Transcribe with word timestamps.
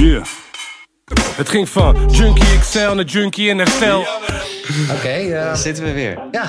Yeah. 0.00 0.24
Het 1.36 1.48
ging 1.48 1.68
van 1.68 2.10
Junkie 2.10 2.58
XL 2.58 2.78
naar 2.78 3.04
Junkie 3.04 3.48
in 3.48 3.58
herstel. 3.58 4.00
Oké, 4.96 5.08
eh, 5.08 5.30
Daar 5.30 5.56
zitten 5.56 5.84
we 5.84 5.92
weer. 5.92 6.18
ja, 6.30 6.42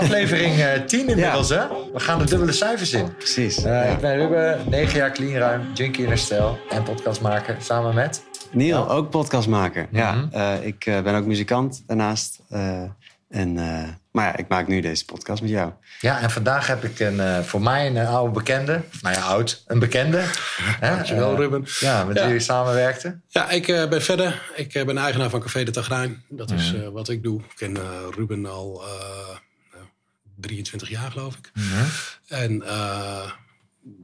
aflevering 0.00 0.58
eh 0.60 0.80
10 0.86 1.08
inmiddels, 1.08 1.48
hè? 1.48 1.60
We 1.92 2.00
gaan 2.00 2.18
de 2.18 2.24
dubbele 2.24 2.52
cijfers 2.52 2.92
in. 2.92 3.16
Precies. 3.16 3.62
Eh, 3.64 3.92
Ik 3.92 3.98
ben 4.00 4.16
Ruben, 4.16 4.58
9 4.68 4.98
jaar 4.98 5.12
cleanruim, 5.12 5.62
junkie 5.74 6.02
in 6.02 6.08
herstel 6.08 6.58
en 6.70 6.82
podcastmaker. 6.82 7.56
Samen 7.60 7.94
met... 7.94 8.22
Neil, 8.50 8.90
ook 8.90 9.10
podcastmaker. 9.10 9.86
Mhm. 9.90 9.96
Ja, 10.00 10.28
eh, 10.30 10.66
ik 10.66 10.86
eh, 10.86 11.00
ben 11.02 11.14
ook 11.14 11.24
muzikant 11.26 11.82
daarnaast. 11.86 12.38
Eh, 12.48 12.82
en, 13.30 13.58
eh, 13.58 13.88
maar 14.14 14.24
ja, 14.24 14.36
ik 14.36 14.48
maak 14.48 14.68
nu 14.68 14.80
deze 14.80 15.04
podcast 15.04 15.42
met 15.42 15.50
jou. 15.50 15.72
Ja, 16.00 16.20
en 16.20 16.30
vandaag 16.30 16.66
heb 16.66 16.84
ik 16.84 17.00
een, 17.00 17.20
eh, 17.20 17.40
voor 17.40 17.62
mij 17.62 17.86
een 17.86 18.06
oude 18.06 18.32
bekende. 18.32 18.82
Of, 18.94 19.02
Nou 19.02 19.14
ja, 19.14 19.20
oud. 19.22 19.64
Een 19.66 19.78
bekende. 19.78 20.22
Hè? 20.80 20.90
Dankjewel, 20.94 21.32
Eh, 21.32 21.38
Ruben. 21.38 21.64
Ja, 21.80 22.04
met 22.04 22.12
wie 22.12 22.22
Ja. 22.22 22.28
jullie 22.28 22.42
samenwerkten. 22.42 23.22
Ja, 23.28 23.50
ik 23.50 23.68
eh, 23.68 23.88
ben 23.88 24.02
verder. 24.02 24.42
Ik 24.54 24.72
ben 24.86 24.98
eigenaar 24.98 25.30
van 25.30 25.40
Café 25.40 25.64
de 25.64 25.70
Tagrijn. 25.70 26.22
Dat 26.28 26.50
is 26.50 26.72
Mhm. 26.72 26.82
eh, 26.82 26.88
wat 26.88 27.08
ik 27.08 27.22
doe. 27.22 27.40
Ik 27.40 27.52
ken 27.56 27.76
eh, 27.76 27.82
Ruben 28.16 28.46
al 28.46 28.82
eh, 28.84 29.28
nou, 29.72 29.84
23 30.36 30.88
jaar, 30.88 31.10
geloof 31.10 31.36
ik. 31.36 31.50
Mhm. 31.54 31.84
En 32.28 32.62
eh, 32.66 33.30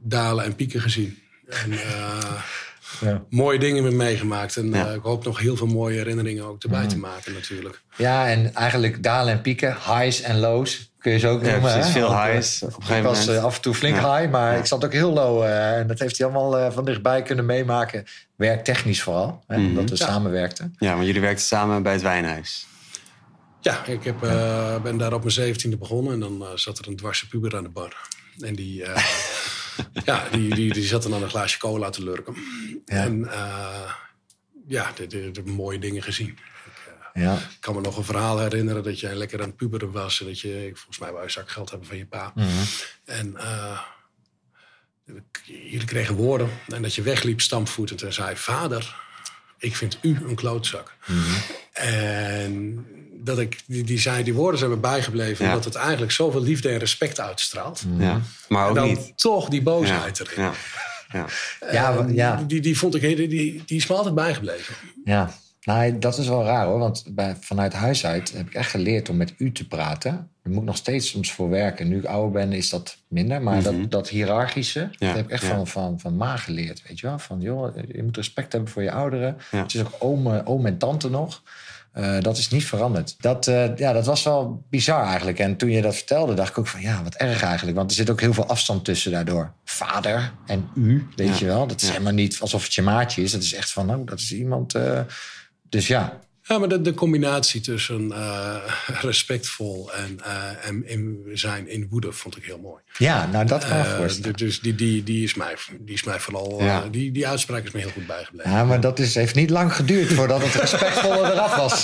dalen 0.03 0.45
en 0.45 0.55
pieken 0.55 0.81
gezien. 0.81 1.19
En 1.47 1.71
eh, 1.71 2.41
Ja. 2.99 3.23
mooie 3.29 3.59
dingen 3.59 3.83
mee 3.83 3.91
meegemaakt. 3.91 4.57
En 4.57 4.69
Ja. 4.73 4.87
eh, 4.87 4.93
ik 4.95 5.01
hoop 5.03 5.23
nog 5.25 5.39
heel 5.39 5.55
veel 5.55 5.67
mooie 5.67 5.97
herinneringen 5.97 6.43
ook 6.45 6.63
erbij 6.63 6.87
te 6.87 6.97
maken, 6.97 7.33
natuurlijk. 7.33 7.81
Ja, 7.97 8.27
en 8.27 8.53
eigenlijk 8.55 9.03
dalen 9.03 9.33
en 9.33 9.41
pieken, 9.41 9.77
highs 9.85 10.21
en 10.21 10.39
lows, 10.39 10.91
kun 10.99 11.11
je 11.11 11.19
ze 11.19 11.27
ook 11.27 11.43
Ja, 11.45 11.51
noemen. 11.51 11.71
precies. 11.71 11.85
hè? 11.85 11.91
Veel 11.99 12.09
Want, 12.09 12.19
eh, 12.27 12.31
highs. 12.31 12.61
Op 12.61 12.69
een 12.69 12.75
Ik 12.77 12.83
gegeven 12.85 13.03
was 13.09 13.19
moment. 13.19 13.37
eh, 13.37 13.43
af 13.43 13.55
en 13.55 13.61
toe 13.61 13.73
flink 13.73 13.95
Ja. 13.95 14.17
high, 14.17 14.31
maar 14.31 14.53
Ja. 14.53 14.59
ik 14.59 14.65
zat 14.65 14.85
ook 14.85 14.93
heel 14.93 15.13
low. 15.13 15.43
eh, 15.43 15.77
en 15.77 15.87
dat 15.87 15.99
heeft 15.99 16.17
hij 16.17 16.27
allemaal 16.27 16.57
eh, 16.57 16.71
van 16.71 16.85
dichtbij 16.85 17.21
kunnen 17.21 17.45
meemaken. 17.45 18.05
Werktechnisch 18.35 19.01
vooral, 19.01 19.43
hè, 19.47 19.57
Mhm. 19.57 19.67
omdat 19.67 19.89
we 19.89 19.95
Ja. 19.97 20.05
samenwerkten. 20.05 20.75
Ja, 20.77 20.93
want 20.93 21.05
jullie 21.05 21.21
werkten 21.21 21.45
samen 21.45 21.83
bij 21.83 21.93
het 21.93 22.01
wijnhuis. 22.01 22.65
Ja, 23.59 23.85
ik 23.85 24.03
heb, 24.03 24.23
eh, 24.23 24.75
ben 24.81 24.97
daar 24.97 25.13
op 25.13 25.19
mijn 25.19 25.31
zeventiende 25.33 25.77
begonnen. 25.77 26.13
En 26.13 26.19
dan 26.19 26.45
zat 26.55 26.77
er 26.79 26.87
een 26.87 26.95
dwarse 26.95 27.27
puber 27.27 27.55
aan 27.55 27.63
de 27.63 27.69
bar. 27.69 27.95
En 28.39 28.55
die, 28.55 28.83
eh, 28.83 29.03
ja, 30.05 30.29
die, 30.31 30.55
die, 30.55 30.73
die 30.73 30.85
zat 30.85 31.03
dan 31.03 31.13
aan 31.13 31.23
een 31.23 31.29
glaasje 31.29 31.59
cola 31.59 31.89
te 31.89 32.03
lurken. 32.03 32.35
Ja. 32.85 33.03
En 33.03 33.31
eh, 33.31 33.93
ja, 34.67 34.91
de, 34.95 35.07
de, 35.07 35.31
de 35.31 35.43
mooie 35.43 35.79
dingen 35.79 36.03
gezien. 36.03 36.37
Ja. 37.13 37.35
Ik 37.35 37.57
kan 37.59 37.75
me 37.75 37.81
nog 37.81 37.97
een 37.97 38.03
verhaal 38.03 38.39
herinneren 38.39 38.83
dat 38.83 38.99
jij 38.99 39.15
lekker 39.15 39.41
aan 39.41 39.47
het 39.47 39.55
puberen 39.55 39.91
was. 39.91 40.19
En 40.19 40.25
dat 40.25 40.39
je, 40.39 40.69
volgens 40.73 40.99
mij 40.99 41.11
wou 41.11 41.23
je 41.23 41.31
zakgeld 41.31 41.69
hebben 41.69 41.87
van 41.87 41.97
je 41.97 42.05
pa. 42.05 42.31
Mhm. 42.35 42.47
En 43.05 43.37
eh, 43.37 43.81
jullie 45.43 45.85
kregen 45.85 46.15
woorden. 46.15 46.49
En 46.67 46.81
dat 46.81 46.95
je 46.95 47.01
wegliep 47.01 47.41
stampvoetend 47.41 48.01
en 48.01 48.13
zei... 48.13 48.35
Vader, 48.35 48.95
ik 49.57 49.75
vind 49.75 49.97
u 50.01 50.17
een 50.27 50.35
klootzak. 50.35 50.95
En 51.71 52.85
dat 53.23 53.39
ik, 53.39 53.59
die, 53.65 53.83
die, 53.83 53.99
zei, 53.99 54.23
die 54.23 54.33
woorden 54.33 54.59
zijn 54.59 54.71
me 54.71 54.77
bijgebleven. 54.77 55.45
Ja. 55.45 55.51
Omdat 55.51 55.65
het 55.65 55.75
eigenlijk 55.75 56.11
zoveel 56.11 56.41
liefde 56.41 56.69
en 56.69 56.77
respect 56.77 57.19
uitstraalt. 57.19 57.83
Ja. 57.97 58.21
Maar 58.47 58.63
En 58.63 58.69
ook 58.69 58.75
dan 58.75 58.87
niet. 58.87 59.13
toch 59.15 59.49
die 59.49 59.59
Ja. 59.59 59.63
boosheid 59.65 60.19
erin. 60.19 60.43
Ja. 60.43 60.51
Ja. 61.11 61.25
Ja, 61.71 62.05
ja. 62.07 62.43
Die, 62.47 62.61
die 62.61 62.77
vond 62.77 62.95
ik, 62.95 63.01
die, 63.01 63.15
die, 63.27 63.63
die 63.65 63.77
is 63.77 63.87
me 63.87 63.95
altijd 63.95 64.15
bijgebleven. 64.15 64.75
Ja, 65.05 65.31
nou, 65.63 65.99
dat 65.99 66.17
is 66.17 66.27
wel 66.27 66.43
raar 66.43 66.65
hoor. 66.65 66.79
Want 66.79 67.03
bij, 67.09 67.35
vanuit 67.41 67.73
huis 67.73 68.05
uit 68.05 68.31
heb 68.33 68.47
ik 68.47 68.53
echt 68.53 68.69
geleerd 68.69 69.09
om 69.09 69.17
met 69.17 69.33
u 69.37 69.51
te 69.51 69.67
praten. 69.67 70.11
Daar 70.11 70.53
moet 70.53 70.61
ik 70.61 70.67
nog 70.67 70.75
steeds 70.75 71.09
soms 71.09 71.31
voor 71.31 71.49
werken. 71.49 71.87
Nu 71.87 71.97
ik 71.97 72.05
ouder 72.05 72.31
ben, 72.31 72.51
is 72.51 72.69
dat 72.69 72.97
minder. 73.07 73.41
Maar 73.41 73.63
dat, 73.63 73.91
dat 73.91 74.09
hiërarchische, 74.09 74.89
dat 74.97 75.15
heb 75.15 75.25
ik 75.25 75.31
echt 75.31 75.41
Mhm. 75.43 75.51
ja. 75.51 75.57
van, 75.57 75.67
van, 75.67 75.99
van 75.99 76.15
ma 76.15 76.37
geleerd. 76.37 76.81
Weet 76.87 76.99
je 76.99 77.07
wel? 77.07 77.19
Van 77.19 77.41
joh, 77.41 77.75
je 77.91 78.03
moet 78.03 78.15
respect 78.15 78.51
hebben 78.51 78.71
voor 78.71 78.83
je 78.83 78.91
ouderen. 78.91 79.37
Ja. 79.51 79.61
Het 79.61 79.73
is 79.73 79.81
ook 79.81 79.95
oom, 79.99 80.33
eh, 80.33 80.39
oom 80.43 80.65
en 80.65 80.77
tante 80.77 81.09
nog. 81.09 81.41
Eh, 81.91 82.19
dat 82.19 82.37
is 82.37 82.49
niet 82.49 82.65
veranderd. 82.65 83.15
Dat, 83.19 83.47
eh, 83.47 83.77
ja, 83.77 83.93
dat 83.93 84.05
was 84.05 84.23
wel 84.23 84.63
bizar 84.69 85.05
eigenlijk. 85.05 85.39
En 85.39 85.57
toen 85.57 85.69
je 85.69 85.81
dat 85.81 85.95
vertelde, 85.95 86.33
dacht 86.33 86.49
ik 86.49 86.57
ook 86.57 86.67
van 86.67 86.81
ja, 86.81 87.03
wat 87.03 87.15
erg 87.15 87.43
eigenlijk. 87.43 87.77
Want 87.77 87.89
er 87.89 87.95
zit 87.95 88.09
ook 88.09 88.21
heel 88.21 88.33
veel 88.33 88.45
afstand 88.47 88.85
tussen 88.85 89.11
daardoor. 89.11 89.53
Vader 89.65 90.31
en 90.45 90.69
u, 90.75 91.07
weet 91.15 91.27
Ja. 91.27 91.35
je 91.39 91.45
wel. 91.45 91.67
Dat 91.67 91.81
is 91.81 91.87
Ja. 91.87 91.93
helemaal 91.93 92.13
niet 92.13 92.39
alsof 92.39 92.63
het 92.63 92.73
je 92.73 92.81
maatje 92.81 93.23
is. 93.23 93.31
Dat 93.31 93.41
is 93.43 93.53
echt 93.53 93.71
van, 93.71 93.85
nou, 93.85 94.05
dat 94.05 94.19
is 94.19 94.33
iemand. 94.33 94.75
eh, 94.75 94.99
dus 95.69 95.87
ja, 95.87 96.19
Ja, 96.43 96.57
maar 96.59 96.67
de, 96.69 96.81
de 96.81 96.93
combinatie 96.93 97.61
tussen 97.61 98.11
eh, 98.11 98.55
respectvol 99.01 99.91
en, 99.93 100.19
eh, 100.23 100.67
en 100.69 100.87
in 100.87 101.21
zijn 101.33 101.67
in 101.69 101.87
woede 101.89 102.11
vond 102.11 102.37
ik 102.37 102.43
heel 102.45 102.57
mooi. 102.59 102.81
ja 102.97 103.25
nou 103.31 103.45
dat 103.45 103.67
kan 103.67 103.77
ik 103.79 103.85
Eh, 103.85 103.97
voorstellen. 103.97 104.37
dus 104.37 104.59
die, 104.59 104.75
die, 104.75 105.03
die, 105.03 105.23
is 105.23 105.33
mij, 105.35 105.55
die 105.79 105.93
is 105.95 106.03
mij 106.03 106.19
vooral. 106.19 106.63
Ja. 106.63 106.83
die, 106.91 107.11
die 107.11 107.27
uitspraak 107.27 107.63
is 107.63 107.71
me 107.71 107.79
heel 107.79 107.89
goed 107.89 108.07
bijgebleven. 108.07 108.51
Ja, 108.51 108.63
maar 108.63 108.79
dat 108.79 108.99
is, 108.99 109.15
heeft 109.15 109.35
niet 109.35 109.49
lang 109.49 109.75
geduurd 109.75 110.13
voordat 110.13 110.41
het 110.43 110.53
respectvolle 110.65 111.31
eraf 111.31 111.55
was. 111.55 111.81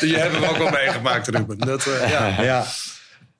Die 0.00 0.16
hebben 0.16 0.40
we 0.40 0.48
ook 0.48 0.56
wel 0.58 0.70
meegemaakt, 0.70 1.28
Ruben. 1.28 1.58
Dat, 1.58 1.86
eh, 1.86 2.10
ja. 2.10 2.42
ja. 2.42 2.64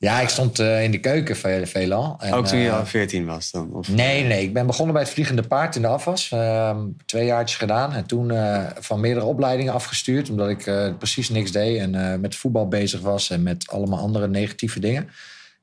Ja, 0.02 0.20
ik 0.20 0.28
stond 0.28 0.58
eh, 0.58 0.82
in 0.82 0.90
de 0.90 1.00
keuken 1.00 1.36
veel, 1.36 1.66
veelal. 1.66 2.16
En, 2.18 2.32
Ook 2.32 2.46
toen 2.46 2.58
je 2.58 2.68
eh, 2.68 2.78
al 2.78 2.86
14 2.86 3.26
was 3.26 3.50
dan? 3.50 3.72
Of? 3.72 3.88
Nee, 3.88 4.24
nee, 4.24 4.42
ik 4.42 4.52
ben 4.52 4.66
begonnen 4.66 4.94
bij 4.94 5.02
het 5.02 5.12
Vliegende 5.12 5.42
Paard 5.42 5.76
in 5.76 5.82
de 5.82 5.88
afwas. 5.88 6.30
Ehm, 6.30 6.78
twee 7.06 7.24
jaartjes 7.24 7.58
gedaan. 7.58 7.92
En 7.92 8.06
toen 8.06 8.30
eh, 8.30 8.66
van 8.78 9.00
meerdere 9.00 9.26
opleidingen 9.26 9.72
afgestuurd. 9.72 10.30
Omdat 10.30 10.48
ik 10.48 10.66
eh, 10.66 10.96
precies 10.98 11.28
niks 11.28 11.52
deed. 11.52 11.78
En 11.78 11.94
eh, 11.94 12.18
met 12.18 12.36
voetbal 12.36 12.68
bezig 12.68 13.00
was. 13.00 13.30
En 13.30 13.42
met 13.42 13.70
allemaal 13.70 13.98
andere 13.98 14.28
negatieve 14.28 14.80
dingen. 14.80 15.10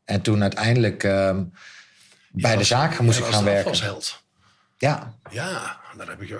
En 0.06 0.22
toen 0.22 0.42
uiteindelijk 0.42 1.04
ehm, 1.04 1.44
bij 2.30 2.56
de 2.56 2.64
zaak 2.64 3.00
moest 3.00 3.20
ik 3.20 3.26
gaan 3.26 3.44
de 3.44 3.50
werken. 3.50 3.72
afwasheld. 3.72 4.22
Ja, 4.78 5.14
Ja, 5.32 5.80
daar 5.98 6.08
heb 6.08 6.22
ik 6.22 6.28
je. 6.28 6.40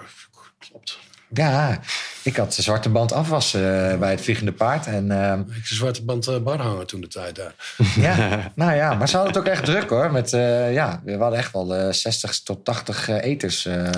Klopt. 0.60 1.00
Ja, 1.34 1.80
ik 2.24 2.36
had 2.36 2.54
de 2.54 2.62
zwarte 2.62 2.90
band 2.90 3.12
afwas 3.12 3.54
eh, 3.54 3.62
bij 3.98 4.12
het 4.12 4.22
Vliegende 4.22 4.52
Paard. 4.52 4.86
En 4.88 5.12
ehm, 5.12 5.40
Ik 5.40 5.46
een 5.56 5.62
zwarte 5.64 6.04
band 6.04 6.28
eh, 6.28 6.38
bar 6.38 6.62
hangen 6.62 6.88
toen 6.88 7.02
de 7.02 7.08
tijd 7.08 7.36
daar. 7.36 7.54
Ja, 7.96 8.52
nou 8.56 8.74
ja, 8.74 8.94
maar 8.94 9.10
ze 9.10 9.16
hadden 9.18 9.34
het 9.36 9.44
ook 9.44 9.52
echt 9.52 9.66
druk 9.66 9.90
hoor. 9.90 10.12
Met, 10.12 10.34
eh, 10.34 10.74
ja, 10.74 11.02
we 11.06 11.18
hadden 11.18 11.40
echt 11.40 11.52
wel 11.54 11.76
eh 11.76 11.94
60 11.94 12.40
tot 12.44 12.66
80 12.66 13.10
eh, 13.10 13.24
eters 13.24 13.66
eh, 13.66 13.90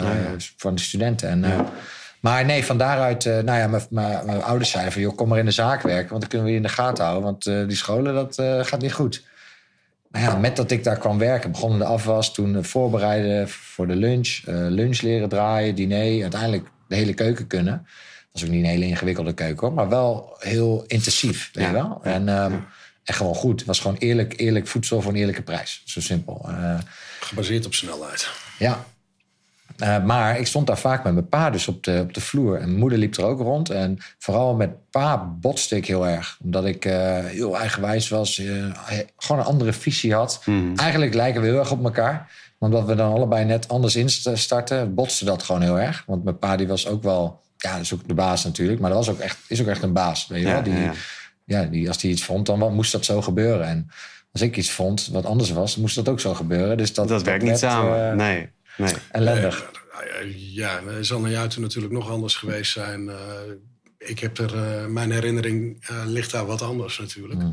van 0.57 0.75
de 0.75 0.81
studenten. 0.81 1.29
En, 1.29 1.65
Maar 2.19 2.45
nee, 2.45 2.65
van 2.65 2.77
daaruit, 2.77 3.25
nou 3.25 3.57
ja, 3.57 3.81
mijn- 3.89 4.43
ouders 4.43 4.69
zeiden 4.71 4.93
van... 4.93 5.01
joh, 5.01 5.15
kom 5.15 5.27
maar 5.27 5.39
in 5.39 5.45
de 5.45 5.51
zaak 5.51 5.81
werken, 5.81 6.09
want 6.09 6.21
dan 6.21 6.29
kunnen 6.29 6.47
we 6.47 6.53
je 6.53 6.59
in 6.59 6.65
de 6.67 6.73
gaten 6.73 7.03
houden. 7.03 7.23
Want 7.23 7.43
die 7.43 7.75
scholen, 7.77 8.13
dat 8.13 8.35
gaat 8.67 8.81
niet 8.81 8.93
goed. 8.93 9.23
Nou 10.11 10.25
ja, 10.25 10.35
met 10.35 10.55
dat 10.55 10.71
ik 10.71 10.83
daar 10.83 10.97
kwam 10.97 11.17
werken, 11.17 11.51
begonnen 11.51 11.79
de 11.79 11.85
afwas... 11.85 12.33
toen 12.33 12.63
voorbereiden 12.63 13.49
voor 13.49 13.87
de 13.87 13.95
lunch, 13.95 14.39
lunch 14.45 15.01
leren 15.01 15.29
draaien, 15.29 15.75
diner... 15.75 16.21
uiteindelijk 16.21 16.67
de 16.91 16.97
hele 16.97 17.13
keuken 17.13 17.47
kunnen. 17.47 17.73
Dat 18.31 18.41
was 18.41 18.43
ook 18.43 18.49
niet 18.49 18.63
een 18.63 18.69
hele 18.69 18.85
ingewikkelde 18.85 19.33
keuken 19.33 19.67
hoor, 19.67 19.75
maar 19.75 19.89
wel 19.89 20.35
heel 20.39 20.83
intensief, 20.87 21.49
weet 21.53 21.65
je 21.65 21.71
wel. 21.71 21.99
En, 22.03 22.29
ehm, 22.29 22.53
en 23.03 23.13
gewoon 23.13 23.35
goed. 23.35 23.57
Het 23.59 23.67
was 23.67 23.79
gewoon 23.79 23.97
eerlijk, 23.97 24.33
eerlijk 24.39 24.67
voedsel 24.67 25.01
voor 25.01 25.11
een 25.11 25.17
eerlijke 25.17 25.41
prijs. 25.41 25.81
Zo 25.85 26.01
simpel. 26.01 26.45
Eh, 26.49 26.79
Gebaseerd 27.19 27.65
op 27.65 27.73
snelheid. 27.73 28.29
ja. 28.59 28.85
Eh, 29.77 30.03
maar 30.03 30.39
ik 30.39 30.47
stond 30.47 30.67
daar 30.67 30.77
vaak 30.77 31.03
met 31.03 31.13
mijn 31.13 31.29
pa 31.29 31.49
dus 31.49 31.67
op 31.67 31.83
de, 31.83 31.99
op 32.01 32.13
de 32.13 32.21
vloer. 32.21 32.55
En 32.55 32.65
mijn 32.67 32.79
moeder 32.79 32.97
liep 32.97 33.15
er 33.17 33.23
ook 33.23 33.39
rond. 33.39 33.69
En 33.69 33.97
vooral 34.17 34.55
met 34.55 34.89
pa 34.89 35.17
botste 35.39 35.75
ik 35.75 35.85
heel 35.87 36.07
erg. 36.07 36.37
Omdat 36.43 36.65
ik 36.65 36.85
eh, 36.85 37.25
heel 37.25 37.57
eigenwijs 37.59 38.09
was. 38.09 38.37
eh, 38.37 38.45
hij 38.77 39.09
gewoon 39.17 39.41
een 39.41 39.47
andere 39.47 39.73
visie 39.73 40.13
had. 40.13 40.43
Eigenlijk 40.75 41.13
lijken 41.13 41.41
we 41.41 41.47
heel 41.47 41.59
erg 41.59 41.71
op 41.71 41.83
elkaar. 41.83 42.31
Omdat 42.61 42.85
we 42.85 42.95
dan 42.95 43.13
allebei 43.13 43.45
net 43.45 43.67
anders 43.67 43.95
instarten, 43.95 44.93
botste 44.93 45.25
dat 45.25 45.43
gewoon 45.43 45.61
heel 45.61 45.79
erg. 45.79 46.03
Want 46.07 46.23
mijn 46.23 46.39
pa 46.39 46.55
die 46.55 46.67
was 46.67 46.87
ook 46.87 47.03
wel... 47.03 47.41
Ja, 47.57 47.71
dat 47.73 47.81
is 47.81 47.93
ook 47.93 48.07
de 48.07 48.13
baas 48.13 48.43
natuurlijk. 48.43 48.79
Maar 48.79 48.89
dat 48.89 49.05
was 49.05 49.15
ook 49.15 49.21
echt, 49.21 49.37
is 49.47 49.61
ook 49.61 49.67
echt 49.67 49.83
een 49.83 49.93
baas. 49.93 50.27
Weet 50.27 50.41
je 50.41 50.47
Ja, 50.47 50.53
wel? 50.53 50.63
Die, 50.63 50.73
ja, 50.73 50.93
ja, 51.45 51.63
die, 51.65 51.87
als 51.87 52.01
hij 52.01 52.11
iets 52.11 52.23
vond, 52.23 52.45
dan 52.45 52.73
moest 52.73 52.91
dat 52.91 53.05
zo 53.05 53.21
gebeuren. 53.21 53.67
En 53.67 53.89
als 54.31 54.41
ik 54.41 54.57
iets 54.57 54.71
vond 54.71 55.07
wat 55.11 55.25
anders 55.25 55.51
was, 55.51 55.75
moest 55.77 55.95
dat 55.95 56.09
ook 56.09 56.19
zo 56.19 56.33
gebeuren. 56.33 56.77
Dus 56.77 56.93
dat, 56.93 57.07
Dat 57.07 57.23
werkt 57.23 57.43
niet 57.43 57.57
samen. 57.57 58.09
eh, 58.09 58.15
nee. 58.15 58.49
nee. 58.77 58.93
Ellendig. 59.11 59.61
Eh, 59.63 60.53
Ja, 60.55 60.79
het 60.85 61.05
zal 61.05 61.19
naar 61.19 61.31
jou 61.31 61.49
natuurlijk 61.59 61.93
nog 61.93 62.09
anders 62.09 62.35
geweest 62.35 62.71
zijn. 62.71 63.09
Eh, 63.09 63.15
ik 63.97 64.19
heb 64.19 64.37
er, 64.37 64.55
eh, 64.55 64.85
mijn 64.85 65.11
herinnering 65.11 65.85
eh, 65.87 65.95
ligt 66.05 66.31
daar 66.31 66.45
wat 66.45 66.61
anders 66.61 66.99
natuurlijk. 66.99 67.39
Mhm. 67.39 67.51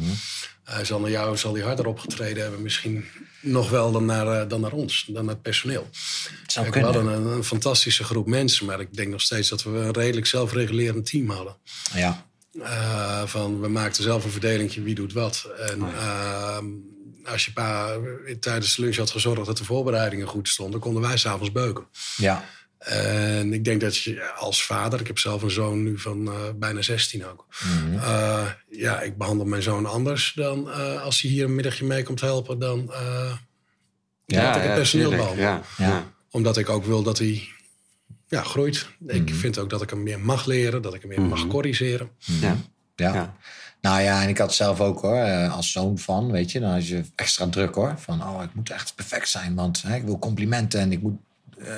Hij 0.69 0.85
zal 0.85 1.01
naar 1.01 1.11
jou 1.11 1.37
zal 1.37 1.55
hij 1.55 1.63
harder 1.63 1.87
opgetreden 1.87 2.43
hebben, 2.43 2.63
misschien 2.63 3.05
nog 3.41 3.71
wel 3.71 3.93
dan 3.93 4.05
naar, 4.05 4.41
eh, 4.41 4.49
dan 4.49 4.61
naar 4.61 4.73
ons, 4.73 5.05
dan 5.09 5.25
naar 5.25 5.35
het 5.35 5.43
personeel. 5.43 5.89
Het 6.43 6.53
zou 6.53 6.71
Kijk, 6.71 6.87
we 6.87 6.93
hadden 6.93 7.07
een, 7.07 7.27
een 7.27 7.45
fantastische 7.45 8.05
groep 8.05 8.27
mensen, 8.27 8.67
maar 8.67 8.81
ik 8.81 8.95
denk 8.95 9.11
nog 9.11 9.21
steeds 9.21 9.49
dat 9.49 9.63
we 9.63 9.71
een 9.71 9.93
redelijk 9.93 10.27
zelfregulerend 10.27 11.07
team 11.07 11.31
hadden. 11.31 11.57
Ja. 11.95 12.27
Eh, 12.63 13.23
van, 13.27 13.61
we 13.61 13.69
maakten 13.69 14.03
zelf 14.03 14.25
een 14.25 14.31
verdeling 14.31 14.75
wie 14.75 14.95
doet 14.95 15.13
wat. 15.13 15.49
En 15.59 15.83
ehm, 15.95 16.67
als 17.25 17.45
je 17.45 17.53
pa 17.53 17.97
tijdens 18.41 18.77
de 18.77 18.83
lunch 18.83 18.97
had 18.97 19.11
gezorgd 19.11 19.47
dat 19.47 19.59
de 19.59 19.65
voorbereidingen 19.65 20.27
goed 20.27 20.49
stonden, 20.49 20.81
konden 20.81 21.03
wij 21.03 21.17
s'avonds 21.17 21.53
beuken. 21.53 21.87
Ja. 22.17 22.45
En 22.79 23.53
ik 23.53 23.65
denk 23.65 23.81
dat 23.81 23.97
je 23.97 24.31
als 24.33 24.65
vader, 24.65 25.01
ik 25.01 25.07
heb 25.07 25.19
zelf 25.19 25.43
een 25.43 25.51
zoon 25.51 25.83
nu 25.83 25.99
van 25.99 26.27
eh, 26.27 26.35
bijna 26.57 26.83
16 26.83 27.27
ook. 27.27 27.47
Eh, 27.95 28.47
ja, 28.71 29.01
ik 29.01 29.17
behandel 29.17 29.47
mijn 29.47 29.63
zoon 29.63 29.87
anders 29.87 30.33
dan 30.35 30.71
eh, 30.71 31.03
als 31.03 31.21
hij 31.21 31.31
hier 31.31 31.45
een 31.45 31.55
middagje 31.55 31.85
mee 31.85 32.03
komt 32.03 32.21
helpen, 32.21 32.59
dan 32.59 32.93
eh, 32.93 33.33
dat 34.27 34.57
ik 34.57 34.63
het 34.63 34.75
personeel. 34.75 35.13
Ja, 35.13 35.35
ja. 35.37 35.63
Ja. 35.77 36.13
Omdat 36.31 36.57
ik 36.57 36.69
ook 36.69 36.85
wil 36.85 37.03
dat 37.03 37.19
hij 37.19 37.49
ja, 38.29 38.43
groeit. 38.43 38.87
Ik 39.07 39.35
vind 39.35 39.59
ook 39.59 39.71
dat 39.71 39.83
ik 39.83 39.91
hem 39.91 40.03
meer 40.03 40.21
mag 40.21 40.47
leren, 40.47 40.83
dat 40.83 40.95
ik 40.95 41.01
hem 41.01 41.11
meer 41.11 41.21
mag 41.23 41.47
corrigeren. 41.47 42.11
Ja. 42.19 42.57
Ja. 42.97 43.15
Ja. 43.15 43.37
Nou 43.81 44.01
ja, 44.01 44.23
en 44.23 44.29
ik 44.29 44.39
had 44.39 44.55
zelf 44.55 44.81
ook 44.81 45.01
hoor, 45.01 45.17
eh, 45.17 45.55
als 45.55 45.73
zoon 45.73 45.99
van, 45.99 46.31
weet 46.31 46.53
je, 46.53 46.61
dan 46.61 46.71
had 46.71 46.87
je 46.87 47.05
extra 47.15 47.49
druk 47.49 47.75
hoor. 47.75 47.95
Van, 47.99 48.23
oh, 48.23 48.43
ik 48.43 48.55
moet 48.55 48.71
echt 48.71 48.95
perfect 48.95 49.29
zijn, 49.29 49.55
want 49.55 49.83
hè, 49.83 49.97
ik 49.97 50.05
wil 50.05 50.19
complimenten 50.19 50.81
en 50.81 50.93
ik 50.93 51.03
moet, 51.03 51.19
eh, 51.59 51.75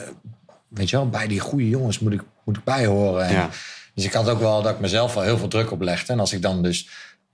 weet 0.71 0.91
je 0.91 0.97
wel, 0.97 1.09
bij 1.09 1.27
die 1.27 1.41
goede 1.41 1.69
jongens 1.69 1.99
moet 1.99 2.13
ik, 2.13 2.23
moet 2.45 2.57
ik 2.57 2.65
bijhoren. 2.65 3.27
En, 3.27 3.33
Ja. 3.33 3.51
Dus 3.95 4.05
ik 4.05 4.13
had 4.13 4.29
ook 4.29 4.41
wel 4.41 4.63
dat 4.63 4.75
ik 4.75 4.81
mezelf 4.81 5.15
wel 5.15 5.23
heel 5.23 5.39
veel 5.39 5.49
druk 5.49 5.71
oplegde. 5.71 6.13
En 6.13 6.21
als 6.21 6.33
ik 6.33 6.43
dan 6.43 6.63
dus 6.63 6.89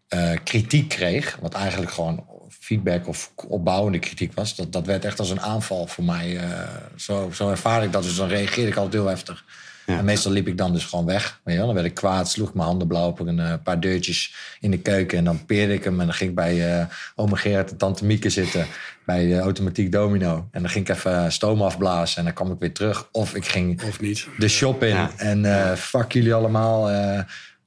eh, 0.08 0.30
kritiek 0.44 0.88
kreeg, 0.88 1.38
wat 1.40 1.54
eigenlijk 1.54 1.92
gewoon 1.92 2.24
feedback 2.48 3.08
of 3.08 3.32
opbouwende 3.48 3.98
kritiek 3.98 4.34
was, 4.34 4.56
dat, 4.56 4.72
dat 4.72 4.86
werd 4.86 5.04
echt 5.04 5.18
als 5.18 5.30
een 5.30 5.40
aanval 5.40 5.86
voor 5.86 6.04
mij. 6.04 6.36
eh, 6.38 6.68
zo, 6.96 7.30
zo 7.32 7.50
ervaar 7.50 7.84
ik 7.84 7.92
dat, 7.92 8.02
dus 8.02 8.16
dan 8.16 8.28
reageerde 8.28 8.70
ik 8.70 8.76
altijd 8.76 8.92
heel 8.94 9.06
heftig. 9.06 9.44
Ja. 9.86 9.98
En 9.98 10.04
meestal 10.04 10.32
liep 10.32 10.46
ik 10.48 10.58
dan 10.58 10.72
dus 10.72 10.84
gewoon 10.84 11.04
weg. 11.04 11.40
Weet 11.44 11.52
je 11.54 11.58
wel? 11.58 11.66
Dan 11.66 11.74
werd 11.74 11.86
ik 11.86 11.94
kwaad, 11.94 12.30
sloeg 12.30 12.54
mijn 12.54 12.66
handen 12.66 12.88
blauw 12.88 13.08
op 13.08 13.20
een 13.20 13.40
eh, 13.40 13.52
paar 13.64 13.80
deurtjes 13.80 14.34
in 14.60 14.70
de 14.70 14.78
keuken. 14.78 15.18
En 15.18 15.24
dan 15.24 15.44
peerde 15.44 15.72
ik 15.72 15.84
hem 15.84 16.00
en 16.00 16.06
dan 16.06 16.14
ging 16.14 16.30
ik 16.30 16.36
bij 16.36 16.78
eh 16.78 16.86
ome 17.14 17.36
Gerard 17.36 17.70
en 17.70 17.76
tante 17.76 18.04
Mieke 18.04 18.30
zitten. 18.30 18.66
Bij 19.04 19.32
eh, 19.32 19.38
Automatiek 19.38 19.92
Domino. 19.92 20.48
En 20.50 20.60
dan 20.62 20.70
ging 20.70 20.88
ik 20.88 20.96
even 20.96 21.32
stoom 21.32 21.62
afblazen 21.62 22.18
en 22.18 22.24
dan 22.24 22.32
kwam 22.32 22.52
ik 22.52 22.58
weer 22.58 22.72
terug. 22.72 23.08
Of 23.12 23.34
ik 23.34 23.44
ging 23.46 23.82
Of 23.82 24.00
niet. 24.00 24.26
de 24.38 24.48
shop 24.48 24.82
in. 24.82 24.88
Ja. 24.88 25.10
En 25.16 25.44
eh, 25.44 25.76
fuck 25.76 26.12
jullie 26.12 26.34
allemaal. 26.34 26.90
eh, 26.90 27.20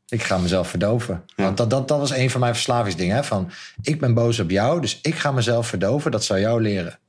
ik 0.10 0.24
ga 0.24 0.38
mezelf 0.38 0.70
verdoven. 0.70 1.24
Want 1.36 1.58
dat, 1.58 1.70
dat, 1.70 1.88
dat 1.88 2.00
was 2.00 2.12
een 2.12 2.30
van 2.30 2.40
mijn 2.40 2.54
verslavingsdingen. 2.54 3.16
Hè? 3.16 3.24
Van, 3.24 3.52
ik 3.82 4.00
ben 4.00 4.14
boos 4.14 4.40
op 4.40 4.50
jou, 4.50 4.82
dus 4.82 5.00
ik 5.02 5.16
ga 5.16 5.32
mezelf 5.32 5.68
verdoven. 5.68 6.12
Dat 6.12 6.24
zou 6.24 6.40
jou 6.40 6.62
leren. 6.62 7.00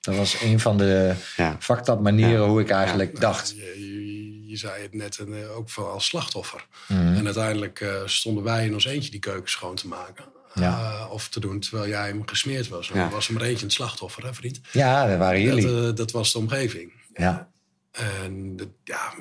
Dat 0.00 0.16
was 0.16 0.36
een 0.42 0.60
van 0.60 0.76
de 0.78 1.12
Ja. 1.36 1.56
fucked 1.58 1.88
up 1.88 2.00
manieren 2.00 2.44
hoe 2.46 2.60
ik 2.60 2.70
eigenlijk 2.70 3.20
dacht. 3.20 3.50
Je, 3.56 3.95
je, 4.60 4.66
zei 4.66 4.82
het 4.82 4.94
net, 4.94 5.18
en, 5.18 5.42
eh, 5.42 5.56
ook 5.56 5.70
voor 5.70 5.90
als 5.90 6.06
slachtoffer. 6.06 6.66
Mhm. 6.88 7.14
En 7.14 7.24
uiteindelijk 7.24 7.80
eh, 7.80 8.02
stonden 8.04 8.44
wij 8.44 8.66
in 8.66 8.74
ons 8.74 8.84
eentje 8.84 9.10
die 9.10 9.20
keuken 9.20 9.50
schoon 9.50 9.74
te 9.74 9.88
maken. 9.88 10.24
Ja. 10.54 10.92
Eh, 11.00 11.10
of 11.12 11.28
te 11.28 11.40
doen 11.40 11.60
terwijl 11.60 11.88
jij 11.88 12.06
hem 12.06 12.26
gesmeerd 12.28 12.68
was. 12.68 12.88
Ja. 12.88 13.10
was 13.10 13.28
er 13.28 13.34
maar 13.34 13.42
eentje 13.42 13.64
een 13.64 13.70
slachtoffer, 13.70 14.24
hè 14.24 14.34
vriend? 14.34 14.60
Ja, 14.72 15.06
dat 15.06 15.18
waren 15.18 15.40
jullie. 15.42 15.66
Dat, 15.66 15.96
dat 15.96 16.10
was 16.10 16.32
de 16.32 16.38
omgeving. 16.38 16.92
ja. 17.14 17.48
En 17.90 18.56
de- 18.56 18.68
ja, 18.84 19.14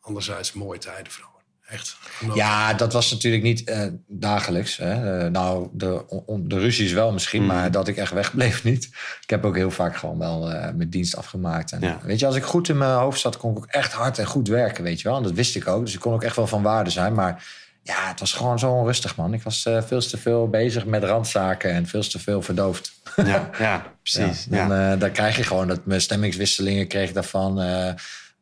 anderzijds 0.00 0.52
mooie 0.52 0.78
tijden 0.78 1.12
vrouwen. 1.12 1.37
Echt. 1.68 1.96
ja, 2.34 2.74
dat 2.74 2.92
was 2.92 3.10
natuurlijk 3.10 3.42
niet 3.42 3.64
eh, 3.64 3.86
dagelijks. 4.06 4.76
Hè. 4.76 5.18
Eh, 5.24 5.30
nou, 5.30 5.68
de, 5.72 6.08
on- 6.26 6.48
de 6.48 6.58
ruzies 6.58 6.92
wel 6.92 7.12
misschien, 7.12 7.44
Mhm. 7.44 7.54
maar 7.54 7.70
dat 7.70 7.88
ik 7.88 7.96
echt 7.96 8.12
wegbleef 8.12 8.64
niet. 8.70 8.84
Ik 9.22 9.30
heb 9.30 9.44
ook 9.44 9.56
heel 9.56 9.70
vaak 9.70 9.96
gewoon 9.96 10.18
wel 10.18 10.50
eh, 10.52 10.72
mijn 10.74 10.90
dienst 10.90 11.16
afgemaakt. 11.16 11.72
En, 11.72 11.80
Ja. 11.80 11.98
Weet 12.02 12.18
je, 12.18 12.26
als 12.26 12.36
ik 12.36 12.42
goed 12.42 12.68
in 12.68 12.78
mijn 12.78 12.90
hoofd 12.98 13.20
zat, 13.20 13.36
kon 13.36 13.50
ik 13.50 13.56
ook 13.58 13.66
echt 13.66 13.92
hard 13.92 14.18
en 14.18 14.26
goed 14.26 14.48
werken, 14.48 14.84
weet 14.84 15.00
je 15.00 15.08
wel. 15.08 15.16
En 15.16 15.22
dat 15.22 15.32
wist 15.32 15.56
ik 15.56 15.66
ook, 15.68 15.84
dus 15.84 15.94
ik 15.94 16.00
kon 16.00 16.12
ook 16.12 16.22
echt 16.22 16.36
wel 16.36 16.46
van 16.46 16.62
waarde 16.62 16.90
zijn. 16.90 17.14
Maar 17.14 17.44
ja, 17.82 18.08
het 18.08 18.20
was 18.20 18.32
gewoon 18.32 18.58
zo 18.58 18.70
onrustig, 18.72 19.16
man. 19.16 19.34
Ik 19.34 19.42
was 19.42 19.62
veel 19.62 20.00
te 20.00 20.18
veel 20.18 20.48
bezig 20.48 20.84
met 20.86 21.04
randzaken 21.04 21.70
en 21.72 21.86
veel 21.86 22.02
te 22.08 22.18
veel 22.18 22.42
verdoofd. 22.42 22.92
Ja, 23.16 23.50
ja, 23.58 23.92
precies. 24.02 24.46
Ja, 24.50 24.66
dan, 24.68 24.98
dan 24.98 25.10
krijg 25.12 25.36
je 25.36 25.42
gewoon 25.42 25.68
dat 25.68 25.80
mijn 25.86 26.00
stemmingswisselingen 26.00 26.86
kreeg 26.86 27.12
daarvan. 27.12 27.58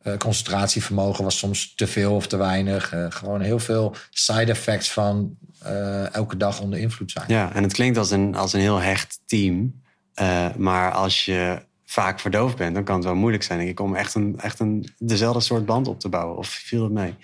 Eh, 0.06 0.16
concentratievermogen 0.16 1.24
was 1.24 1.38
soms 1.38 1.74
te 1.74 1.86
veel 1.86 2.14
of 2.14 2.26
te 2.26 2.36
weinig. 2.36 2.92
Eh, 2.92 3.06
gewoon 3.08 3.40
heel 3.40 3.58
veel 3.58 3.94
side 4.10 4.50
effects 4.50 4.92
van 4.92 5.36
eh, 5.62 6.14
elke 6.14 6.36
dag 6.36 6.60
onder 6.60 6.78
invloed 6.78 7.10
zijn. 7.10 7.24
Ja, 7.28 7.52
en 7.54 7.62
het 7.62 7.72
klinkt 7.72 7.98
als 7.98 8.10
een, 8.10 8.34
als 8.34 8.52
een 8.52 8.60
heel 8.60 8.80
hecht 8.80 9.20
team. 9.26 9.82
Eh, 10.14 10.46
maar 10.56 10.92
als 10.92 11.24
je 11.24 11.58
vaak 11.84 12.20
verdoofd 12.20 12.56
bent, 12.56 12.74
dan 12.74 12.84
kan 12.84 12.94
het 12.96 13.04
wel 13.04 13.14
moeilijk 13.14 13.42
zijn 13.42 13.58
denk 13.58 13.70
ik, 13.70 13.80
om 13.80 13.94
echt, 13.94 14.14
een, 14.14 14.34
echt 14.40 14.60
een, 14.60 14.88
dezelfde 14.98 15.40
soort 15.40 15.66
band 15.66 15.88
op 15.88 16.00
te 16.00 16.08
bouwen. 16.08 16.36
Of 16.36 16.48
viel 16.48 16.82
het 16.82 16.92
mee? 16.92 17.14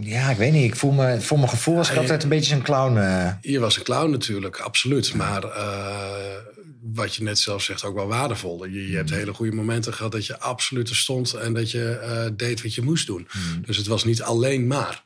Ja, 0.00 0.30
ik 0.30 0.36
weet 0.36 0.52
niet. 0.52 0.64
Ik 0.64 0.76
voel 0.76 0.92
me, 0.92 1.20
voor 1.20 1.36
mijn 1.38 1.48
gevoel 1.50 1.74
was 1.74 1.88
ik 1.88 1.94
Ja, 1.94 2.00
altijd 2.00 2.22
een 2.22 2.28
beetje 2.28 2.54
een 2.54 2.62
clown. 2.62 2.96
eh. 2.96 3.32
Je 3.40 3.58
was 3.58 3.76
een 3.76 3.82
clown 3.82 4.10
natuurlijk, 4.10 4.58
absoluut. 4.60 5.14
Maar 5.14 5.44
eh, 5.44 6.34
wat 6.82 7.14
je 7.14 7.22
net 7.22 7.38
zelf 7.38 7.62
zegt, 7.62 7.84
ook 7.84 7.94
wel 7.94 8.06
waardevol. 8.06 8.64
Je, 8.64 8.90
je 8.90 8.96
hebt 8.96 9.10
hele 9.10 9.34
goede 9.34 9.52
momenten 9.56 9.94
gehad 9.94 10.12
dat 10.12 10.26
je 10.26 10.38
absoluut 10.38 10.88
er 10.88 10.96
stond... 10.96 11.32
en 11.34 11.54
dat 11.54 11.70
je 11.70 11.90
eh, 11.90 12.26
deed 12.36 12.62
wat 12.62 12.74
je 12.74 12.82
moest 12.82 13.06
doen. 13.06 13.28
Dus 13.66 13.76
het 13.76 13.86
was 13.86 14.04
niet 14.04 14.22
alleen 14.22 14.66
maar. 14.66 15.04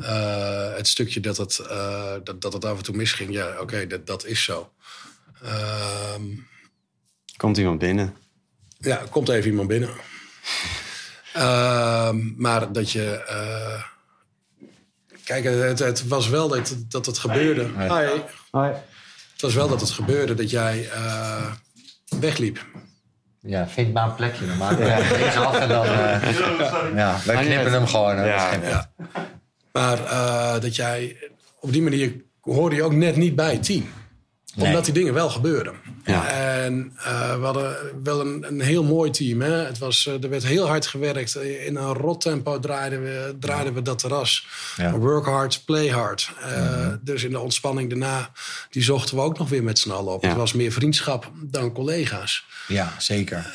Eh, 0.00 0.74
het 0.76 0.88
stukje 0.88 1.20
dat 1.20 1.36
het, 1.36 1.58
eh, 1.58 2.14
dat, 2.24 2.40
dat 2.40 2.52
het 2.52 2.64
af 2.64 2.76
en 2.76 2.82
toe 2.82 2.96
misging, 2.96 3.32
ja, 3.32 3.60
oké, 3.60 3.86
dat, 3.86 4.06
dat 4.06 4.24
is 4.26 4.42
zo. 4.44 4.72
Ehm, 5.42 6.22
Komt 7.36 7.56
iemand 7.56 7.78
binnen? 7.78 8.14
ja, 8.78 9.02
komt 9.10 9.28
even 9.28 9.50
iemand 9.50 9.68
binnen. 9.68 9.90
Ehm, 11.32 12.18
maar 12.36 12.72
dat 12.72 12.90
je... 12.90 13.14
eh, 13.14 13.82
kijk, 15.24 15.44
het, 15.44 15.78
het 15.78 16.08
was 16.08 16.28
wel 16.28 16.48
dat, 16.48 16.76
dat 16.88 17.06
het 17.06 17.18
gebeurde. 17.18 17.62
Hi. 18.52 18.70
Het 19.36 19.44
was 19.44 19.54
wel 19.54 19.68
dat 19.68 19.80
het 19.80 19.90
gebeurde 19.90 20.34
dat 20.34 20.50
jij 20.50 20.88
eh, 20.92 21.52
wegliep. 22.20 22.64
Ja, 23.40 23.68
vind 23.68 23.92
maar 23.92 24.08
een 24.08 24.14
plekje. 24.14 24.46
Dan 24.46 24.56
maken 24.56 24.78
we 24.78 25.16
deze 25.24 25.38
af 25.38 25.58
en 25.58 25.68
dan... 25.68 25.86
eh, 25.86 26.94
ja, 26.94 27.18
wij 27.24 27.44
knippen 27.44 27.72
hem 27.72 27.86
gewoon. 27.86 28.16
hè. 28.16 28.24
Ja. 28.24 28.52
Ja. 28.62 28.90
Maar 29.72 30.04
eh, 30.04 30.60
dat 30.60 30.76
jij 30.76 31.16
op 31.60 31.72
die 31.72 31.82
manier 31.82 32.14
hoorde 32.40 32.76
je 32.76 32.82
ook 32.82 32.92
net 32.92 33.16
niet 33.16 33.36
bij 33.36 33.52
het 33.52 33.62
team. 33.64 33.88
Nee. 34.56 34.66
Omdat 34.66 34.84
die 34.84 34.94
dingen 34.94 35.14
wel 35.14 35.30
gebeurden. 35.30 35.74
Ja. 36.04 36.28
En 36.28 36.92
eh, 36.96 37.38
we 37.38 37.44
hadden 37.44 37.76
wel 38.02 38.20
een, 38.20 38.44
een 38.48 38.60
heel 38.60 38.84
mooi 38.84 39.10
team. 39.10 39.40
Hè? 39.40 39.50
Het 39.52 39.78
was, 39.78 40.06
eh, 40.06 40.22
er 40.22 40.28
werd 40.30 40.46
heel 40.46 40.66
hard 40.66 40.86
gewerkt. 40.86 41.34
In 41.36 41.76
een 41.76 41.92
rot 41.92 42.20
tempo 42.20 42.60
draaiden 42.60 43.02
we, 43.02 43.36
draaiden 43.40 43.74
we 43.74 43.82
dat 43.82 43.98
terras. 43.98 44.46
Ja. 44.76 44.92
Work 44.92 45.24
hard, 45.26 45.62
play 45.64 45.88
hard. 45.88 46.30
Eh, 46.42 46.88
Dus 47.00 47.24
in 47.24 47.30
de 47.30 47.38
ontspanning 47.40 47.88
daarna, 47.88 48.30
die 48.70 48.82
zochten 48.82 49.16
we 49.16 49.22
ook 49.22 49.38
nog 49.38 49.48
weer 49.48 49.62
met 49.62 49.78
z'n 49.78 49.90
allen 49.90 50.12
op. 50.12 50.22
Ja. 50.22 50.28
Het 50.28 50.36
was 50.38 50.52
meer 50.52 50.72
vriendschap 50.72 51.30
dan 51.34 51.72
collega's. 51.72 52.44
Ja, 52.68 52.92
zeker. 52.98 53.52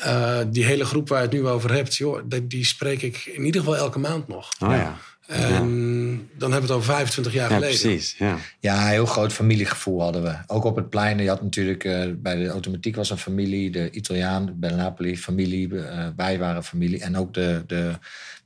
Die 0.50 0.64
hele 0.64 0.84
groep 0.84 1.08
waar 1.08 1.18
je 1.22 1.24
het 1.28 1.34
nu 1.34 1.46
over 1.48 1.72
hebt, 1.72 1.96
joh, 1.96 2.20
die, 2.24 2.46
die 2.46 2.64
spreek 2.64 3.02
ik 3.02 3.24
in 3.26 3.44
ieder 3.44 3.60
geval 3.60 3.76
elke 3.76 3.98
maand 3.98 4.28
nog. 4.28 4.48
Oh 4.60 4.70
ja. 4.70 4.96
En 5.26 6.28
dan 6.38 6.50
hebben 6.52 6.68
we 6.68 6.74
het 6.74 6.82
over 6.82 6.92
25 6.94 7.32
jaar 7.32 7.50
Ja, 7.50 7.54
geleden. 7.56 7.78
precies. 7.80 8.14
Ja. 8.18 8.36
Ja, 8.60 8.82
een 8.82 8.88
heel 8.90 9.06
groot 9.06 9.32
familiegevoel 9.32 10.00
hadden 10.02 10.22
we. 10.22 10.34
Ook 10.46 10.64
op 10.64 10.76
het 10.76 10.90
plein. 10.90 11.18
Je 11.18 11.28
had 11.28 11.42
natuurlijk 11.42 11.84
eh, 11.84 12.04
bij 12.16 12.36
de 12.36 12.48
automatiek 12.48 12.96
was 12.96 13.10
een 13.10 13.18
familie. 13.18 13.70
De 13.70 13.90
Italiaan, 13.90 14.52
bij 14.56 14.70
Napoli, 14.70 15.16
familie. 15.18 15.78
eh, 15.78 16.06
wij 16.16 16.38
waren 16.38 16.64
familie. 16.64 17.00
En 17.00 17.16
ook 17.16 17.34
de, 17.34 17.62
de 17.66 17.92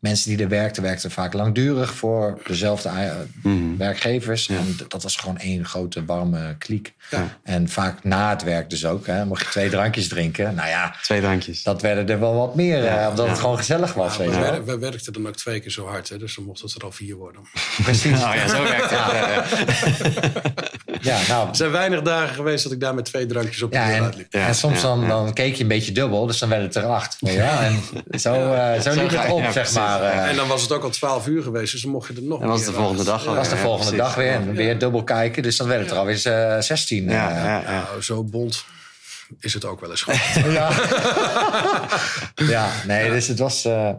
mensen 0.08 0.30
die 0.30 0.42
er 0.42 0.48
werkten, 0.48 0.82
werkten 0.82 1.10
vaak 1.10 1.32
langdurig 1.32 1.94
voor 1.94 2.38
dezelfde 2.46 2.88
eh, 2.88 3.10
werkgevers. 3.78 4.48
En 4.48 4.76
dat 4.88 5.02
was 5.02 5.16
gewoon 5.16 5.38
één 5.38 5.64
grote 5.64 6.04
warme 6.04 6.54
kliek. 6.58 6.94
Ja. 7.10 7.38
En 7.42 7.68
vaak 7.68 8.04
na 8.04 8.30
het 8.30 8.42
werk 8.42 8.70
dus 8.70 8.84
ook. 8.86 9.06
Hè, 9.06 9.24
mocht 9.24 9.42
je 9.42 9.48
twee 9.48 9.68
drankjes 9.70 10.08
drinken. 10.08 10.54
Nou 10.54 10.68
ja, 10.68 10.94
Twee 11.02 11.20
drankjes. 11.20 11.62
dat 11.62 11.82
werden 11.82 12.08
er 12.08 12.20
wel 12.20 12.34
wat 12.34 12.54
meer. 12.54 12.84
eh, 12.86 13.06
omdat 13.08 13.28
het 13.28 13.38
gewoon 13.38 13.56
gezellig 13.56 13.94
was. 13.94 14.16
weet 14.16 14.30
We, 14.30 14.62
we 14.64 14.78
werkten 14.78 15.12
dan 15.12 15.28
ook 15.28 15.36
twee 15.36 15.60
keer 15.60 15.70
zo 15.70 15.86
hard, 15.86 16.08
hè, 16.08 16.18
dus 16.18 16.34
dan 16.34 16.44
mocht 16.44 16.60
het 16.60 16.74
er 16.74 16.82
al 16.82 16.92
vier 16.92 17.14
worden. 17.16 17.40
Precies. 17.82 18.22
Oh 18.26 18.34
ja, 18.34 18.48
zo 18.48 18.62
werkt 18.62 18.90
het. 18.90 19.04
Ja, 21.06 21.16
ja. 21.16 21.20
Ja, 21.20 21.28
nou, 21.28 21.48
Er 21.48 21.56
zijn 21.56 21.70
weinig 21.70 22.02
dagen 22.02 22.34
geweest 22.34 22.62
dat 22.62 22.72
ik 22.72 22.80
daar 22.80 22.94
met 22.94 23.04
twee 23.04 23.26
drankjes 23.26 23.62
op 23.62 23.70
de 23.72 23.76
Ja, 23.78 23.86
deur 23.86 23.96
en, 23.96 24.02
uitliep. 24.02 24.32
Ja, 24.32 24.46
en 24.46 24.54
soms 24.54 24.76
ja, 24.80 24.82
dan, 24.86 25.00
ja. 25.00 25.08
dan 25.08 25.32
keek 25.32 25.54
je 25.54 25.62
een 25.62 25.68
beetje 25.68 25.92
dubbel, 25.92 26.26
dus 26.26 26.38
dan 26.38 26.48
werd 26.48 26.62
het 26.62 26.74
er 26.74 26.84
acht. 26.84 27.16
wel. 27.20 27.34
En 27.38 27.80
zo, 28.20 28.52
eh, 28.52 28.74
zo 28.80 28.90
Zo 28.92 29.00
liep 29.02 29.10
het 29.10 29.30
op, 29.32 29.40
ja, 29.40 29.52
zeg 29.52 29.72
maar. 29.74 30.02
eh. 30.02 30.28
En 30.28 30.36
dan 30.36 30.48
was 30.48 30.62
het 30.62 30.72
ook 30.72 30.82
al 30.82 30.90
twaalf 30.90 31.26
uur 31.26 31.42
geweest, 31.42 31.72
dus 31.72 31.82
dan 31.82 31.90
mocht 31.90 32.08
je 32.08 32.14
er 32.14 32.22
nog 32.22 32.40
En 32.42 32.48
was 32.48 32.64
de 32.64 32.72
volgende 32.72 33.04
dag 33.04 33.20
al. 33.20 33.26
dat 33.26 33.36
was 33.36 33.48
de 33.48 33.56
Ja, 33.56 33.60
volgende 33.62 33.96
dag 33.96 34.14
weer. 34.14 34.32
En 34.32 34.52
weer 34.54 34.78
dubbel 34.78 35.04
kijken, 35.04 35.42
dus 35.42 35.56
dan 35.56 35.68
werd 35.68 35.80
het 35.82 35.90
er 35.90 35.96
alweer 35.96 36.18
16. 36.62 37.04
Ja, 37.08 37.30
eh. 37.30 37.36
ja, 37.36 37.60
ja. 37.60 37.70
Nou, 37.88 38.02
zo 38.02 38.24
bond 38.24 38.64
is 39.40 39.54
het 39.54 39.64
ook 39.64 39.80
wel 39.80 39.90
eens 39.90 40.02
goed. 40.06 40.14
ja. 40.52 40.70
ja, 42.54 42.68
nee, 42.86 43.10
dus 43.10 43.26
het 43.28 43.38
was, 43.38 43.64
eh, 43.64 43.90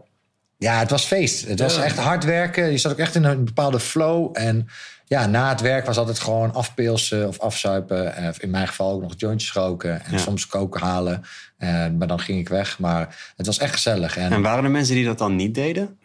ja, 0.58 0.80
het 0.80 0.90
was 0.90 1.04
feest. 1.04 1.48
Het 1.48 1.60
was 1.60 1.76
Ja. 1.76 1.84
echt 1.84 1.98
hard 1.98 2.24
werken. 2.24 2.72
Je 2.72 2.78
zat 2.78 2.92
ook 2.92 2.98
echt 2.98 3.16
in 3.16 3.24
een 3.24 3.46
bepaalde 3.46 3.80
flow. 3.80 4.30
En 4.34 4.68
ja, 5.08 5.26
na 5.26 5.50
het 5.50 5.62
werk 5.62 5.86
was 5.86 5.98
altijd 5.98 6.20
gewoon 6.20 6.54
afpilsen 6.54 7.28
of 7.28 7.40
afzuipen. 7.40 8.16
Eh, 8.16 8.30
in 8.38 8.50
mijn 8.50 8.68
geval 8.68 8.92
ook 8.92 9.02
nog 9.02 9.14
jointjes 9.18 9.54
roken. 9.54 10.06
En 10.06 10.12
Ja. 10.12 10.18
soms 10.18 10.48
koken 10.48 10.82
halen. 10.82 11.24
Eh, 11.58 11.70
maar 11.98 12.08
dan 12.08 12.20
ging 12.20 12.40
ik 12.40 12.50
weg. 12.50 12.80
Maar 12.80 13.34
het 13.36 13.46
was 13.46 13.58
echt 13.58 13.74
gezellig. 13.74 14.18
En, 14.18 14.32
En 14.32 14.42
waren 14.42 14.64
er 14.64 14.72
mensen 14.72 14.96
die 14.96 15.06
dat 15.06 15.18
dan 15.18 15.36
niet 15.36 15.56
deden? 15.56 15.98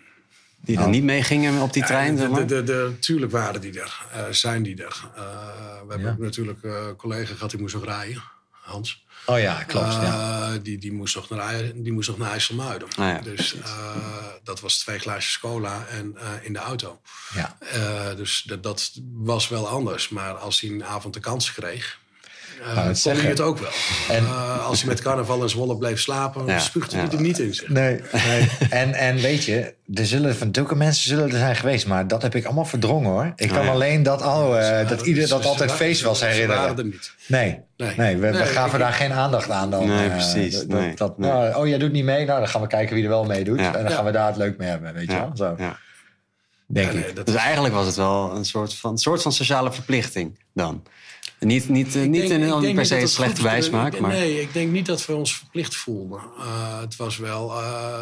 Die 0.60 0.74
dan 0.76 0.84
Nou. 0.84 0.96
niet 0.96 1.04
meegingen 1.04 1.62
op 1.62 1.72
die 1.72 1.84
trein? 1.84 2.12
Ja, 2.12 2.18
zeg 2.18 2.26
de, 2.26 2.32
maar? 2.32 2.46
de, 2.46 2.54
de, 2.54 2.62
de- 2.62 2.98
tuurlijk 3.00 3.32
waren 3.32 3.60
die 3.60 3.80
er, 3.80 4.02
eh, 4.12 4.20
zijn 4.30 4.62
die 4.62 4.84
er. 4.84 5.04
Eh, 5.16 5.22
we 5.86 5.92
hebben 5.94 6.16
Ja. 6.18 6.24
natuurlijk 6.24 6.62
eh, 6.62 6.70
een 6.88 6.96
collega 6.96 7.34
gehad 7.34 7.50
die 7.50 7.60
moest 7.60 7.74
nog 7.74 7.84
rijden, 7.84 8.22
Hans. 8.72 9.04
oh 9.26 9.38
ja, 9.38 9.62
klopt. 9.62 9.92
ja. 9.92 10.52
Eh, 10.52 10.58
die, 10.62 10.78
die, 10.78 10.92
moest 10.92 11.14
nog 11.14 11.28
naar, 11.28 11.72
die 11.74 11.92
moest 11.92 12.08
nog 12.08 12.18
naar 12.18 12.30
IJsselmuiden. 12.30 12.88
Ah 12.88 13.08
ja, 13.08 13.18
dus 13.18 13.54
eh, 13.54 13.96
dat 14.44 14.60
was 14.60 14.78
twee 14.78 14.98
glaasjes 14.98 15.38
cola 15.38 15.86
en 15.86 16.16
eh, 16.16 16.28
in 16.42 16.52
de 16.52 16.58
auto. 16.58 17.00
ja. 17.34 17.56
Dus 18.14 18.42
dat, 18.42 18.62
dat 18.62 18.92
was 19.12 19.48
wel 19.48 19.68
anders. 19.68 20.08
Maar 20.08 20.34
als 20.34 20.60
hij 20.60 20.70
een 20.70 20.84
avond 20.84 21.14
de 21.14 21.20
kans 21.20 21.52
kreeg... 21.52 22.00
uh, 22.62 22.84
kon 22.84 22.94
zeggen. 22.94 23.22
hij 23.22 23.30
het 23.30 23.40
ook 23.40 23.58
wel. 23.58 23.70
En- 24.08 24.24
Eh, 24.24 24.66
als 24.66 24.78
hij 24.80 24.88
met 24.88 25.00
carnaval 25.02 25.42
in 25.42 25.48
Zwolle 25.48 25.76
bleef 25.76 26.00
slapen, 26.00 26.46
Ja, 26.46 26.58
spuugde 26.58 26.96
hij 26.96 27.04
ja. 27.04 27.10
er 27.12 27.20
niet 27.20 27.38
in. 27.38 27.54
Zeg. 27.54 27.68
Nee, 27.68 28.00
nee. 28.26 28.48
en, 28.70 28.94
en 28.94 29.16
weet 29.16 29.44
je, 29.44 29.74
er 29.94 30.06
zullen 30.06 30.36
van 30.36 30.48
zulke 30.52 30.74
mensen 30.74 31.08
zullen 31.08 31.24
er 31.30 31.38
zijn 31.38 31.56
geweest, 31.56 31.86
maar 31.86 32.08
dat 32.08 32.22
heb 32.22 32.34
ik 32.34 32.44
allemaal 32.44 32.64
verdrongen 32.64 33.10
hoor. 33.10 33.32
Ik 33.36 33.48
kan 33.48 33.58
Oh, 33.58 33.64
ja. 33.64 33.70
alleen 33.70 34.02
dat, 34.02 34.22
oh, 34.22 34.58
eh, 34.58 34.68
Ja, 34.82 34.84
dat 34.88 35.00
ieder 35.06 35.28
dat 35.28 35.44
altijd 35.44 35.72
feest 35.72 36.02
was 36.02 36.18
ze- 36.18 36.24
Ze 36.32 36.46
waren 36.46 36.54
herinneren. 36.54 36.78
er 36.78 36.84
niet. 36.84 37.12
Nee, 37.26 37.60
Nee. 37.76 37.94
nee, 37.96 38.16
we, 38.16 38.30
we 38.30 38.38
Nee, 38.38 38.46
gaven 38.46 38.72
ik- 38.78 38.84
daar 38.84 38.92
geen 38.92 39.12
aandacht 39.12 39.50
aan 39.50 39.70
dan. 39.70 39.86
Nee, 39.88 40.06
eh, 40.08 40.12
precies, 40.12 40.54
dat- 40.58 40.66
nee, 40.68 40.94
dat, 40.94 41.18
nee. 41.18 41.30
nou, 41.30 41.54
oh, 41.54 41.66
jij 41.68 41.78
doet 41.78 41.92
niet 41.92 42.04
mee? 42.04 42.24
Nou, 42.26 42.38
dan 42.38 42.48
gaan 42.48 42.60
we 42.60 42.66
kijken 42.66 42.94
wie 42.94 43.04
er 43.04 43.10
wel 43.10 43.24
meedoet. 43.24 43.58
Ja. 43.58 43.66
En 43.66 43.72
dan 43.72 43.82
Ja. 43.82 43.90
gaan 43.90 44.04
we 44.04 44.10
daar 44.10 44.26
het 44.26 44.36
leuk 44.36 44.58
mee 44.58 44.68
hebben, 44.68 44.94
weet 44.94 45.06
je 45.06 45.12
Ja, 45.12 45.18
wel? 45.20 45.30
Zo, 45.36 45.54
ja. 45.58 45.76
denk 46.66 46.92
Ja, 46.92 46.98
ik. 46.98 47.16
Dus 47.16 47.34
is- 47.34 47.40
eigenlijk 47.40 47.74
was 47.74 47.86
het 47.86 47.96
wel 47.96 48.32
een 48.36 48.44
soort 48.44 48.74
van, 48.74 48.90
een 48.90 48.98
soort 48.98 49.22
van 49.22 49.32
sociale 49.32 49.72
verplichting 49.72 50.38
dan. 50.54 50.82
Niet, 51.44 51.68
niet, 51.68 51.94
eh, 51.96 52.02
Ik 52.02 52.08
niet 52.10 52.20
denk- 52.28 52.32
in 52.42 52.50
een 52.50 52.60
denk 52.60 52.74
per 52.74 52.86
se 52.86 53.22
een 53.24 53.32
bijsmaak. 53.42 53.94
Ik- 53.94 54.00
Maar 54.00 54.10
Nee, 54.10 54.40
ik 54.40 54.52
denk 54.52 54.72
niet 54.72 54.86
dat 54.86 55.06
we 55.06 55.14
ons 55.14 55.36
verplicht 55.36 55.76
voelden. 55.76 56.18
Eh, 56.38 56.80
het 56.80 56.96
was 56.96 57.16
wel 57.16 57.50
eh, 57.52 58.00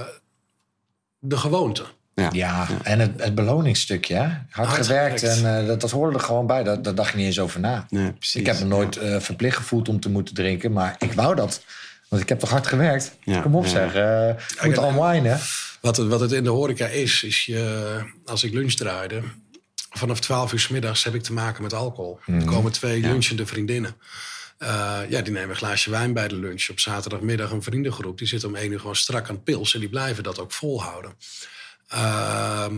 de 1.18 1.36
gewoonte. 1.36 1.84
ja. 2.14 2.28
Ja, 2.32 2.66
en 2.82 2.98
het, 2.98 3.10
het 3.22 3.34
beloningsstukje, 3.34 4.14
hè? 4.14 4.20
hard, 4.20 4.46
Hard 4.50 4.86
gewerkt. 4.86 5.20
gewerkt. 5.20 5.42
En 5.42 5.66
dat, 5.66 5.80
dat 5.80 5.90
hoorde 5.90 6.18
er 6.18 6.24
gewoon 6.24 6.46
bij. 6.46 6.62
Dat, 6.62 6.84
daar 6.84 6.94
dacht 6.94 7.10
je 7.10 7.16
niet 7.16 7.26
eens 7.26 7.38
over 7.40 7.60
na. 7.60 7.86
Nee. 7.90 8.12
Ik 8.32 8.46
heb 8.46 8.58
me 8.58 8.64
nooit 8.64 8.96
eh, 8.96 9.20
verplicht 9.20 9.56
gevoeld 9.56 9.88
om 9.88 10.00
te 10.00 10.10
moeten 10.10 10.34
drinken, 10.34 10.72
maar 10.72 10.96
ik 10.98 11.12
wou 11.12 11.34
dat. 11.34 11.64
Want 12.08 12.22
ik 12.22 12.28
heb 12.28 12.38
toch 12.38 12.50
hard 12.50 12.66
gewerkt? 12.66 13.16
Ja, 13.24 13.40
Kom 13.40 13.54
op 13.56 13.64
ja. 13.64 13.70
zeg, 13.70 13.94
eh 13.94 14.28
ik 14.28 14.64
moet 14.76 14.84
unwinen. 14.84 15.38
Wat 15.80 15.96
het, 15.96 16.08
wat 16.08 16.20
het 16.20 16.32
in 16.32 16.44
de 16.44 16.50
horeca 16.50 16.86
is, 16.86 17.22
is 17.22 17.44
je, 17.44 17.98
als 18.24 18.44
ik 18.44 18.52
lunch 18.52 18.72
draaide... 18.72 19.22
vanaf 19.90 20.20
12 20.20 20.52
uur 20.52 20.60
s 20.60 20.68
middags 20.68 21.04
heb 21.04 21.14
ik 21.14 21.22
te 21.22 21.32
maken 21.32 21.62
met 21.62 21.72
alcohol. 21.74 22.18
Er 22.26 22.44
komen 22.44 22.72
twee 22.72 23.00
lunchende 23.00 23.46
vriendinnen. 23.46 23.96
Eh, 24.58 24.98
ja, 25.08 25.20
die 25.20 25.32
nemen 25.32 25.50
een 25.50 25.56
glaasje 25.56 25.90
wijn 25.90 26.12
bij 26.12 26.28
de 26.28 26.36
lunch. 26.36 26.68
Op 26.70 26.80
zaterdagmiddag 26.80 27.50
een 27.50 27.62
vriendengroep. 27.62 28.18
Die 28.18 28.26
zitten 28.26 28.48
om 28.48 28.54
één 28.54 28.72
uur 28.72 28.80
gewoon 28.80 28.96
strak 28.96 29.28
aan 29.28 29.42
pils. 29.42 29.74
En 29.74 29.80
die 29.80 29.88
blijven 29.88 30.22
dat 30.22 30.38
ook 30.38 30.52
volhouden. 30.52 31.12
Ehm, 31.88 32.74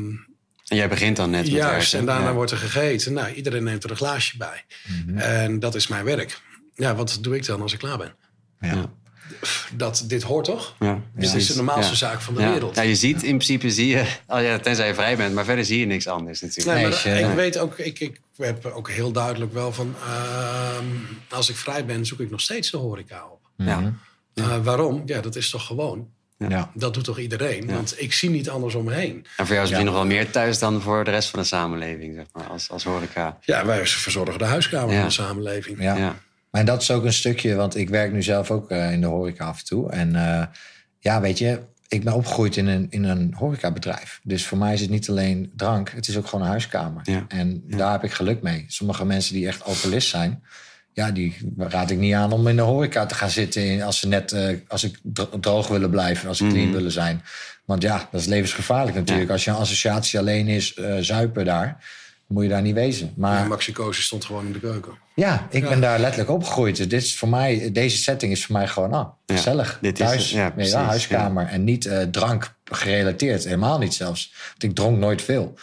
En 0.67 0.77
jij 0.77 0.89
begint 0.89 1.17
dan 1.17 1.31
net 1.31 1.43
met 1.43 1.51
Juist, 1.53 1.93
werken. 1.93 1.99
en 1.99 2.07
daarna 2.15 2.29
Ja. 2.31 2.35
wordt 2.35 2.51
er 2.51 2.57
gegeten. 2.59 3.13
Nou, 3.13 3.33
iedereen 3.33 3.65
neemt 3.65 3.85
er 3.85 3.91
een 3.91 3.97
glaasje 3.97 4.37
bij. 4.37 4.65
Mhm. 5.07 5.19
En 5.19 5.59
dat 5.59 5.75
is 5.75 5.87
mijn 5.87 6.05
werk. 6.05 6.41
Ja, 6.75 6.95
wat 6.95 7.19
doe 7.21 7.37
ik 7.37 7.47
dan 7.47 7.61
als 7.63 7.73
ik 7.73 7.79
klaar 7.79 7.99
ben? 7.99 8.15
Ja. 8.61 8.93
Dat, 9.73 10.05
dit 10.07 10.23
hoort 10.23 10.45
toch? 10.45 10.75
Ja, 10.79 10.93
Dit 10.95 11.03
precies. 11.15 11.35
is 11.35 11.47
de 11.47 11.55
normaalste 11.57 11.91
Ja. 11.93 11.97
zaak 11.99 12.21
van 12.21 12.35
de 12.35 12.41
Ja. 12.41 12.51
wereld. 12.53 12.77
Ja, 12.77 12.83
je 12.83 12.95
ziet 12.95 13.23
in 13.23 13.37
principe, 13.37 13.71
zie 13.71 13.89
je, 13.89 14.05
oh 14.27 14.43
ja, 14.43 14.59
tenzij 14.59 14.87
je 14.87 14.95
vrij 14.95 15.17
bent, 15.17 15.35
maar 15.35 15.45
verder 15.45 15.65
zie 15.65 15.79
je 15.81 15.87
niks 15.87 16.07
anders 16.07 16.41
natuurlijk. 16.41 16.77
Nee, 16.79 16.89
maar 17.21 17.31
ik 17.31 17.35
weet 17.37 17.59
ook, 17.59 17.79
ik, 17.79 18.01
ik 18.01 18.21
heb 18.37 18.67
ook 18.67 18.91
heel 18.91 19.13
duidelijk 19.13 19.53
wel 19.53 19.73
van... 19.73 19.95
ehm, 20.07 20.85
als 21.31 21.49
ik 21.51 21.57
vrij 21.57 21.85
ben, 21.85 22.07
zoek 22.07 22.21
ik 22.21 22.31
nog 22.31 22.41
steeds 22.41 22.71
de 22.71 22.77
horeca 22.77 23.25
op. 23.33 23.41
Ja. 23.57 23.93
Eh, 24.35 24.57
waarom? 24.63 25.03
Ja, 25.07 25.21
dat 25.21 25.37
is 25.37 25.51
toch 25.51 25.67
gewoon? 25.67 26.09
Ja. 26.49 26.71
Dat 26.75 26.95
doet 26.95 27.05
toch 27.05 27.19
iedereen? 27.19 27.67
Want 27.67 27.95
ik 28.01 28.13
zie 28.13 28.31
niet 28.31 28.51
anders 28.51 28.75
om 28.75 28.85
me 28.85 28.93
heen. 28.95 29.27
En 29.37 29.47
voor 29.47 29.55
jou 29.55 29.69
is 29.69 29.75
het 29.75 29.85
nog 29.85 29.95
wel 29.95 30.07
meer 30.07 30.31
thuis 30.31 30.59
dan 30.59 30.81
voor 30.83 31.05
de 31.05 31.11
rest 31.11 31.29
van 31.29 31.39
de 31.41 31.45
samenleving, 31.45 32.15
zeg 32.15 32.25
maar, 32.33 32.45
als, 32.47 32.71
als 32.71 32.85
horeca. 32.85 33.39
Ja, 33.41 33.67
wij 33.67 33.87
verzorgen 33.87 34.39
de 34.39 34.45
huiskamer 34.45 34.91
Ja. 34.91 34.99
van 34.99 35.07
de 35.09 35.13
samenleving. 35.15 35.83
Ja. 35.83 36.17
Maar 36.53 36.65
dat 36.65 36.83
is 36.83 36.91
ook 36.91 37.05
een 37.05 37.13
stukje, 37.13 37.55
want 37.55 37.77
ik 37.77 37.89
werk 37.89 38.13
nu 38.13 38.23
zelf 38.23 38.51
ook 38.51 38.71
eh, 38.71 38.93
in 38.93 39.01
de 39.01 39.07
horeca 39.07 39.45
af 39.47 39.59
en 39.59 39.65
toe. 39.65 39.91
En 39.91 40.17
eh, 40.17 40.47
ja, 40.99 41.21
weet 41.21 41.39
je, 41.39 41.61
ik 41.89 42.05
ben 42.05 42.13
opgegroeid 42.13 42.57
in 42.57 42.67
een, 42.67 42.87
in 42.91 43.05
een 43.05 43.35
horecabedrijf. 43.37 44.21
Dus 44.23 44.47
voor 44.47 44.59
mij 44.59 44.73
is 44.75 44.81
het 44.81 44.91
niet 44.91 45.09
alleen 45.11 45.53
drank, 45.57 45.91
het 45.91 46.09
is 46.09 46.17
ook 46.17 46.27
gewoon 46.27 46.45
een 46.45 46.51
huiskamer. 46.51 47.01
Ja. 47.05 47.25
En 47.29 47.63
daar 47.67 47.93
heb 47.93 48.05
ik 48.05 48.13
geluk 48.13 48.43
mee. 48.43 48.65
Sommige 48.69 49.05
mensen 49.05 49.35
die 49.35 49.47
echt 49.47 49.65
alcoholist 49.65 50.09
zijn, 50.09 50.43
ja, 50.93 51.11
die 51.11 51.55
raad 51.59 51.91
ik 51.91 51.99
niet 51.99 52.15
aan 52.15 52.33
om 52.33 52.49
in 52.49 52.57
de 52.57 52.63
horeca 52.63 53.07
te 53.07 53.15
gaan 53.15 53.31
zitten. 53.31 53.83
Als 53.83 53.99
ze 53.99 54.09
net, 54.09 54.33
eh, 54.33 54.57
als 54.69 54.85
ik 54.85 54.99
dro- 55.03 55.39
droog 55.41 55.69
willen 55.69 55.91
blijven, 55.91 56.29
als 56.29 56.39
ze 56.39 56.47
clean 56.47 56.67
Mhm. 56.67 56.77
willen 56.77 56.93
zijn. 56.93 57.23
Want 57.65 57.83
ja, 57.83 58.09
dat 58.11 58.21
is 58.21 58.27
levensgevaarlijk 58.27 58.97
natuurlijk. 58.97 59.31
Als 59.31 59.45
je 59.45 59.51
associatie 59.51 60.19
alleen 60.19 60.49
is, 60.49 60.75
zuipen 61.01 61.45
daar, 61.45 61.85
moet 62.27 62.43
je 62.43 62.49
daar 62.49 62.63
niet 62.63 62.75
wezen. 62.75 63.13
Maar 63.17 63.39
Ja, 63.43 63.47
Maxi 63.49 63.73
Koos 63.73 64.03
stond 64.03 64.25
gewoon 64.25 64.47
in 64.47 64.53
de 64.53 64.61
keuken. 64.61 64.93
ja, 65.15 65.47
ik 65.51 65.63
Ja. 65.63 65.69
ben 65.69 65.81
daar 65.81 65.99
letterlijk 65.99 66.31
opgegroeid. 66.31 66.77
Dus 66.77 66.89
dit 66.89 67.03
is 67.03 67.17
voor 67.17 67.29
mij, 67.29 67.71
deze 67.73 67.97
setting 67.97 68.33
is 68.33 68.45
voor 68.47 68.57
mij 68.57 68.69
gewoon 68.69 68.93
ah, 68.93 69.09
Ja, 69.27 69.35
gezellig. 69.35 69.79
dit 69.81 70.01
is 70.01 70.07
Thuis. 70.07 70.31
Ja, 70.31 70.51
precies, 70.51 70.75
huiskamer. 70.75 71.47
En 71.47 71.65
niet 71.65 71.87
eh, 71.87 72.03
drank 72.03 72.55
gerelateerd. 72.65 73.45
Helemaal 73.45 73.79
niet 73.79 73.95
zelfs. 73.95 74.35
Want 74.51 74.63
ik 74.63 74.75
dronk 74.75 74.99
nooit 74.99 75.23
veel. 75.23 75.55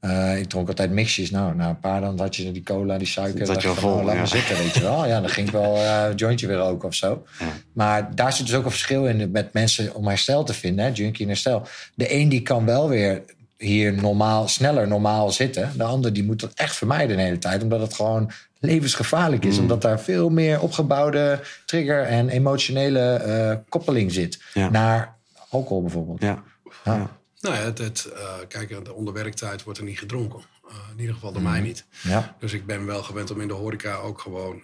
Eh, 0.00 0.38
ik 0.38 0.48
dronk 0.48 0.68
altijd 0.68 0.90
mixjes. 0.90 1.30
Nou, 1.30 1.54
na 1.54 1.68
een 1.68 1.80
paar 1.80 2.00
dan 2.00 2.18
had 2.20 2.36
je 2.36 2.52
die 2.52 2.62
cola, 2.62 2.98
die 2.98 3.06
suiker. 3.06 3.46
Dacht 3.46 3.62
je 3.62 3.68
van, 3.68 3.76
vol, 3.76 3.90
oh, 3.92 4.04
laat 4.04 4.12
ja. 4.12 4.18
maar 4.18 4.28
zitten, 4.28 4.56
weet 4.56 4.74
je 4.74 4.80
wel. 4.80 5.06
Ja, 5.06 5.20
dan 5.20 5.30
ging 5.30 5.46
ik 5.46 5.52
wel 5.52 5.76
eh, 5.76 6.04
een 6.10 6.14
jointje 6.14 6.46
weer 6.46 6.56
roken 6.56 6.88
of 6.88 6.94
zo. 6.94 7.26
Ja. 7.38 7.46
Maar 7.72 8.14
daar 8.14 8.32
zit 8.32 8.46
dus 8.46 8.54
ook 8.54 8.64
een 8.64 8.70
verschil 8.70 9.06
in 9.06 9.30
met 9.30 9.52
mensen 9.52 9.94
om 9.94 10.06
herstel 10.08 10.44
te 10.44 10.54
vinden. 10.54 10.84
Hè, 10.84 10.90
junkie 10.94 11.22
en 11.22 11.28
herstel. 11.30 11.66
De 11.94 12.14
een 12.14 12.28
die 12.28 12.42
kan 12.42 12.64
wel 12.64 12.88
weer 12.88 13.22
hier 13.58 13.92
normaal, 13.92 14.48
sneller 14.48 14.88
normaal 14.88 15.30
zitten. 15.30 15.72
De 15.76 15.84
ander 15.84 16.12
die 16.12 16.24
moet 16.24 16.40
dat 16.40 16.52
echt 16.54 16.76
vermijden 16.76 17.16
de 17.16 17.22
hele 17.22 17.38
tijd. 17.38 17.62
Omdat 17.62 17.80
het 17.80 17.94
gewoon 17.94 18.30
levensgevaarlijk 18.60 19.44
is. 19.44 19.58
Omdat 19.58 19.82
daar 19.82 20.00
veel 20.00 20.30
meer 20.30 20.60
opgebouwde 20.60 21.40
trigger 21.66 22.02
en 22.02 22.28
emotionele 22.28 23.00
eh, 23.00 23.56
koppeling 23.68 24.12
zit. 24.12 24.42
Ja. 24.54 24.70
Naar 24.70 25.16
alcohol 25.48 25.82
bijvoorbeeld. 25.82 26.20
Ja. 26.20 26.42
Ja. 26.84 27.16
Nou 27.40 27.54
ja, 27.54 27.60
het, 27.60 27.78
het, 27.78 28.10
eh, 28.14 28.20
kijk, 28.48 28.84
de 28.84 28.94
onder 28.94 29.14
werktijd 29.14 29.62
wordt 29.62 29.78
er 29.78 29.84
niet 29.84 29.98
gedronken. 29.98 30.40
Eh, 30.68 30.74
in 30.92 31.00
ieder 31.00 31.14
geval 31.14 31.32
door 31.32 31.42
mij 31.42 31.60
niet. 31.60 31.84
Ja. 32.02 32.36
Dus 32.38 32.52
ik 32.52 32.66
ben 32.66 32.86
wel 32.86 33.02
gewend 33.02 33.30
om 33.30 33.40
in 33.40 33.48
de 33.48 33.54
horeca 33.54 33.94
ook 33.96 34.20
gewoon 34.20 34.62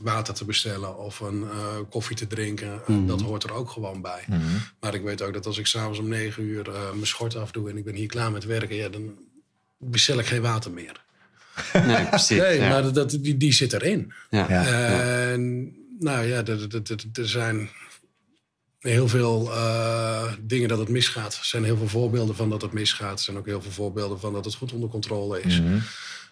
water 0.00 0.34
te 0.34 0.44
bestellen 0.44 0.98
of 0.98 1.20
een 1.20 1.42
eh, 1.42 1.76
koffie 1.90 2.16
te 2.16 2.26
drinken. 2.26 2.80
Eh, 2.86 2.96
Dat 3.06 3.20
hoort 3.20 3.42
er 3.42 3.52
ook 3.52 3.70
gewoon 3.70 4.00
bij. 4.02 4.24
Maar 4.80 4.94
ik 4.94 5.02
weet 5.02 5.22
ook 5.22 5.32
dat 5.32 5.46
als 5.46 5.58
ik 5.58 5.66
s'avonds 5.66 5.98
om 5.98 6.08
negen 6.08 6.42
uur 6.42 6.68
eh, 6.68 6.92
mijn 6.92 7.06
schort 7.06 7.36
afdoe 7.36 7.70
en 7.70 7.76
ik 7.76 7.84
ben 7.84 7.94
hier 7.94 8.06
klaar 8.06 8.32
met 8.32 8.44
werken, 8.44 8.76
ja, 8.76 8.88
dan 8.88 9.18
bestel 9.78 10.18
ik 10.18 10.26
geen 10.26 10.42
water 10.42 10.70
meer. 10.70 11.02
Nee, 11.86 12.04
precies. 12.04 12.38
Nee, 12.38 12.60
ja. 12.60 12.68
maar 12.68 12.92
dat, 12.92 13.10
die, 13.10 13.36
die 13.36 13.52
zit 13.52 13.72
erin. 13.72 14.12
ja. 14.30 15.36
Nou 15.98 16.26
ja, 16.26 16.44
er, 16.44 17.28
zijn 17.28 17.68
heel 18.78 19.08
veel 19.08 19.50
dingen 20.40 20.68
dat 20.68 20.78
het 20.78 20.88
misgaat. 20.88 21.34
Er 21.34 21.44
zijn 21.44 21.64
heel 21.64 21.76
veel 21.76 21.88
voorbeelden 21.88 22.36
van 22.36 22.50
dat 22.50 22.62
het 22.62 22.72
misgaat. 22.72 23.18
Er 23.18 23.24
zijn 23.24 23.36
ook 23.36 23.46
heel 23.46 23.62
veel 23.62 23.70
voorbeelden 23.70 24.20
van 24.20 24.32
dat 24.32 24.44
het 24.44 24.54
goed 24.54 24.72
onder 24.72 24.88
controle 24.88 25.40
is. 25.40 25.60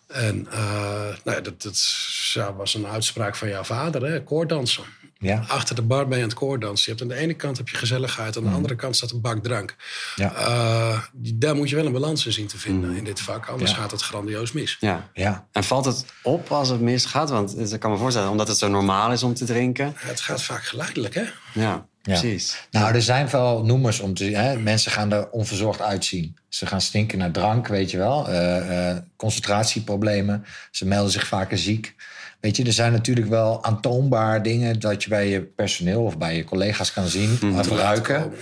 En 0.08 0.46
eh, 0.50 1.16
nou 1.24 1.42
dat, 1.42 1.62
dat 1.62 2.54
was 2.56 2.74
een 2.74 2.86
uitspraak 2.86 3.36
van 3.36 3.48
jouw 3.48 3.64
vader, 3.64 4.06
hè? 4.06 4.22
koorddansen. 4.22 4.84
Ja. 5.20 5.44
Achter 5.48 5.74
de 5.74 5.82
bar 5.82 6.08
ben 6.08 6.16
je 6.18 6.22
aan 6.22 6.28
het 6.30 6.38
koorddansen. 6.38 6.92
Je 6.92 6.98
hebt 6.98 7.10
aan 7.10 7.16
de 7.16 7.22
ene 7.24 7.34
kant 7.34 7.56
heb 7.56 7.68
je 7.68 7.76
gezelligheid, 7.76 8.36
aan 8.36 8.42
de 8.42 8.48
andere 8.50 8.74
kant 8.74 8.96
staat 8.96 9.10
een 9.10 9.20
bak 9.20 9.42
drank. 9.42 9.76
Ja. 10.16 10.34
Eh, 10.34 11.02
die- 11.12 11.38
daar 11.38 11.56
moet 11.56 11.68
je 11.68 11.76
wel 11.76 11.86
een 11.86 11.92
balans 11.92 12.26
in 12.26 12.32
zien 12.32 12.46
te 12.46 12.58
vinden 12.58 12.96
in 12.96 13.04
dit 13.04 13.20
vak, 13.20 13.46
anders 13.46 13.70
Ja. 13.70 13.76
gaat 13.76 13.90
het 13.90 14.02
grandioos 14.02 14.52
mis. 14.52 14.76
Ja. 14.80 15.08
Ja. 15.12 15.46
En 15.52 15.64
valt 15.64 15.84
het 15.84 16.04
op 16.22 16.50
als 16.52 16.68
het 16.68 16.80
misgaat? 16.80 17.30
Want 17.30 17.72
ik 17.72 17.80
kan 17.80 17.90
me 17.90 17.96
voorstellen, 17.96 18.30
omdat 18.30 18.48
het 18.48 18.58
zo 18.58 18.68
normaal 18.68 19.12
is 19.12 19.22
om 19.22 19.34
te 19.34 19.44
drinken. 19.44 19.92
Het 19.96 20.20
gaat 20.20 20.42
vaak 20.42 20.64
geleidelijk, 20.64 21.14
hè? 21.14 21.24
Ja, 21.54 21.86
precies. 22.02 22.66
Nou, 22.70 22.94
er 22.94 23.02
zijn 23.02 23.28
wel 23.30 23.64
noemers 23.64 24.00
om 24.00 24.14
te 24.14 24.24
hè, 24.24 24.56
Mensen 24.58 24.90
gaan 24.92 25.12
er 25.12 25.30
onverzorgd 25.30 25.80
uitzien. 25.80 26.36
Ze 26.48 26.66
gaan 26.66 26.80
stinken 26.80 27.18
naar 27.18 27.30
drank, 27.30 27.66
weet 27.66 27.90
je 27.90 27.96
wel. 27.98 28.28
Eh, 28.28 28.90
eh, 28.90 28.96
concentratieproblemen. 29.16 30.44
Ze 30.70 30.86
melden 30.86 31.12
zich 31.12 31.26
vaker 31.26 31.58
ziek. 31.58 31.94
Weet 32.40 32.56
je, 32.56 32.64
er 32.64 32.72
zijn 32.72 32.92
natuurlijk 32.92 33.28
wel 33.28 33.64
aantoonbaar 33.64 34.42
dingen 34.42 34.80
dat 34.80 35.02
je 35.02 35.08
bij 35.08 35.28
je 35.28 35.42
personeel 35.42 36.02
of 36.02 36.18
bij 36.18 36.36
je 36.36 36.44
collega's 36.44 36.92
kan 36.92 37.06
zien 37.08 37.38
of 37.58 37.68
ruiken. 37.70 38.32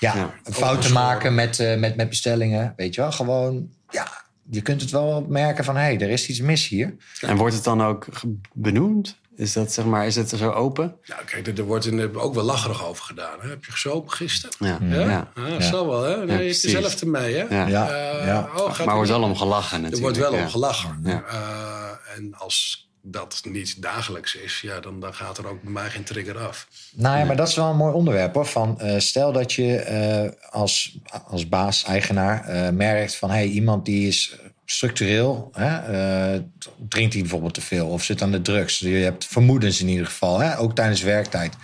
Ja, 0.00 0.14
Ja. 0.16 0.34
fouten 0.52 0.92
maken 0.92 1.34
met, 1.34 1.58
eh, 1.60 1.76
met, 1.78 1.96
met 1.96 2.08
bestellingen. 2.08 2.72
Weet 2.76 2.94
je 2.94 3.00
wel, 3.00 3.12
gewoon, 3.12 3.68
ja, 3.90 4.06
je 4.50 4.60
kunt 4.62 4.80
het 4.80 4.90
wel 4.90 5.26
merken 5.28 5.64
van 5.64 5.76
hé, 5.76 5.82
hey, 5.82 6.00
er 6.00 6.08
is 6.10 6.28
iets 6.28 6.40
mis 6.40 6.68
hier. 6.68 6.94
En 7.20 7.36
wordt 7.36 7.54
het 7.54 7.64
dan 7.64 7.82
ook 7.82 8.06
benoemd? 8.52 9.16
Is 9.36 9.52
dat 9.52 9.72
zeg 9.72 9.84
maar, 9.84 10.06
is 10.06 10.14
het 10.16 10.28
zo 10.28 10.50
open? 10.50 10.96
Nou, 11.06 11.24
kijk, 11.24 11.46
er, 11.46 11.58
er 11.58 11.64
wordt 11.64 11.86
in, 11.86 11.96
de- 11.96 12.18
ook 12.20 12.34
wel 12.34 12.44
lacherig 12.44 12.84
over 12.86 13.04
gedaan. 13.04 13.38
Hè? 13.40 13.48
Heb 13.48 13.64
je 13.64 13.72
gesopen 13.72 14.12
gisteren? 14.12 14.56
Ja. 14.58 14.78
Ja, 14.96 15.00
Ja. 15.08 15.28
ja. 15.36 15.48
dat 15.50 15.62
zal 15.62 15.86
wel, 15.88 16.02
hè? 16.02 16.24
Nee, 16.24 16.38
je 16.38 16.44
jezelf 16.44 17.00
ermee, 17.00 17.34
hè? 17.34 17.42
Ja. 17.56 17.66
Ja, 17.66 17.88
Eh, 17.88 18.26
ja. 18.26 18.48
oh, 18.56 18.68
Maar 18.78 18.86
er 18.88 18.94
wordt 18.94 19.10
er- 19.10 19.18
wel 19.20 19.28
om 19.28 19.36
gelachen 19.36 19.80
natuurlijk. 19.80 20.16
Er 20.16 20.20
wordt 20.20 20.30
wel 20.30 20.38
ja. 20.40 20.44
om 20.44 20.50
gelachen. 20.50 21.00
Ja. 21.04 21.22
Eh, 21.30 22.16
en 22.16 22.34
als 22.34 22.85
dat 23.08 23.40
niet 23.44 23.82
dagelijks 23.82 24.34
is, 24.34 24.60
ja, 24.60 24.80
dan, 24.80 25.00
dan 25.00 25.14
gaat 25.14 25.38
er 25.38 25.46
ook 25.46 25.62
bij 25.62 25.72
mij 25.72 25.90
geen 25.90 26.04
trigger 26.04 26.38
af. 26.38 26.68
Nou 26.94 27.18
ja, 27.18 27.24
maar 27.24 27.36
dat 27.36 27.48
is 27.48 27.54
wel 27.54 27.70
een 27.70 27.76
mooi 27.76 27.94
onderwerp 27.94 28.34
hoor. 28.34 28.46
Van, 28.46 28.80
eh, 28.80 28.98
stel 28.98 29.32
dat 29.32 29.52
je 29.52 29.76
eh, 29.76 30.50
als, 30.50 30.98
als 31.26 31.48
baas, 31.48 31.84
eigenaar 31.84 32.44
eh, 32.44 32.70
merkt 32.70 33.16
van 33.16 33.30
hey, 33.30 33.46
iemand 33.46 33.84
die 33.84 34.08
is 34.08 34.36
structureel, 34.64 35.50
hè, 35.52 36.40
drinkt 36.88 37.12
hij 37.12 37.22
bijvoorbeeld 37.22 37.54
te 37.54 37.60
veel 37.60 37.88
of 37.88 38.04
zit 38.04 38.22
aan 38.22 38.32
de 38.32 38.42
drugs. 38.42 38.78
Je 38.78 38.88
hebt 38.88 39.26
vermoedens 39.26 39.80
in 39.80 39.88
ieder 39.88 40.06
geval, 40.06 40.38
hè, 40.38 40.58
ook 40.58 40.74
tijdens 40.74 41.02
werktijd. 41.02 41.54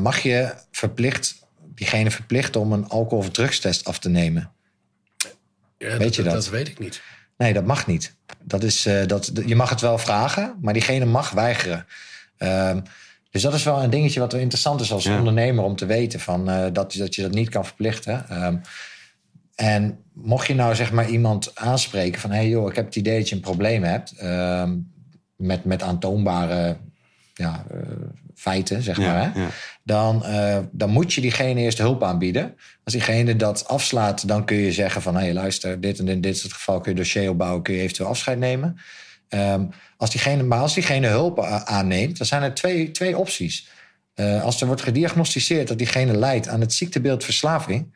Mag 0.00 0.18
je 0.18 0.54
verplicht, 0.70 1.46
diegene 1.74 2.10
verplichten 2.10 2.60
om 2.60 2.72
een 2.72 2.88
alcohol- 2.88 3.18
of 3.18 3.30
drugstest 3.30 3.84
af 3.84 3.98
te 3.98 4.08
nemen? 4.08 4.52
Ja, 5.78 5.96
Weet 5.96 6.14
je 6.14 6.22
dat? 6.22 6.32
Dat 6.32 6.48
weet 6.48 6.68
ik 6.68 6.78
niet. 6.78 7.02
Nee, 7.38 7.52
dat 7.52 7.64
mag 7.64 7.86
niet. 7.86 8.14
Dat 8.42 8.62
is, 8.62 8.86
eh, 8.86 9.06
dat, 9.06 9.30
je 9.46 9.56
mag 9.56 9.70
het 9.70 9.80
wel 9.80 9.98
vragen, 9.98 10.54
maar 10.60 10.72
diegene 10.72 11.04
mag 11.04 11.30
weigeren. 11.30 11.86
Ehm, 12.36 12.80
dus 13.30 13.42
dat 13.42 13.54
is 13.54 13.62
wel 13.64 13.82
een 13.82 13.90
dingetje 13.90 14.20
wat 14.20 14.32
wel 14.32 14.40
interessant 14.40 14.80
is 14.80 14.92
als 14.92 15.04
Ja. 15.04 15.18
ondernemer 15.18 15.64
om 15.64 15.76
te 15.76 15.86
weten 15.86 16.20
van, 16.20 16.50
eh, 16.50 16.66
dat, 16.72 16.92
dat 16.92 17.14
je 17.14 17.22
dat 17.22 17.30
niet 17.30 17.48
kan 17.48 17.64
verplichten. 17.64 18.28
Ehm, 18.28 18.56
en 19.54 19.98
mocht 20.12 20.46
je 20.46 20.54
nou 20.54 20.74
zeg 20.74 20.92
maar 20.92 21.08
iemand 21.08 21.50
aanspreken 21.54 22.20
van... 22.20 22.30
hé 22.30 22.36
hey 22.36 22.48
joh, 22.48 22.68
ik 22.70 22.76
heb 22.76 22.84
het 22.84 22.96
idee 22.96 23.18
dat 23.18 23.28
je 23.28 23.34
een 23.34 23.40
probleem 23.40 23.82
hebt... 23.82 24.12
ehm, 24.12 24.76
met, 25.36 25.64
met 25.64 25.82
aantoonbare 25.82 26.76
ja, 27.34 27.64
eh, 27.70 27.78
feiten, 28.38 28.82
zeg 28.82 28.96
Ja, 28.96 29.12
maar... 29.12 29.32
Hè? 29.34 29.40
ja. 29.40 29.48
Dan, 29.82 30.24
eh, 30.24 30.58
dan 30.70 30.90
moet 30.90 31.12
je 31.12 31.20
diegene 31.20 31.60
eerst 31.60 31.78
hulp 31.78 32.02
aanbieden. 32.02 32.54
Als 32.84 32.94
diegene 32.94 33.36
dat 33.36 33.68
afslaat, 33.68 34.28
dan 34.28 34.44
kun 34.44 34.56
je 34.56 34.72
zeggen 34.72 35.02
van... 35.02 35.14
hé 35.14 35.20
hey, 35.20 35.32
luister, 35.32 35.80
dit 35.80 35.98
en 35.98 36.08
in 36.08 36.20
dit 36.20 36.36
is 36.36 36.42
het 36.42 36.52
geval 36.52 36.80
kun 36.80 36.92
je 36.92 36.98
dossier 36.98 37.30
opbouwen... 37.30 37.62
kun 37.62 37.74
je 37.74 37.80
eventueel 37.80 38.08
afscheid 38.08 38.38
nemen. 38.38 38.78
Ehm, 39.28 39.64
als 39.96 40.10
diegene, 40.10 40.42
maar 40.42 40.58
als 40.58 40.74
diegene 40.74 41.06
hulp 41.06 41.40
aanneemt, 41.64 42.18
dan 42.18 42.26
zijn 42.26 42.42
er 42.42 42.54
twee, 42.54 42.90
twee 42.90 43.18
opties. 43.18 43.68
Eh, 44.14 44.42
als 44.42 44.60
er 44.60 44.66
wordt 44.66 44.82
gediagnosticeerd 44.82 45.68
dat 45.68 45.78
diegene 45.78 46.16
lijdt 46.16 46.48
aan 46.48 46.60
het 46.60 46.74
ziektebeeld 46.74 47.24
verslaving... 47.24 47.94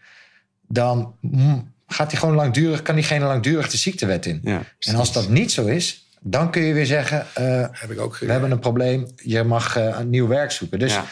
dan 0.69 1.15
mm, 1.21 1.73
gaat 1.87 2.11
hij 2.11 2.21
gewoon 2.21 2.35
langdurig, 2.35 2.83
kan 2.83 2.95
diegene 2.95 3.25
langdurig 3.25 3.71
de 3.71 3.77
ziektewet 3.77 4.27
in. 4.27 4.41
Ja, 4.43 4.63
en 4.79 4.95
als 4.95 5.13
dat 5.13 5.29
niet 5.29 5.53
zo 5.53 5.67
is, 5.67 6.02
dan 6.23 6.51
kun 6.51 6.63
je 6.63 6.75
weer 6.75 6.87
zeggen... 6.87 7.27
eh, 7.35 7.67
Heb 7.71 7.91
ik 7.91 8.01
ook 8.01 8.19
we 8.19 8.33
hebben 8.33 8.51
een 8.51 8.59
probleem, 8.59 9.07
je 9.17 9.43
mag 9.43 9.77
eh, 9.77 9.97
een 9.99 10.11
nieuw 10.11 10.27
werk 10.27 10.51
zoeken. 10.51 10.79
Dus 10.79 10.93
Ja. 10.93 11.05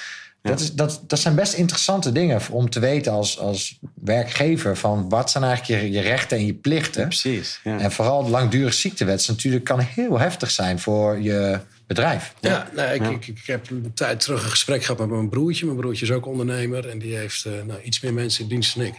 Dat, 0.43 0.61
is, 0.61 0.73
dat, 0.73 1.03
dat 1.07 1.19
zijn 1.19 1.35
best 1.35 1.53
interessante 1.53 2.13
dingen 2.13 2.41
om 2.51 2.71
te 2.71 2.81
weten 2.81 3.13
als, 3.13 3.39
als 3.39 3.79
werkgever... 3.95 4.77
van 4.77 5.09
wat 5.09 5.31
zijn 5.31 5.45
eigenlijk 5.45 5.83
je, 5.83 5.91
je 5.91 6.01
rechten 6.01 6.39
en 6.39 6.47
je 6.47 6.55
plichten. 6.55 7.03
precies. 7.07 7.61
Ja. 7.65 7.79
En 7.79 7.93
vooral 7.93 8.25
de 8.25 8.31
langdurig 8.31 8.75
ziektewet 8.75 9.29
natuurlijk 9.29 9.65
kan 9.65 9.81
heel 9.81 10.19
heftig 10.19 10.51
zijn 10.51 10.79
voor 10.79 11.21
je 11.21 11.59
bedrijf. 11.87 12.35
Ja, 12.41 12.69
nou, 12.75 12.93
ik, 12.93 13.03
Ja. 13.03 13.09
Ik, 13.11 13.27
ik 13.27 13.43
heb 13.47 13.71
een 13.71 13.91
tijd 13.95 14.21
terug 14.21 14.45
een 14.45 14.51
gesprek 14.51 14.83
gehad 14.85 14.99
met 14.99 15.09
mijn 15.09 15.29
broertje. 15.29 15.65
Mijn 15.67 15.79
broertje 15.79 16.05
is 16.05 16.13
ook 16.13 16.27
ondernemer 16.27 16.89
en 16.89 16.99
die 16.99 17.17
heeft 17.17 17.45
eh, 17.45 17.53
nou, 17.67 17.81
iets 17.83 18.01
meer 18.01 18.15
mensen 18.15 18.43
in 18.43 18.49
dienst 18.49 18.75
dan 18.77 18.85
ik. 18.85 18.95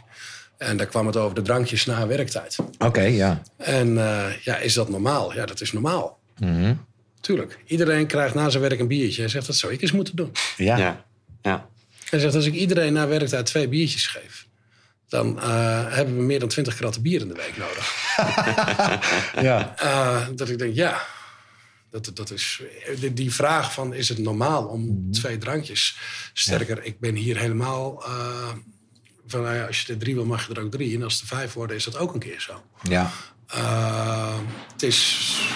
En 0.62 0.78
daar 0.78 0.88
kwam 0.88 1.06
het 1.06 1.18
over 1.18 1.36
de 1.36 1.42
drankjes 1.42 1.86
na 1.86 2.08
werktijd. 2.08 2.56
Oké, 2.78 3.02
ja. 3.02 3.42
En 3.58 3.98
eh, 3.98 4.44
ja, 4.44 4.58
is 4.58 4.74
dat 4.74 4.90
normaal? 4.90 5.34
Ja, 5.34 5.46
dat 5.46 5.62
is 5.62 5.72
normaal. 5.72 6.20
Mhm. 6.40 6.74
Tuurlijk. 7.22 7.60
Iedereen 7.66 8.08
krijgt 8.08 8.36
na 8.36 8.50
zijn 8.50 8.64
werk 8.64 8.80
een 8.80 8.88
biertje. 8.88 9.22
Hij 9.22 9.30
zegt, 9.30 9.48
dat 9.48 9.56
zou 9.56 9.74
ik 9.74 9.82
eens 9.82 9.92
moeten 9.92 10.16
doen. 10.16 10.32
Ja. 10.58 10.78
Ja. 10.78 11.06
Ja. 11.42 11.70
Hij 12.10 12.20
zegt, 12.20 12.36
als 12.36 12.46
ik 12.46 12.54
iedereen 12.54 12.94
na 12.94 13.08
werktijd 13.08 13.46
twee 13.46 13.68
biertjes 13.68 14.08
geef... 14.08 14.48
dan 15.08 15.40
eh, 15.42 15.94
hebben 15.94 16.16
we 16.16 16.22
meer 16.22 16.40
dan 16.40 16.50
20 16.50 16.76
kratten 16.76 17.02
bier 17.02 17.22
in 17.22 17.28
de 17.28 17.34
week 17.34 17.58
nodig. 17.58 18.16
ja. 19.48 19.76
Eh, 19.78 20.28
dat 20.36 20.50
ik 20.50 20.58
denk, 20.58 20.76
ja, 20.76 21.02
dat, 21.90 22.12
dat 22.14 22.32
is, 22.32 22.62
die, 23.00 23.14
die 23.14 23.34
vraag 23.34 23.74
van 23.74 23.94
is 23.94 24.10
het 24.10 24.18
normaal 24.18 24.66
om 24.66 25.12
twee 25.12 25.38
drankjes? 25.38 25.98
Sterker, 26.34 26.84
ik 26.84 27.00
ben 27.00 27.16
hier 27.16 27.38
helemaal 27.38 28.04
eh, 28.06 28.50
van, 29.32 29.42
nou 29.42 29.56
ja, 29.56 29.66
als 29.66 29.82
je 29.82 29.94
er 29.94 30.00
drie 30.00 30.14
wil, 30.16 30.26
mag 30.26 30.48
je 30.48 30.54
er 30.54 30.62
ook 30.64 30.72
drie. 30.72 30.96
En 30.96 31.04
als 31.04 31.22
er 31.22 31.28
vijf 31.28 31.54
worden, 31.54 31.76
is 31.76 31.84
dat 31.84 31.98
ook 31.98 32.14
een 32.14 32.20
keer 32.20 32.40
zo. 32.42 32.62
ja. 32.82 33.12
Eh, 33.48 34.36
het 34.74 34.84
is 34.84 35.00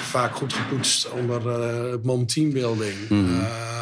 vaak 0.01 0.35
goed 0.35 0.53
gepoetst 0.53 1.09
onder 1.09 1.47
het 1.91 2.03
mom 2.03 2.25
teambuilding. 2.25 2.95
Eh, 3.09 3.79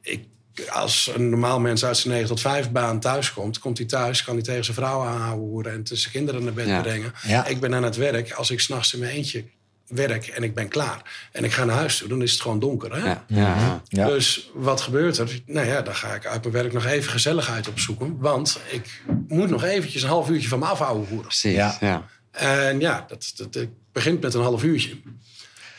ik, 0.00 0.24
als 0.70 1.10
een 1.14 1.28
normaal 1.28 1.60
mens 1.60 1.84
uit 1.84 1.96
zijn 1.96 2.12
9 2.14 2.28
tot 2.28 2.40
5 2.40 2.70
baan 2.70 3.00
thuis 3.00 3.32
komt, 3.32 3.58
komt 3.58 3.78
hij 3.78 3.86
thuis, 3.86 4.24
kan 4.24 4.34
hij 4.34 4.42
tegen 4.42 4.64
zijn 4.64 4.76
vrouw 4.76 5.02
aanhouden 5.04 5.72
en 5.72 5.80
zijn 5.96 6.12
kinderen 6.12 6.44
naar 6.44 6.52
bed 6.52 6.66
Ja. 6.66 6.80
brengen. 6.80 7.12
Ja. 7.26 7.46
Ik 7.46 7.60
ben 7.60 7.74
aan 7.74 7.82
het 7.82 7.96
werk. 7.96 8.32
Als 8.32 8.50
ik 8.50 8.60
s'nachts 8.60 8.92
in 8.92 8.98
mijn 8.98 9.12
eentje 9.12 9.44
werk 9.88 10.26
en 10.26 10.42
ik 10.42 10.54
ben 10.54 10.68
klaar 10.68 11.28
en 11.32 11.44
ik 11.44 11.52
ga 11.52 11.64
naar 11.64 11.76
huis 11.76 11.98
toe, 11.98 12.08
dan 12.08 12.22
is 12.22 12.32
het 12.32 12.40
gewoon 12.40 12.58
donker. 12.58 12.94
Hè? 12.96 13.06
Ja. 13.08 13.24
Ja. 13.26 13.82
Ja. 13.88 14.06
Dus 14.06 14.50
wat 14.54 14.80
gebeurt 14.80 15.18
er? 15.18 15.40
Nou 15.46 15.66
ja, 15.66 15.82
dan 15.82 15.94
ga 15.94 16.14
ik 16.14 16.26
uit 16.26 16.40
mijn 16.40 16.54
werk 16.54 16.72
nog 16.72 16.84
even 16.84 17.10
gezelligheid 17.10 17.68
opzoeken. 17.68 18.18
Want 18.18 18.60
ik 18.70 19.02
moet 19.28 19.50
nog 19.50 19.64
eventjes 19.64 20.02
een 20.02 20.08
half 20.08 20.28
uurtje 20.28 20.48
van 20.48 20.58
me 20.58 20.64
afhouden 20.64 21.06
voeren. 21.06 21.26
Precies. 21.26 21.54
Ja. 21.54 21.76
Ja. 21.80 22.06
En 22.30 22.80
ja, 22.80 23.04
dat, 23.08 23.32
dat, 23.36 23.52
dat 23.52 23.66
begint 23.92 24.20
met 24.20 24.34
een 24.34 24.42
half 24.42 24.62
uurtje. 24.62 24.96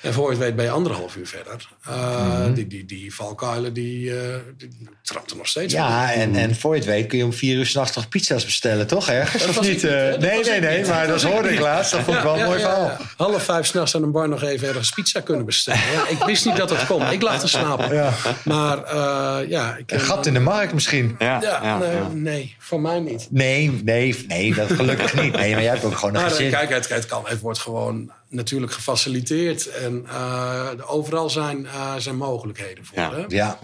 En 0.02 0.14
voor 0.14 0.24
je 0.26 0.30
het 0.36 0.40
weet 0.46 0.56
ben 0.56 0.66
je 0.66 0.72
anderhalf 0.72 1.16
uur 1.16 1.28
verder. 1.28 1.70
Uh, 1.90 2.46
die, 2.54 2.68
die, 2.68 2.86
die 2.86 3.16
valkuilen, 3.16 3.74
die, 3.74 4.06
uh, 4.10 4.16
die 4.58 4.70
trapt 5.04 5.32
er 5.32 5.38
nog 5.38 5.48
steeds. 5.48 5.74
Ja, 5.74 6.14
en, 6.14 6.36
en 6.36 6.56
voor 6.56 6.74
je 6.74 6.80
het 6.80 6.90
weet 6.90 7.08
kun 7.08 7.18
je 7.18 7.24
om 7.24 7.34
vier 7.34 7.58
uur 7.58 7.66
s'nachts 7.66 7.96
nog 7.96 8.08
pizza's 8.10 8.46
bestellen, 8.46 8.88
toch 8.88 9.10
ergens? 9.10 9.46
Dat 9.46 9.58
Of 9.58 9.68
niet? 9.68 9.84
eh? 9.84 10.10
Dat 10.12 10.20
nee, 10.20 10.44
nee, 10.44 10.60
nee, 10.60 10.86
maar 10.86 11.08
Dat 11.08 11.22
dat 11.22 11.32
hoorde 11.32 11.50
ik 11.50 11.60
laatst. 11.60 11.92
Dat 11.92 12.02
vond 12.02 12.18
ik 12.18 12.24
wel 12.24 12.34
een 12.34 12.40
Ja, 12.40 12.46
mooi 12.46 12.60
ja, 12.60 12.66
verhaal. 12.66 12.86
ja. 12.86 12.98
Half 13.18 13.44
vijf 13.44 13.66
s'nachts 13.66 13.96
aan 13.96 14.04
een 14.04 14.12
bar 14.12 14.30
nog 14.30 14.44
even 14.44 14.68
ergens 14.68 14.90
pizza 14.90 15.20
kunnen 15.20 15.46
bestellen. 15.46 15.80
Ja, 15.94 16.08
ik 16.08 16.24
wist 16.24 16.46
niet 16.46 16.56
dat 16.56 16.70
het 16.70 16.86
kon. 16.86 17.12
Ik 17.12 17.22
lag 17.22 17.40
te 17.40 17.48
slapen. 17.48 17.96
Ja. 17.96 18.14
Maar 18.44 18.78
uh, 18.78 19.50
ja... 19.50 19.76
Ik, 19.78 19.92
Een 19.92 20.00
gat 20.00 20.26
in 20.26 20.34
de 20.34 20.40
markt 20.40 20.74
misschien. 20.74 21.16
Ja. 21.20 21.42
Ja, 21.42 21.60
Ja. 21.64 21.78
nee, 21.78 21.92
Ja. 21.92 22.08
nee, 22.14 22.56
voor 22.60 22.82
mij 22.82 23.00
niet. 23.00 23.28
Nee, 23.32 23.82
nee, 23.84 24.26
nee, 24.28 24.54
dat 24.54 24.72
gelukkig 24.72 25.14
niet. 25.22 25.34
Nee, 25.36 25.52
maar 25.54 25.62
jij 25.64 25.72
hebt 25.74 25.84
ook 25.86 25.96
gewoon 25.96 26.16
een 26.16 26.22
Maar 26.22 26.30
eh, 26.30 26.36
gezin. 26.36 26.52
kijk, 26.52 26.70
het, 26.70 26.90
het, 26.90 27.06
kan, 27.06 27.24
het 27.28 27.40
wordt 27.40 27.60
gewoon 27.60 28.12
natuurlijk 28.30 28.72
gefaciliteerd. 28.72 29.68
En 29.68 30.04
uh, 30.08 30.70
overal 30.86 31.30
zijn, 31.30 31.60
uh, 31.62 31.96
zijn 31.96 32.18
mogelijkheden 32.18 32.86
voor. 32.86 32.98
Ja. 32.98 33.14
Hè? 33.14 33.24
Ja, 33.28 33.60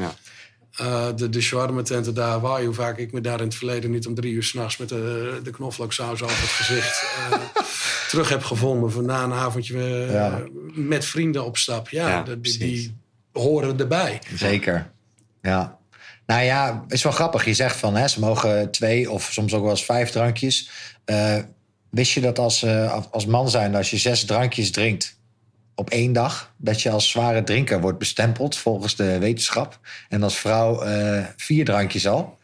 Uh, 0.81 1.05
de, 1.15 1.29
de 1.29 1.41
shawarma 1.41 1.81
tenten 1.81 2.13
daar, 2.13 2.39
waar 2.39 2.63
hoe 2.63 2.73
vaak 2.73 2.97
ik 2.97 3.11
me 3.11 3.21
daar 3.21 3.39
in 3.39 3.45
het 3.45 3.55
verleden 3.55 3.91
niet 3.91 4.07
om 4.07 4.15
drie 4.15 4.33
uur 4.33 4.43
s'nachts 4.43 4.77
met 4.77 4.89
de, 4.89 5.39
de 5.43 5.51
knoflooksaus 5.51 6.21
over 6.23 6.39
het 6.41 6.49
gezicht 6.49 7.03
uh, 7.31 7.37
terug 8.09 8.29
heb 8.29 8.43
gevonden. 8.43 8.91
Van 8.91 9.05
na 9.05 9.23
een 9.23 9.33
avondje 9.33 9.73
uh, 9.75 10.11
Ja. 10.13 10.41
met 10.73 11.05
vrienden 11.05 11.45
op 11.45 11.57
stap. 11.57 11.89
Ja, 11.89 12.07
Ja, 12.09 12.21
de- 12.23 12.41
die, 12.41 12.57
die 12.57 12.97
horen 13.33 13.79
erbij. 13.79 14.21
zeker. 14.35 14.91
Ja. 15.41 15.77
Nou 16.25 16.43
ja, 16.43 16.85
is 16.87 17.03
wel 17.03 17.11
grappig. 17.11 17.45
Je 17.45 17.53
zegt 17.53 17.75
van 17.77 17.95
hè, 17.95 18.07
ze 18.07 18.19
mogen 18.19 18.71
twee 18.71 19.11
of 19.11 19.29
soms 19.31 19.53
ook 19.53 19.61
wel 19.61 19.71
eens 19.71 19.85
vijf 19.85 20.09
drankjes. 20.09 20.69
Wist 21.95 22.11
je 22.11 22.21
dat 22.21 22.39
als, 22.39 22.63
eh, 22.63 23.03
als 23.11 23.25
man 23.25 23.49
zijn, 23.49 23.75
als 23.75 23.89
je 23.89 23.97
zes 23.97 24.25
drankjes 24.25 24.71
drinkt 24.71 25.19
op 25.75 25.89
één 25.89 26.13
dag, 26.13 26.53
dat 26.57 26.81
je 26.81 26.89
als 26.89 27.09
zware 27.09 27.43
drinker 27.43 27.81
wordt 27.81 27.97
bestempeld 27.97 28.57
volgens 28.57 28.95
de 28.95 29.17
wetenschap. 29.19 29.79
En 30.09 30.23
als 30.23 30.37
vrouw 30.37 30.81
eh, 30.81 31.25
vier 31.35 31.65
drankjes 31.65 32.07
al. 32.07 32.37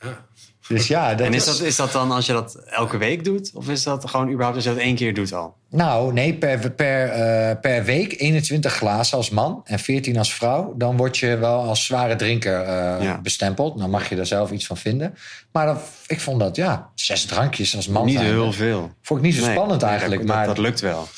Ja. 0.00 0.26
Dus 0.72 0.86
ja, 0.86 1.14
dat 1.14 1.26
En 1.26 1.34
is 1.34 1.44
dat, 1.44 1.60
is 1.60 1.76
dat 1.76 1.92
dan 1.92 2.10
als 2.10 2.26
je 2.26 2.32
dat 2.32 2.54
elke 2.54 2.96
week 2.96 3.24
doet? 3.24 3.50
Of 3.54 3.68
is 3.68 3.82
dat 3.82 4.10
gewoon 4.10 4.26
überhaupt 4.28 4.54
als 4.56 4.64
je 4.64 4.70
dat 4.70 4.78
één 4.78 4.94
keer 4.94 5.14
doet 5.14 5.32
al? 5.32 5.54
Nou, 5.70 6.12
nee, 6.12 6.34
per, 6.34 6.70
per, 6.70 7.08
eh, 7.08 7.56
per 7.60 7.84
week 7.84 8.14
21 8.20 8.72
glazen 8.72 9.16
als 9.16 9.30
man 9.30 9.60
en 9.64 9.78
14 9.78 10.18
als 10.18 10.34
vrouw. 10.34 10.74
Dan 10.76 10.96
word 10.96 11.18
je 11.18 11.36
wel 11.36 11.62
als 11.62 11.84
zware 11.84 12.16
drinker 12.16 12.60
eh, 12.62 13.02
Ja. 13.04 13.18
bestempeld. 13.22 13.78
Dan 13.78 13.90
mag 13.90 14.08
je 14.08 14.16
er 14.16 14.26
zelf 14.26 14.50
iets 14.50 14.66
van 14.66 14.76
vinden. 14.76 15.14
Maar 15.52 15.66
dat, 15.66 15.80
ik 16.06 16.20
vond 16.20 16.40
dat, 16.40 16.56
ja, 16.56 16.88
zes 16.94 17.24
drankjes 17.24 17.76
als 17.76 17.88
man 17.88 18.04
Niet 18.06 18.20
heel 18.20 18.52
veel. 18.52 18.90
Vond 19.02 19.20
ik 19.20 19.26
niet 19.26 19.34
zo 19.34 19.44
Nee, 19.44 19.54
spannend 19.54 19.80
nee, 19.80 19.90
eigenlijk. 19.90 20.26
dat, 20.26 20.36
maar 20.36 20.46
dat, 20.46 20.56
dat 20.56 20.64
lukt 20.64 20.80
wel. 20.80 21.08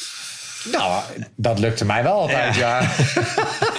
nou, 0.73 1.03
dat 1.37 1.59
lukte 1.59 1.85
mij 1.85 2.03
wel 2.03 2.13
altijd, 2.13 2.55
ja. 2.55 2.81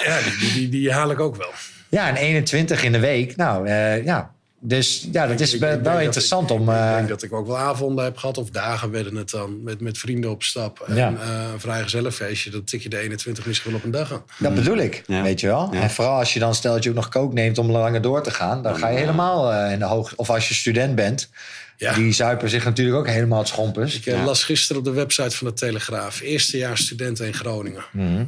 Ja, 0.05 0.19
die, 0.25 0.37
die, 0.39 0.53
die, 0.53 0.69
die 0.69 0.91
haal 0.93 1.11
ik 1.11 1.19
ook 1.19 1.35
wel. 1.35 1.51
Ja, 1.89 2.07
en 2.07 2.15
21 2.15 2.83
in 2.83 2.91
de 2.91 2.99
week. 2.99 3.35
Nou, 3.35 3.67
eh, 3.67 4.05
ja. 4.05 4.33
Dus 4.59 5.07
ja, 5.11 5.27
dat 5.27 5.39
is 5.39 5.53
Ik- 5.53 5.59
wel 5.59 5.97
ik 5.97 6.03
interessant 6.03 6.49
ik, 6.49 6.55
om... 6.59 6.69
Ik 6.69 6.75
eh, 6.75 6.95
denk 6.95 7.07
dat 7.07 7.23
ik 7.23 7.33
ook 7.33 7.47
wel 7.47 7.57
avonden 7.57 8.03
heb 8.03 8.17
gehad, 8.17 8.37
of 8.37 8.49
dagen 8.49 8.91
werden 8.91 9.15
het 9.15 9.29
dan, 9.29 9.63
met, 9.63 9.81
met 9.81 9.97
vrienden 9.97 10.29
op 10.29 10.43
stap. 10.43 10.79
En 10.87 10.95
Ja. 10.95 11.13
eh, 11.21 11.51
een 11.53 11.59
vrij 11.59 11.83
gezellig 11.83 12.15
feestje, 12.15 12.49
dat 12.49 12.67
tik 12.67 12.81
je 12.83 12.89
de 12.89 12.97
21 12.97 13.45
misschien 13.45 13.71
wel 13.71 13.79
op 13.79 13.85
een 13.85 13.91
dag 13.91 14.11
aan. 14.13 14.23
Dat 14.37 14.55
bedoel 14.55 14.77
ik, 14.77 15.03
Ja. 15.07 15.21
weet 15.21 15.39
je 15.39 15.47
wel. 15.47 15.69
Ja. 15.73 15.81
En 15.81 15.89
vooral 15.89 16.17
als 16.17 16.33
je 16.33 16.39
dan 16.39 16.55
stelt 16.55 16.73
dat 16.75 16.83
je 16.83 16.89
ook 16.89 16.95
nog 16.95 17.09
kook 17.09 17.33
neemt 17.33 17.57
om 17.57 17.71
langer 17.71 18.01
door 18.01 18.23
te 18.23 18.31
gaan, 18.31 18.63
dan 18.63 18.75
ga 18.77 18.87
je 18.89 18.97
helemaal 18.97 19.51
eh, 19.53 19.71
in 19.71 19.79
de 19.79 19.85
hoog. 19.85 20.13
Of 20.15 20.29
als 20.29 20.47
je 20.47 20.53
student 20.53 20.95
bent, 20.95 21.29
Ja. 21.77 21.93
die 21.93 22.11
zuipen 22.13 22.49
zich 22.49 22.63
natuurlijk 22.65 22.97
ook 22.97 23.07
helemaal 23.07 23.39
het 23.39 23.47
schompers. 23.47 23.99
Ik 23.99 24.15
las 24.23 24.43
gisteren 24.43 24.77
op 24.77 24.83
de 24.87 24.91
website 24.93 25.35
van 25.37 25.47
de 25.47 25.53
Telegraaf. 25.53 26.21
Eerstejaars 26.21 26.81
studenten 26.81 27.25
in 27.25 27.33
Groningen. 27.33 27.83
Mhm. 27.91 28.25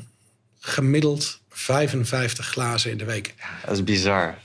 Gemiddeld 0.59 1.39
55 1.49 2.45
glazen 2.47 2.91
in 2.91 2.97
de 2.97 3.05
week. 3.05 3.33
Dat 3.65 3.73
is 3.75 3.83
bizar. 3.83 4.35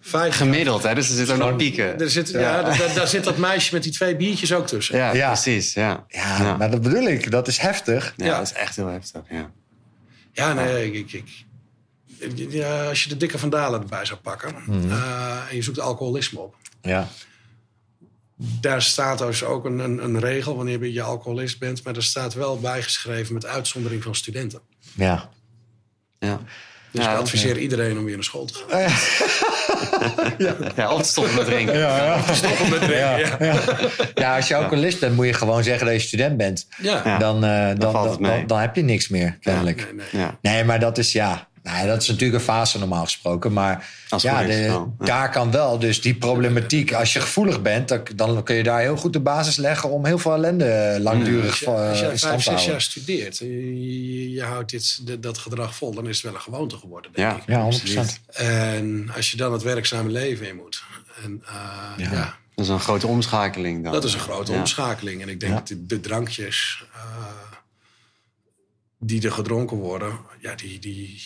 Vijf, 0.00 0.36
Gemiddeld, 0.36 0.82
hè? 0.82 0.94
Dus 0.94 1.08
er 1.08 1.14
zitten 1.14 1.34
ook 1.42 1.48
nog 1.48 1.56
pieken. 1.56 2.00
er 2.00 2.10
zit, 2.10 2.28
ja. 2.30 2.62
daar, 2.62 2.94
daar 2.94 3.06
zit 3.08 3.24
dat 3.24 3.36
meisje 3.36 3.74
met 3.74 3.82
die 3.82 3.92
twee 3.92 4.16
biertjes 4.16 4.52
ook 4.52 4.66
tussen. 4.66 4.96
Ja, 4.96 5.12
Ja. 5.14 5.26
precies. 5.26 5.72
Ja. 5.74 6.04
Ja, 6.08 6.56
maar 6.56 6.70
dat 6.70 6.82
bedoel 6.82 7.02
ik. 7.06 7.30
Dat 7.30 7.48
is 7.48 7.58
heftig. 7.58 8.14
Ja, 8.16 8.24
Ja. 8.26 8.36
dat 8.38 8.46
is 8.46 8.52
echt 8.52 8.76
heel 8.76 8.86
heftig. 8.86 9.20
Ja. 9.30 9.50
Ja, 10.32 10.52
nee, 10.52 10.92
ik, 10.92 11.12
ik, 11.12 11.12
ik- 12.18 12.46
ja, 12.52 12.88
als 12.88 13.02
je 13.02 13.08
de 13.08 13.16
dikke 13.16 13.38
vandalen 13.38 13.80
erbij 13.80 14.04
zou 14.04 14.18
pakken 14.20 14.54
Mhm. 14.66 14.90
eh, 14.90 15.40
en 15.50 15.56
je 15.56 15.62
zoekt 15.62 15.78
alcoholisme 15.80 16.38
op, 16.40 16.54
Ja. 16.82 17.08
daar 18.36 18.82
staat 18.82 19.18
dus 19.18 19.44
ook 19.44 19.64
een, 19.64 19.78
een, 19.78 20.04
een 20.04 20.18
regel 20.18 20.56
wanneer 20.56 20.86
je 20.86 21.02
alcoholist 21.02 21.58
bent, 21.58 21.82
maar 21.84 21.96
er 21.96 22.02
staat 22.02 22.34
wel 22.34 22.60
bijgeschreven 22.60 23.34
met 23.34 23.46
uitzondering 23.46 24.02
van 24.02 24.14
studenten. 24.14 24.60
Ja. 24.94 25.30
Ja. 26.18 26.40
Dus 26.90 27.04
Ja, 27.04 27.12
ik 27.12 27.18
adviseer 27.18 27.58
iedereen 27.58 27.98
om 27.98 28.04
weer 28.04 28.14
naar 28.14 28.24
school 28.24 28.44
te 28.44 28.54
gaan. 28.54 28.80
ja, 30.76 30.92
of 30.92 31.02
te 31.02 31.08
stoppen 31.08 31.34
met 31.34 31.44
drinken. 31.44 31.74
Stoppen 32.32 32.68
met 32.70 32.80
drinken, 32.80 32.98
ja. 32.98 33.36
Ja. 33.38 33.54
ja, 34.14 34.36
als 34.36 34.48
je 34.48 34.56
alcoholist 34.56 35.00
bent, 35.00 35.16
moet 35.16 35.26
je 35.26 35.32
gewoon 35.32 35.62
zeggen 35.62 35.86
dat 35.86 35.94
je 35.94 36.00
student 36.00 36.36
bent. 36.36 36.66
Ja. 36.76 37.00
Ja. 37.04 37.18
Dan, 37.18 37.44
eh, 37.44 37.68
dan, 37.78 37.92
valt 37.92 38.12
dan, 38.12 38.22
dan, 38.22 38.46
dan 38.46 38.58
heb 38.58 38.76
je 38.76 38.82
niks 38.82 39.08
meer, 39.08 39.36
kennelijk. 39.40 39.76
Nee, 39.76 40.06
nee. 40.12 40.22
Ja. 40.22 40.36
Nee, 40.40 40.64
maar 40.64 40.80
dat 40.80 40.98
is 40.98 41.12
ja. 41.12 41.46
Nou, 41.66 41.86
dat 41.86 42.02
is 42.02 42.08
natuurlijk 42.08 42.38
een 42.38 42.44
fase 42.44 42.78
normaal 42.78 43.04
gesproken. 43.04 43.52
Maar 43.52 43.88
ja, 44.18 44.40
is 44.40 44.58
ja. 44.66 44.86
daar 44.98 45.30
kan 45.30 45.50
wel. 45.50 45.78
Dus 45.78 46.00
die 46.00 46.14
problematiek, 46.14 46.92
als 46.92 47.12
je 47.12 47.20
gevoelig 47.20 47.62
bent, 47.62 47.88
dan, 47.88 48.00
dan 48.16 48.42
kun 48.42 48.54
je 48.56 48.62
daar 48.62 48.80
heel 48.80 48.96
goed 48.96 49.12
de 49.12 49.20
basis 49.20 49.56
leggen 49.56 49.90
om 49.90 50.04
heel 50.04 50.18
veel 50.18 50.32
ellende 50.32 50.98
langdurig 51.00 51.50
Als, 51.50 51.58
je, 51.58 51.66
eh, 51.66 51.88
als 51.88 52.00
in 52.10 52.18
stand 52.18 52.36
te 52.44 52.50
zes 52.50 52.64
jaar 52.64 52.80
studeert, 52.80 53.38
je, 53.38 53.80
je- 54.02 54.30
je 54.30 54.42
houdt 54.42 54.70
dit, 54.70 55.22
dat 55.22 55.38
gedrag 55.38 55.74
vol, 55.76 55.94
dan 55.94 56.08
is 56.08 56.16
het 56.16 56.24
wel 56.24 56.34
een 56.34 56.40
gewoonte 56.40 56.76
geworden, 56.76 57.10
denk 57.14 57.28
Ja. 57.30 57.36
ik. 57.36 57.42
Ja, 57.46 57.60
100%. 57.62 58.20
En 58.26 59.10
als 59.16 59.30
je 59.30 59.36
dan 59.36 59.52
het 59.52 59.62
werkzame 59.62 60.10
leven 60.10 60.48
in 60.48 60.56
moet. 60.56 60.82
En 61.24 61.42
eh, 61.46 62.04
Ja. 62.04 62.12
ja. 62.12 62.36
Dat 62.54 62.64
is 62.64 62.70
een 62.70 62.80
grote 62.80 63.06
omschakeling 63.06 63.82
dan. 63.84 63.92
dat 63.92 64.04
is 64.04 64.14
een 64.14 64.20
grote 64.20 64.52
Ja. 64.52 64.58
omschakeling. 64.58 65.22
En 65.22 65.28
ik 65.28 65.40
denk 65.40 65.52
Ja. 65.52 65.58
dat 65.58 65.68
de, 65.68 65.86
de 65.86 66.00
drankjes 66.00 66.84
eh, 66.94 67.00
die 68.98 69.22
er 69.22 69.32
gedronken 69.32 69.76
worden, 69.76 70.18
ja, 70.40 70.54
die, 70.54 70.78
die, 70.78 71.22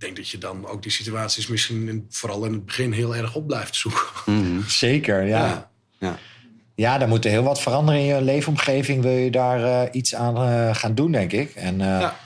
ik 0.00 0.06
denk 0.06 0.16
dat 0.18 0.28
je 0.28 0.38
dan 0.38 0.66
ook 0.66 0.82
die 0.82 0.92
situaties 0.92 1.46
misschien 1.46 1.88
in- 1.88 2.06
vooral 2.10 2.44
in 2.44 2.52
het 2.52 2.66
begin 2.66 2.92
heel 2.92 3.16
erg 3.16 3.34
op 3.34 3.46
blijft 3.46 3.76
zoeken. 3.76 4.06
Mhm. 4.26 4.60
Zeker, 4.68 5.26
ja. 5.26 5.46
Ja. 5.46 5.70
Ja. 5.98 6.18
Ja, 6.74 6.98
daar 6.98 7.08
moet 7.08 7.24
er 7.24 7.30
heel 7.30 7.42
wat 7.42 7.60
veranderen 7.60 8.00
in 8.00 8.06
je 8.06 8.22
leefomgeving. 8.22 9.02
Wil 9.02 9.12
je 9.12 9.30
daar 9.30 9.64
eh, 9.64 9.88
iets 9.92 10.14
aan 10.14 10.36
eh, 10.36 10.74
gaan 10.74 10.94
doen, 10.94 11.12
denk 11.12 11.32
ik. 11.32 11.54
En, 11.54 11.80
eh, 11.80 11.86
Ja. 11.86 12.16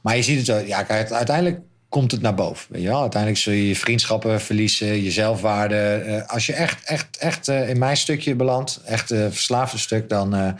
Maar 0.00 0.16
je 0.16 0.22
ziet 0.22 0.36
het 0.36 0.46
zo, 0.46 0.56
ja, 0.58 0.82
kijk, 0.82 1.10
uiteindelijk 1.12 1.60
komt 1.88 2.10
het 2.10 2.20
naar 2.20 2.34
boven. 2.34 2.66
Weet 2.70 2.82
je 2.82 2.88
wel? 2.88 3.00
Uiteindelijk 3.00 3.40
zul 3.42 3.52
je 3.52 3.68
je 3.68 3.76
vriendschappen 3.76 4.40
verliezen, 4.40 5.02
je 5.02 5.10
zelfwaarde. 5.10 5.76
Eh, 5.76 6.28
als 6.28 6.46
je 6.46 6.52
echt, 6.52 6.84
echt, 6.84 7.16
echt 7.16 7.48
eh, 7.48 7.68
in 7.68 7.78
mijn 7.78 7.96
stukje 7.96 8.34
belandt, 8.34 8.80
echt 8.84 9.10
eh 9.10 9.20
verslaafde 9.30 9.78
stuk, 9.78 10.08
dan 10.08 10.34
eh, 10.34 10.52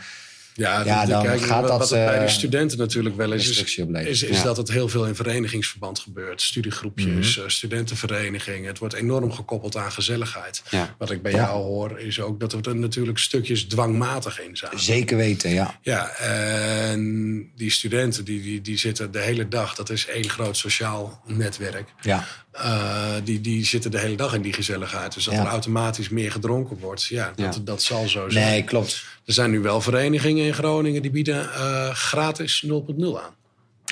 Ja, 0.55 1.05
dan 1.05 1.23
kijk, 1.23 1.41
gaat 1.41 1.59
wat, 1.61 1.69
dat, 1.69 1.79
wat 1.79 1.91
er 1.91 2.05
bij 2.05 2.17
de 2.19 2.25
eh, 2.25 2.29
studenten 2.31 2.77
natuurlijk 2.77 3.15
wel 3.15 3.31
is, 3.31 3.49
is, 3.49 3.75
is, 4.05 4.23
is 4.23 4.37
Ja. 4.37 4.43
dat 4.43 4.57
het 4.57 4.69
heel 4.71 4.89
veel 4.89 5.05
in 5.05 5.15
verenigingsverband 5.15 5.99
gebeurt. 5.99 6.41
Studiegroepjes, 6.41 7.35
Mhm. 7.35 7.45
eh, 7.45 7.51
studentenverenigingen. 7.51 8.67
Het 8.67 8.79
wordt 8.79 8.93
enorm 8.93 9.31
gekoppeld 9.31 9.77
aan 9.77 9.91
gezelligheid. 9.91 10.63
Ja. 10.69 10.95
Wat 10.97 11.11
ik 11.11 11.21
bij 11.21 11.31
jou 11.31 11.63
hoor, 11.63 11.99
is 11.99 12.21
ook 12.21 12.39
dat 12.39 12.53
er 12.65 12.75
natuurlijk 12.75 13.17
stukjes 13.17 13.63
dwangmatig 13.63 14.41
in 14.41 14.57
zijn. 14.57 14.79
zeker 14.79 15.17
weten, 15.17 15.49
ja. 15.49 15.79
Ja, 15.81 16.09
en 16.09 17.51
die 17.55 17.71
studenten 17.71 18.25
die, 18.25 18.41
die, 18.41 18.61
die 18.61 18.77
zitten 18.77 19.11
de 19.11 19.19
hele 19.19 19.47
dag, 19.47 19.75
dat 19.75 19.89
is 19.89 20.05
één 20.07 20.29
groot 20.29 20.57
sociaal 20.57 21.21
netwerk. 21.27 21.89
ja. 22.01 22.25
Eh, 22.53 23.13
die, 23.23 23.41
die 23.41 23.65
zitten 23.65 23.91
de 23.91 23.99
hele 23.99 24.15
dag 24.15 24.33
in 24.33 24.41
die 24.41 24.53
gezelligheid. 24.53 25.13
Dus 25.13 25.23
dat 25.23 25.33
Ja. 25.33 25.39
er 25.39 25.47
automatisch 25.47 26.09
meer 26.09 26.31
gedronken 26.31 26.77
wordt, 26.79 27.03
ja, 27.05 27.33
dat, 27.35 27.55
Ja. 27.55 27.61
dat 27.63 27.81
zal 27.81 28.07
zo 28.07 28.29
zijn. 28.29 28.45
Nee, 28.45 28.63
klopt. 28.63 29.03
Er 29.25 29.33
zijn 29.33 29.51
nu 29.51 29.59
wel 29.59 29.81
verenigingen 29.81 30.45
in 30.45 30.53
Groningen 30.53 31.01
die 31.01 31.11
bieden 31.11 31.53
eh, 31.53 31.89
gratis 31.89 32.63
0.0 32.67 33.21
aan. 33.21 33.31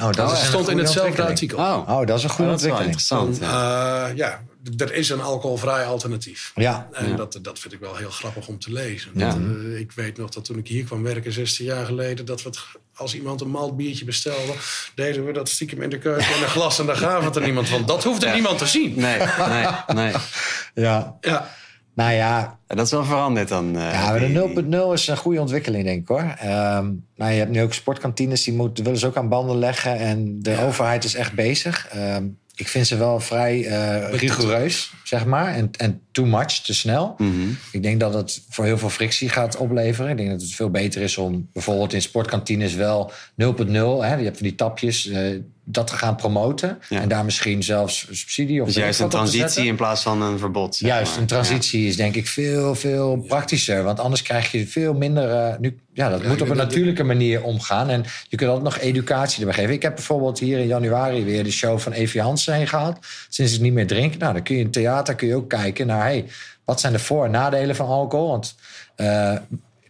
Oh, 0.02 0.06
dat 0.08 0.16
Dat 0.16 0.32
is 0.32 0.40
een 0.40 0.46
stond 0.46 0.70
in 0.70 0.78
hetzelfde 0.78 1.24
artikel. 1.26 1.58
Oh, 1.58 1.90
Oh, 1.90 2.06
dat 2.06 2.18
is 2.18 2.24
een 2.24 2.30
goede 2.30 2.52
dat 2.52 2.60
is 2.60 2.66
wel 2.66 2.76
ontwikkeling. 2.76 2.86
interessant. 2.86 3.38
ja. 3.38 4.08
Eh, 4.10 4.16
ja, 4.18 4.42
er 4.78 4.94
is 4.94 5.10
een 5.10 5.22
alcoholvrij 5.22 5.86
alternatief. 5.86 6.52
Ja, 6.56 6.88
En 6.92 7.08
Ja. 7.10 7.16
dat, 7.16 7.40
dat 7.42 7.60
vind 7.60 7.74
ik 7.74 7.80
wel 7.80 7.96
heel 7.96 8.10
grappig 8.10 8.48
om 8.48 8.60
te 8.60 8.72
lezen. 8.72 9.12
Ja. 9.16 9.28
Dat, 9.30 9.38
eh, 9.38 9.80
ik 9.80 9.92
weet 9.92 10.18
nog 10.18 10.30
dat 10.30 10.46
toen 10.46 10.58
ik 10.58 10.68
hier 10.68 10.84
kwam 10.84 11.04
werken, 11.04 11.32
16 11.32 11.66
jaar 11.66 11.86
geleden, 11.86 12.26
dat 12.26 12.44
we 12.44 12.50
het, 12.50 12.60
als 12.96 13.16
iemand 13.16 13.42
een 13.42 13.50
malt 13.50 13.78
biertje 13.78 14.06
bestelde, 14.06 14.54
deden 14.96 15.26
we 15.26 15.32
dat 15.34 15.50
stiekem 15.50 15.82
in 15.82 15.90
de 15.90 15.98
keuken 15.98 16.36
in 16.36 16.42
een 16.44 16.50
glas 16.50 16.80
en 16.80 16.86
daar 16.86 16.96
gaven 16.98 17.26
het 17.26 17.36
er 17.36 17.42
niemand 17.42 17.70
van. 17.70 17.86
Dat 17.86 18.04
hoefde 18.04 18.26
Ja. 18.26 18.34
niemand 18.34 18.58
te 18.58 18.66
zien. 18.68 18.94
Nee, 19.00 19.20
nee, 19.50 19.66
nee. 19.88 20.14
ja. 20.88 21.18
Ja, 21.22 21.50
Nou 21.96 22.12
ja, 22.14 22.60
En 22.68 22.78
Dat 22.78 22.86
is 22.86 22.92
wel 22.92 23.06
veranderd 23.06 23.48
dan. 23.48 23.78
eh, 23.78 23.92
Ja, 23.92 24.20
de 24.20 24.28
0.0 24.28 24.94
is 24.94 25.08
een 25.08 25.18
goede 25.18 25.40
ontwikkeling, 25.40 25.84
denk 25.84 26.02
ik 26.02 26.08
hoor. 26.08 26.34
Ehm, 26.40 26.92
nou, 27.16 27.32
je 27.32 27.38
hebt 27.40 27.52
nu 27.52 27.62
ook 27.62 27.74
sportkantines, 27.74 28.44
die 28.44 28.54
moeten, 28.54 28.84
willen 28.84 29.00
ze 29.00 29.08
ook 29.08 29.18
aan 29.18 29.30
banden 29.30 29.58
leggen. 29.58 29.98
En 29.98 30.42
de 30.42 30.52
Ja. 30.52 30.64
overheid 30.66 31.04
is 31.04 31.14
echt 31.16 31.34
bezig. 31.34 31.88
Ehm, 31.88 32.26
ik 32.56 32.68
vind 32.68 32.88
ze 32.88 32.98
wel 32.98 33.20
vrij 33.20 33.66
eh, 33.66 34.20
rigoureus, 34.20 34.94
zeg 35.04 35.26
maar. 35.26 35.56
En, 35.56 35.70
en 35.78 36.02
too 36.12 36.26
much, 36.26 36.52
te 36.52 36.74
snel. 36.74 37.16
Mhm. 37.18 37.50
Ik 37.72 37.84
denk 37.84 38.00
dat 38.00 38.14
het 38.14 38.44
voor 38.50 38.66
heel 38.66 38.78
veel 38.78 38.90
frictie 38.90 39.30
gaat 39.30 39.58
opleveren. 39.58 40.12
Ik 40.12 40.18
denk 40.18 40.30
dat 40.30 40.42
het 40.42 40.54
veel 40.54 40.70
beter 40.70 41.02
is 41.02 41.18
om 41.18 41.50
bijvoorbeeld 41.54 41.94
in 41.94 42.02
sportkantines 42.02 42.74
wel 42.74 43.12
0.0, 43.12 43.16
hè, 43.36 44.16
je 44.16 44.24
hebt 44.24 44.38
van 44.38 44.48
die 44.48 44.56
tapjes, 44.56 45.08
eh, 45.08 45.40
dat 45.72 45.88
te 45.88 45.96
gaan 45.96 46.16
promoten. 46.16 46.80
Ja. 46.90 47.02
En 47.02 47.08
daar 47.08 47.26
misschien 47.26 47.64
zelfs 47.64 48.08
subsidie 48.12 48.62
of 48.62 48.68
Dus 48.68 48.76
juist 48.76 49.00
een 49.00 49.10
transitie 49.10 49.66
in 49.66 49.76
plaats 49.76 50.02
van 50.02 50.22
een 50.22 50.40
verbod. 50.40 50.78
Juist, 50.78 51.12
maar. 51.12 51.22
een 51.22 51.28
transitie 51.28 51.88
is 51.88 51.96
denk 51.96 52.16
ik 52.16 52.28
veel, 52.28 52.76
veel 52.76 53.18
praktischer. 53.28 53.84
Want 53.84 54.00
anders 54.00 54.22
krijg 54.22 54.52
je 54.52 54.68
veel 54.68 54.94
minder... 54.94 55.30
eh, 55.30 55.58
nu, 55.60 55.80
ja, 55.94 56.10
dat 56.10 56.22
Ja, 56.22 56.28
moet 56.28 56.42
op 56.42 56.50
een 56.50 56.58
natuurlijke 56.58 57.04
manier 57.04 57.44
omgaan. 57.44 57.90
En 57.90 58.06
je 58.30 58.38
kunt 58.38 58.50
altijd 58.50 58.74
nog 58.74 58.84
educatie 58.84 59.40
erbij 59.40 59.56
geven. 59.56 59.74
Ik 59.74 59.82
heb 59.82 59.96
bijvoorbeeld 59.96 60.40
hier 60.40 60.60
in 60.60 60.68
januari 60.68 61.24
weer 61.24 61.44
de 61.44 61.52
show 61.52 61.80
van 61.80 61.92
Evie 61.92 62.22
Hansen 62.22 62.54
heen 62.54 62.68
gehad. 62.68 62.98
Sinds 63.30 63.54
ik 63.56 63.62
niet 63.62 63.74
meer 63.74 63.88
drink. 63.88 64.18
Nou, 64.18 64.34
dan 64.34 64.44
kun 64.44 64.56
je 64.56 64.62
in 64.62 64.72
theater 64.72 65.16
kun 65.16 65.28
je 65.28 65.36
ook 65.36 65.50
kijken 65.50 65.88
naar... 65.88 66.02
Hey, 66.04 66.26
wat 66.66 66.80
zijn 66.80 66.94
de 66.94 67.00
voor- 67.00 67.26
en 67.26 67.32
nadelen 67.32 67.76
van 67.76 67.88
alcohol? 67.88 68.28
Want... 68.28 68.56
eh, 68.96 69.36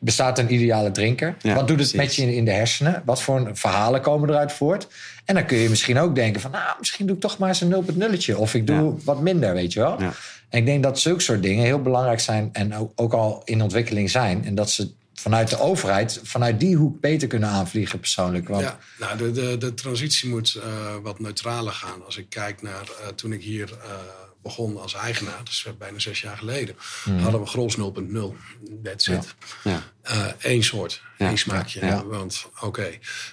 Bestaat 0.04 0.40
een 0.40 0.54
ideale 0.54 0.92
drinker? 0.92 1.36
Ja, 1.42 1.56
Wat 1.56 1.68
doet 1.68 1.80
het 1.80 1.92
precies. 1.92 2.18
met 2.18 2.28
je 2.28 2.36
in, 2.36 2.46
de 2.46 2.52
hersenen? 2.52 3.02
Wat 3.06 3.22
voor 3.22 3.50
verhalen 3.54 4.02
komen 4.02 4.30
eruit 4.30 4.52
voort? 4.52 4.88
En 5.26 5.36
dan 5.36 5.46
kun 5.46 5.58
je 5.58 5.70
misschien 5.70 6.00
ook 6.00 6.16
denken 6.16 6.42
van... 6.42 6.52
nou, 6.52 6.76
misschien 6.80 7.06
doe 7.06 7.16
ik 7.16 7.22
toch 7.22 7.38
maar 7.38 7.50
eens 7.50 7.62
een 7.62 7.86
0.0'tje. 8.20 8.36
Of 8.36 8.54
ik 8.54 8.68
doe 8.68 8.76
Ja. 8.76 8.94
wat 9.04 9.22
minder, 9.22 9.54
weet 9.54 9.74
je 9.74 9.80
wel? 9.80 10.02
Ja. 10.02 10.14
En 10.50 10.60
ik 10.60 10.66
denk 10.66 10.84
dat 10.84 11.00
zulke 11.00 11.22
soort 11.22 11.44
dingen 11.44 11.64
heel 11.66 11.82
belangrijk 11.82 12.20
zijn 12.20 12.50
en 12.52 12.76
ook, 12.76 12.92
ook 12.96 13.14
al 13.14 13.42
in 13.46 13.62
ontwikkeling 13.62 14.10
zijn. 14.10 14.46
En 14.46 14.56
dat 14.56 14.70
ze 14.72 14.92
vanuit 15.14 15.50
de 15.50 15.60
overheid, 15.60 16.20
vanuit 16.24 16.60
die 16.60 16.76
hoek 16.76 17.00
beter 17.00 17.28
kunnen 17.28 17.50
aanvliegen 17.50 18.00
persoonlijk. 18.00 18.48
Want, 18.48 18.62
ja. 18.64 18.78
Nou, 19.00 19.18
de, 19.18 19.32
de, 19.32 19.58
de 19.58 19.74
transitie 19.74 20.30
moet 20.30 20.56
eh, 20.56 20.64
wat 21.04 21.20
neutraler 21.20 21.74
gaan. 21.74 22.06
Als 22.06 22.18
ik 22.18 22.26
kijk 22.30 22.62
naar 22.62 22.84
eh, 23.02 23.08
toen 23.16 23.34
ik 23.34 23.42
hier 23.42 23.72
eh, 23.72 23.90
begon 24.43 24.77
als 24.82 24.93
eigenaar, 24.93 25.43
dus 25.43 25.65
bijna 25.77 25.99
zes 25.99 26.21
jaar 26.21 26.38
geleden, 26.38 26.75
hadden 27.21 27.39
we 27.41 27.45
Grols 27.47 27.75
0.0. 27.77 28.36
That's 28.84 29.06
Ja. 29.06 29.13
it. 29.17 29.36
Ja. 29.63 29.84
Eén 30.39 30.58
Eh, 30.60 30.63
soort, 30.63 31.01
Ja, 31.17 31.27
één 31.27 31.38
smaakje. 31.38 31.86
ja. 31.86 32.06
Want 32.06 32.45
oké. 32.62 32.89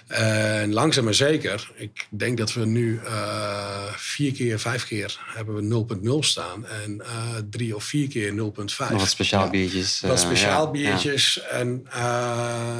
En 0.07 0.73
langzaam 0.73 1.03
maar 1.03 1.13
zeker, 1.13 1.71
ik 1.75 2.07
denk 2.09 2.37
dat 2.37 2.53
we 2.53 2.65
nu 2.65 2.99
eh, 3.05 3.93
vier 3.95 4.31
keer, 4.33 4.59
vijf 4.59 4.85
keer 4.87 5.19
hebben 5.35 5.55
we 5.55 5.61
0.0 5.61 6.23
staan. 6.23 6.65
En 6.65 7.01
eh, 7.05 7.35
drie 7.49 7.75
of 7.75 7.83
vier 7.83 8.07
keer 8.07 8.33
0.5. 8.33 8.89
Nog 8.91 8.99
wat 8.99 9.09
speciaal 9.09 9.43
Ja. 9.43 9.49
biertjes. 9.49 9.99
Wat 9.99 10.19
speciaal 10.19 10.65
ja, 10.65 10.71
biertjes. 10.71 11.41
En 11.41 11.85
eh, 11.89 12.77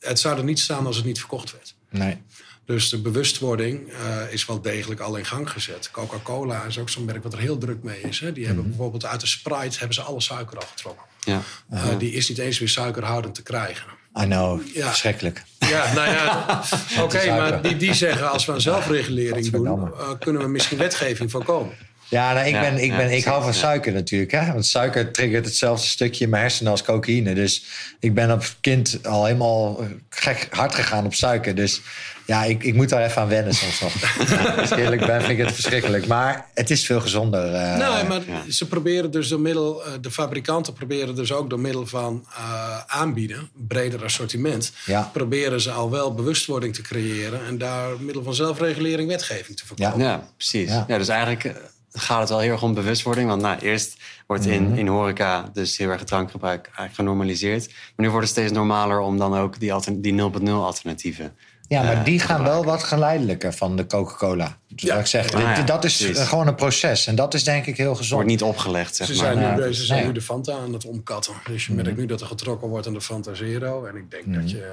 het 0.00 0.18
zou 0.18 0.38
er 0.38 0.44
niet 0.44 0.60
staan 0.60 0.86
als 0.86 0.96
het 0.96 1.04
niet 1.04 1.18
verkocht 1.18 1.52
werd. 1.52 1.74
nee. 1.90 2.22
Dus 2.66 2.88
de 2.88 2.98
bewustwording 3.00 3.88
eh, 3.92 4.32
is 4.32 4.46
wel 4.46 4.60
degelijk 4.60 5.00
al 5.00 5.16
in 5.16 5.24
gang 5.24 5.50
gezet. 5.50 5.90
Coca-Cola 5.90 6.62
is 6.64 6.78
ook 6.78 6.88
zo'n 6.88 7.04
merk 7.04 7.22
wat 7.22 7.32
er 7.32 7.38
heel 7.38 7.58
druk 7.58 7.82
mee 7.82 8.00
is. 8.00 8.20
Hè. 8.20 8.32
Die 8.32 8.46
hebben 8.46 8.68
bijvoorbeeld 8.68 9.06
uit 9.06 9.20
de 9.20 9.26
Sprite 9.26 9.78
hebben 9.78 9.94
ze 9.94 10.02
alle 10.02 10.20
suiker 10.20 10.58
afgetrokken. 10.58 11.04
Ja. 11.20 11.40
Eh, 11.70 11.98
die 11.98 12.12
is 12.12 12.28
niet 12.28 12.38
eens 12.38 12.58
meer 12.60 12.68
suikerhoudend 12.68 13.34
te 13.34 13.42
krijgen. 13.42 13.86
I 14.20 14.24
know, 14.24 14.60
Ja. 14.74 14.86
verschrikkelijk. 14.86 15.42
Ja, 15.58 15.92
nou 15.94 16.10
ja, 16.10 16.62
oké, 17.04 17.26
maar 17.26 17.62
die, 17.62 17.76
die 17.76 17.94
zeggen 17.94 18.30
als 18.30 18.44
we 18.44 18.52
een 18.52 18.60
zelfregulering 18.60 19.50
doen, 19.50 19.92
eh, 19.94 20.08
kunnen 20.18 20.42
we 20.42 20.48
misschien 20.48 20.78
wetgeving 20.78 21.30
voorkomen. 21.30 21.74
Ja, 22.12 22.32
nou, 22.32 22.46
ik, 22.46 22.52
Ja, 22.52 22.60
ben, 22.60 22.78
ik, 22.78 22.90
ja, 22.90 22.96
ben, 22.96 23.10
ik 23.10 23.24
hou 23.24 23.42
van 23.42 23.52
ja. 23.52 23.58
suiker 23.58 23.92
natuurlijk. 23.92 24.30
Hè? 24.30 24.52
Want 24.52 24.66
suiker 24.66 25.10
triggert 25.12 25.44
hetzelfde 25.44 25.86
stukje 25.86 26.24
in 26.24 26.30
mijn 26.30 26.42
hersenen 26.42 26.70
als 26.70 26.82
cocaïne. 26.82 27.34
Dus 27.34 27.64
ik 28.00 28.14
ben 28.14 28.32
op 28.32 28.44
kind 28.60 28.98
al 29.02 29.24
helemaal 29.24 29.80
gek 30.10 30.46
hard 30.50 30.74
gegaan 30.74 31.04
op 31.04 31.14
suiker. 31.14 31.54
Dus 31.54 31.80
ja, 32.26 32.44
ik, 32.44 32.62
ik 32.64 32.74
moet 32.74 32.88
daar 32.88 33.04
even 33.04 33.22
aan 33.22 33.28
wennen 33.28 33.54
soms 33.54 33.80
nog. 33.80 33.92
Ja, 34.30 34.54
als 34.54 34.70
ik 34.70 34.78
eerlijk 34.78 35.06
ben, 35.06 35.20
vind 35.22 35.38
ik 35.38 35.44
het 35.46 35.54
verschrikkelijk. 35.54 36.06
Maar 36.06 36.46
het 36.54 36.70
is 36.70 36.86
veel 36.86 37.00
gezonder. 37.00 37.54
eh, 37.54 37.76
nee, 37.94 38.04
maar 38.08 38.20
ja. 38.26 38.50
ze 38.50 38.66
proberen 38.68 39.10
dus 39.10 39.28
door 39.28 39.40
middel, 39.40 39.84
eh, 39.84 39.92
de 40.00 40.10
fabrikanten 40.10 40.72
proberen 40.72 41.14
dus 41.14 41.32
ook 41.32 41.50
door 41.50 41.60
middel 41.60 41.86
van 41.86 42.26
eh, 42.36 42.78
aanbieden, 42.86 43.50
breder 43.66 44.04
assortiment, 44.04 44.72
Ja. 44.86 45.10
proberen 45.12 45.60
ze 45.60 45.70
al 45.70 45.90
wel 45.90 46.14
bewustwording 46.14 46.74
te 46.74 46.82
creëren 46.82 47.46
en 47.46 47.58
daar 47.58 47.88
middel 48.00 48.22
van 48.22 48.34
zelfregulering 48.34 49.08
wetgeving 49.08 49.56
te 49.56 49.66
voorkomen. 49.66 50.06
Ja, 50.06 50.26
precies. 50.36 50.68
Ja. 50.68 50.84
Ja. 50.88 50.98
dus 50.98 51.08
eigenlijk 51.08 51.52
gaat 51.92 52.20
het 52.20 52.28
wel 52.28 52.38
heel 52.38 52.52
erg 52.52 52.62
om 52.62 52.74
bewustwording. 52.74 53.28
Want 53.28 53.42
nou, 53.42 53.58
eerst 53.58 53.96
wordt 54.26 54.44
Mhm. 54.44 54.52
in, 54.54 54.76
in 54.78 54.86
horeca 54.86 55.50
dus 55.52 55.76
heel 55.76 55.88
erg 55.90 56.04
drankgebruik 56.04 56.64
eigenlijk 56.64 56.94
genormaliseerd. 56.94 57.66
Maar 57.66 58.06
nu 58.06 58.10
wordt 58.10 58.26
het 58.28 58.36
steeds 58.36 58.52
normaler 58.52 58.98
om 59.00 59.18
dan 59.18 59.36
ook 59.36 59.60
die, 59.60 60.00
die 60.00 60.12
0.0 60.12 60.50
alternatieven... 60.64 61.36
Ja, 61.68 61.82
maar 61.82 61.96
eh, 61.96 62.04
die 62.04 62.20
gaan 62.20 62.42
wel 62.42 62.64
wat 62.64 62.82
geleidelijker 62.82 63.52
van 63.52 63.76
de 63.76 63.86
Coca-Cola. 63.86 64.56
Dus 64.68 64.82
Ja. 64.82 64.96
ik 64.98 65.06
zeg, 65.06 65.32
Ah, 65.32 65.40
ja, 65.40 65.62
dat 65.62 65.84
is 65.84 65.96
precies. 65.96 66.18
gewoon 66.28 66.46
een 66.46 66.54
proces. 66.54 67.06
En 67.06 67.14
dat 67.14 67.34
is 67.34 67.44
denk 67.44 67.66
ik 67.66 67.76
heel 67.76 67.86
wordt 67.86 68.00
gezond. 68.00 68.24
niet 68.26 68.42
opgelegd, 68.42 68.96
zeg 68.96 69.06
Ze 69.06 69.12
maar. 69.22 69.32
zijn, 69.34 69.56
nu, 69.60 69.72
ze 69.74 69.84
zijn 69.84 69.98
nee. 69.98 70.06
nu 70.08 70.14
de 70.14 70.20
Fanta 70.22 70.52
aan 70.52 70.72
het 70.72 70.84
omkatten. 70.84 71.34
Dus 71.46 71.66
je 71.66 71.72
merkt 71.72 71.96
nu 71.96 72.06
dat 72.06 72.20
er 72.20 72.26
getrokken 72.26 72.68
wordt 72.68 72.86
aan 72.86 72.92
de 72.92 73.00
Fanta 73.00 73.34
Zero. 73.34 73.84
En 73.84 73.96
ik 73.96 74.10
denk 74.10 74.34
dat 74.34 74.50
je, 74.50 74.72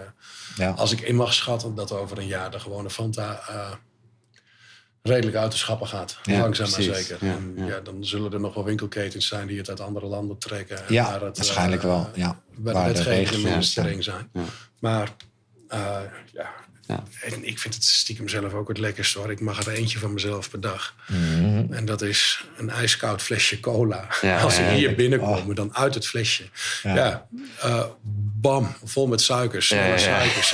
Ja. 0.55 0.69
als 0.69 0.91
ik 0.91 0.99
in 1.01 1.15
mag 1.15 1.33
schatten, 1.33 1.75
dat 1.75 1.91
over 1.91 2.17
een 2.17 2.27
jaar 2.27 2.51
de 2.51 2.59
gewone 2.59 2.89
Fanta 2.89 3.39
eh, 3.49 3.55
redelijk 5.03 5.37
uit 5.37 5.51
de 5.51 5.57
schappen 5.57 5.87
gaat. 5.87 6.17
Ja, 6.23 6.39
Langzaam 6.39 6.69
maar 6.69 6.81
zeker. 6.81 7.17
Ja, 7.25 7.37
ja. 7.57 7.65
ja. 7.65 7.79
dan 7.79 8.05
zullen 8.05 8.33
er 8.33 8.39
nog 8.39 8.53
wel 8.53 8.63
winkelketens 8.63 9.27
zijn 9.27 9.47
die 9.47 9.57
het 9.57 9.69
uit 9.69 9.79
andere 9.79 10.05
landen 10.05 10.37
trekken. 10.37 10.77
en 10.77 10.93
Ja, 10.93 11.03
waar 11.03 11.21
het, 11.21 11.37
waarschijnlijk 11.37 11.83
eh, 11.83 11.87
wel. 11.89 12.09
Ja. 12.15 12.39
Waar 12.55 12.73
Waar 12.73 12.87
de 12.87 12.93
wetgevingen 12.93 13.19
regels 13.23 13.41
minder 13.43 13.63
zijn. 13.63 13.85
streng 13.85 14.03
zijn. 14.03 14.29
Maar 14.79 15.09
eh, 15.67 15.97
ja, 16.33 16.49
Ja. 16.87 17.03
En 17.21 17.47
ik 17.47 17.59
vind 17.59 17.73
het 17.73 17.83
stiekem 17.83 18.27
zelf 18.29 18.53
ook 18.53 18.67
het 18.67 18.77
lekkerste 18.77 19.19
hoor. 19.19 19.31
Ik 19.31 19.39
mag 19.39 19.65
er 19.65 19.73
eentje 19.73 19.99
van 19.99 20.13
mezelf 20.13 20.49
per 20.49 20.61
dag. 20.61 20.95
En 21.69 21.85
dat 21.85 22.01
is 22.01 22.45
een 22.57 22.69
ijskoud 22.69 23.21
flesje 23.21 23.59
cola. 23.59 24.07
Als 24.41 24.55
ze 24.55 24.61
ja, 24.61 24.71
hier 24.71 24.95
binnenkomen, 24.95 25.55
dan 25.55 25.75
uit 25.75 25.93
het 25.93 26.07
flesje. 26.07 26.43
Ja, 26.83 27.27
eh, 27.61 27.83
bam, 28.41 28.75
vol 28.83 29.07
met 29.07 29.21
suikers, 29.21 29.67
suikers. 29.67 30.51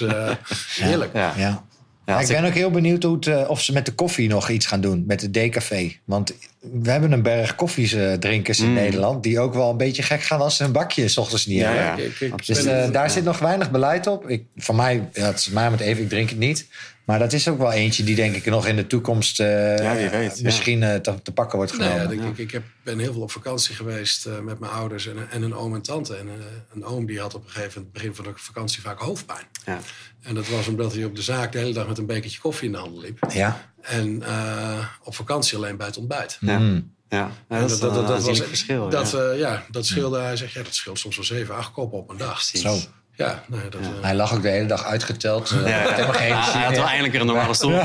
Eh, 0.00 0.30
heerlijk. 0.74 1.12
Ja. 1.14 1.64
Ja. 2.06 2.20
Ik 2.20 2.26
ben 2.28 2.44
ook 2.44 2.52
heel 2.54 2.70
benieuwd 2.70 3.02
hoe 3.02 3.14
het, 3.14 3.26
eh, 3.26 3.50
of 3.50 3.60
ze 3.62 3.72
met 3.72 3.86
de 3.86 3.92
koffie 3.92 4.28
nog 4.28 4.48
iets 4.48 4.66
gaan 4.66 4.80
doen. 4.80 5.04
Met 5.06 5.20
de 5.20 5.30
decafé. 5.30 5.92
Want 6.04 6.34
we 6.60 6.90
hebben 6.90 7.12
een 7.12 7.22
berg 7.22 7.54
koffiedrinkers 7.54 8.60
in 8.60 8.68
Mm. 8.68 8.74
Nederland. 8.74 9.22
Die 9.22 9.40
ook 9.40 9.54
wel 9.54 9.70
een 9.70 9.76
beetje 9.76 10.02
gek 10.02 10.22
gaan 10.22 10.40
als 10.40 10.56
ze 10.56 10.64
een 10.64 10.72
bakje 10.72 11.08
s 11.08 11.16
ochtends 11.16 11.46
niet 11.46 11.58
Ja, 11.58 11.72
hebben. 11.72 12.04
ja. 12.04 12.10
Ik-. 12.26 12.46
Dus 12.46 12.62
ben- 12.64 12.84
eh, 12.84 12.92
daar 12.92 13.04
Ja. 13.06 13.08
zit 13.10 13.24
nog 13.24 13.38
weinig 13.38 13.70
beleid 13.70 14.06
op. 14.06 14.28
Ik, 14.28 14.44
van 14.56 14.76
mij, 14.76 15.08
ja, 15.12 15.26
het 15.26 15.38
is 15.38 15.48
mij 15.48 15.70
met 15.70 15.80
even, 15.80 16.02
ik 16.02 16.08
drink 16.08 16.28
het 16.28 16.38
niet. 16.38 16.66
Maar 17.06 17.18
dat 17.18 17.32
is 17.32 17.48
ook 17.48 17.58
wel 17.58 17.72
eentje 17.72 18.04
die 18.04 18.14
denk 18.14 18.34
ik 18.34 18.44
nog 18.46 18.66
in 18.66 18.76
de 18.76 18.86
toekomst 18.86 19.40
eh, 19.40 19.78
Ja, 19.78 19.96
wie 19.96 20.08
weet, 20.08 20.36
ja. 20.36 20.42
misschien 20.42 20.82
eh, 20.82 20.94
te, 20.94 21.22
te 21.22 21.32
pakken 21.32 21.56
wordt 21.58 21.78
Nou 21.78 21.90
genomen. 21.90 22.16
ja, 22.16 22.22
ik, 22.24 22.30
ik, 22.30 22.38
ik 22.38 22.50
heb, 22.50 22.62
ben 22.82 22.98
heel 22.98 23.12
veel 23.12 23.22
op 23.22 23.30
vakantie 23.30 23.74
geweest 23.74 24.26
eh, 24.26 24.38
met 24.38 24.58
mijn 24.58 24.72
ouders 24.72 25.06
en, 25.06 25.30
en 25.30 25.42
een 25.42 25.54
oom 25.54 25.74
en 25.74 25.82
tante. 25.82 26.16
En 26.16 26.28
een 26.74 26.84
oom 26.84 27.06
die 27.06 27.20
had 27.20 27.34
op 27.34 27.44
een 27.44 27.50
gegeven 27.50 27.72
moment, 27.74 27.92
begin 27.92 28.14
van 28.14 28.24
de 28.24 28.30
vakantie, 28.34 28.80
vaak 28.82 28.98
hoofdpijn. 28.98 29.44
Ja. 29.64 29.78
En 30.22 30.34
dat 30.34 30.48
was 30.48 30.68
omdat 30.68 30.94
hij 30.94 31.04
op 31.04 31.16
de 31.16 31.22
zaak 31.22 31.52
de 31.52 31.58
hele 31.58 31.72
dag 31.72 31.88
met 31.88 31.98
een 31.98 32.06
bekertje 32.06 32.38
koffie 32.40 32.66
in 32.66 32.72
de 32.72 32.78
handen 32.78 33.00
liep. 33.02 33.18
Ja. 33.32 33.70
En 33.80 34.22
eh, 34.22 34.86
op 35.02 35.14
vakantie 35.14 35.56
alleen 35.56 35.76
bij 35.76 35.86
het 35.86 35.96
ontbijt. 35.96 36.38
Ja. 36.40 36.58
Mm. 36.58 36.94
Ja. 37.08 37.30
Dat 37.48 37.70
is 37.70 37.80
een 37.80 37.90
aanzienlijk 38.06 38.48
verschil. 38.48 38.88
Dat, 38.88 39.10
ja. 39.10 39.18
eh, 39.18 39.38
ja, 39.38 39.64
dat 39.70 39.86
scheelde, 39.86 40.18
hij 40.18 40.36
zegt, 40.36 40.52
ja, 40.52 40.62
dat 40.62 40.74
scheelt 40.74 40.98
soms 40.98 41.16
wel 41.16 41.24
zeven, 41.24 41.54
acht 41.56 41.72
koppen 41.72 41.98
op 41.98 42.10
een 42.10 42.16
dag. 42.16 42.32
Precies. 42.32 42.60
Zo. 42.60 42.78
Ja, 43.16 43.42
nee, 43.46 43.60
dat, 43.70 43.80
eh, 43.80 43.86
Hij 44.00 44.14
lag 44.14 44.34
ook 44.34 44.42
de 44.42 44.48
hele 44.48 44.66
dag 44.66 44.84
uitgeteld. 44.84 45.50
eh, 45.50 45.68
Ja, 45.68 45.84
geen 45.94 46.04
Hij 46.12 46.26
energie 46.28 46.60
had 46.60 46.76
wel 46.76 46.84
eindelijk 46.84 47.12
weer 47.12 47.20
een 47.20 47.26
normale 47.26 47.54
stoel. 47.54 47.72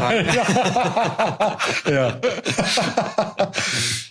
Ja. 1.83 2.19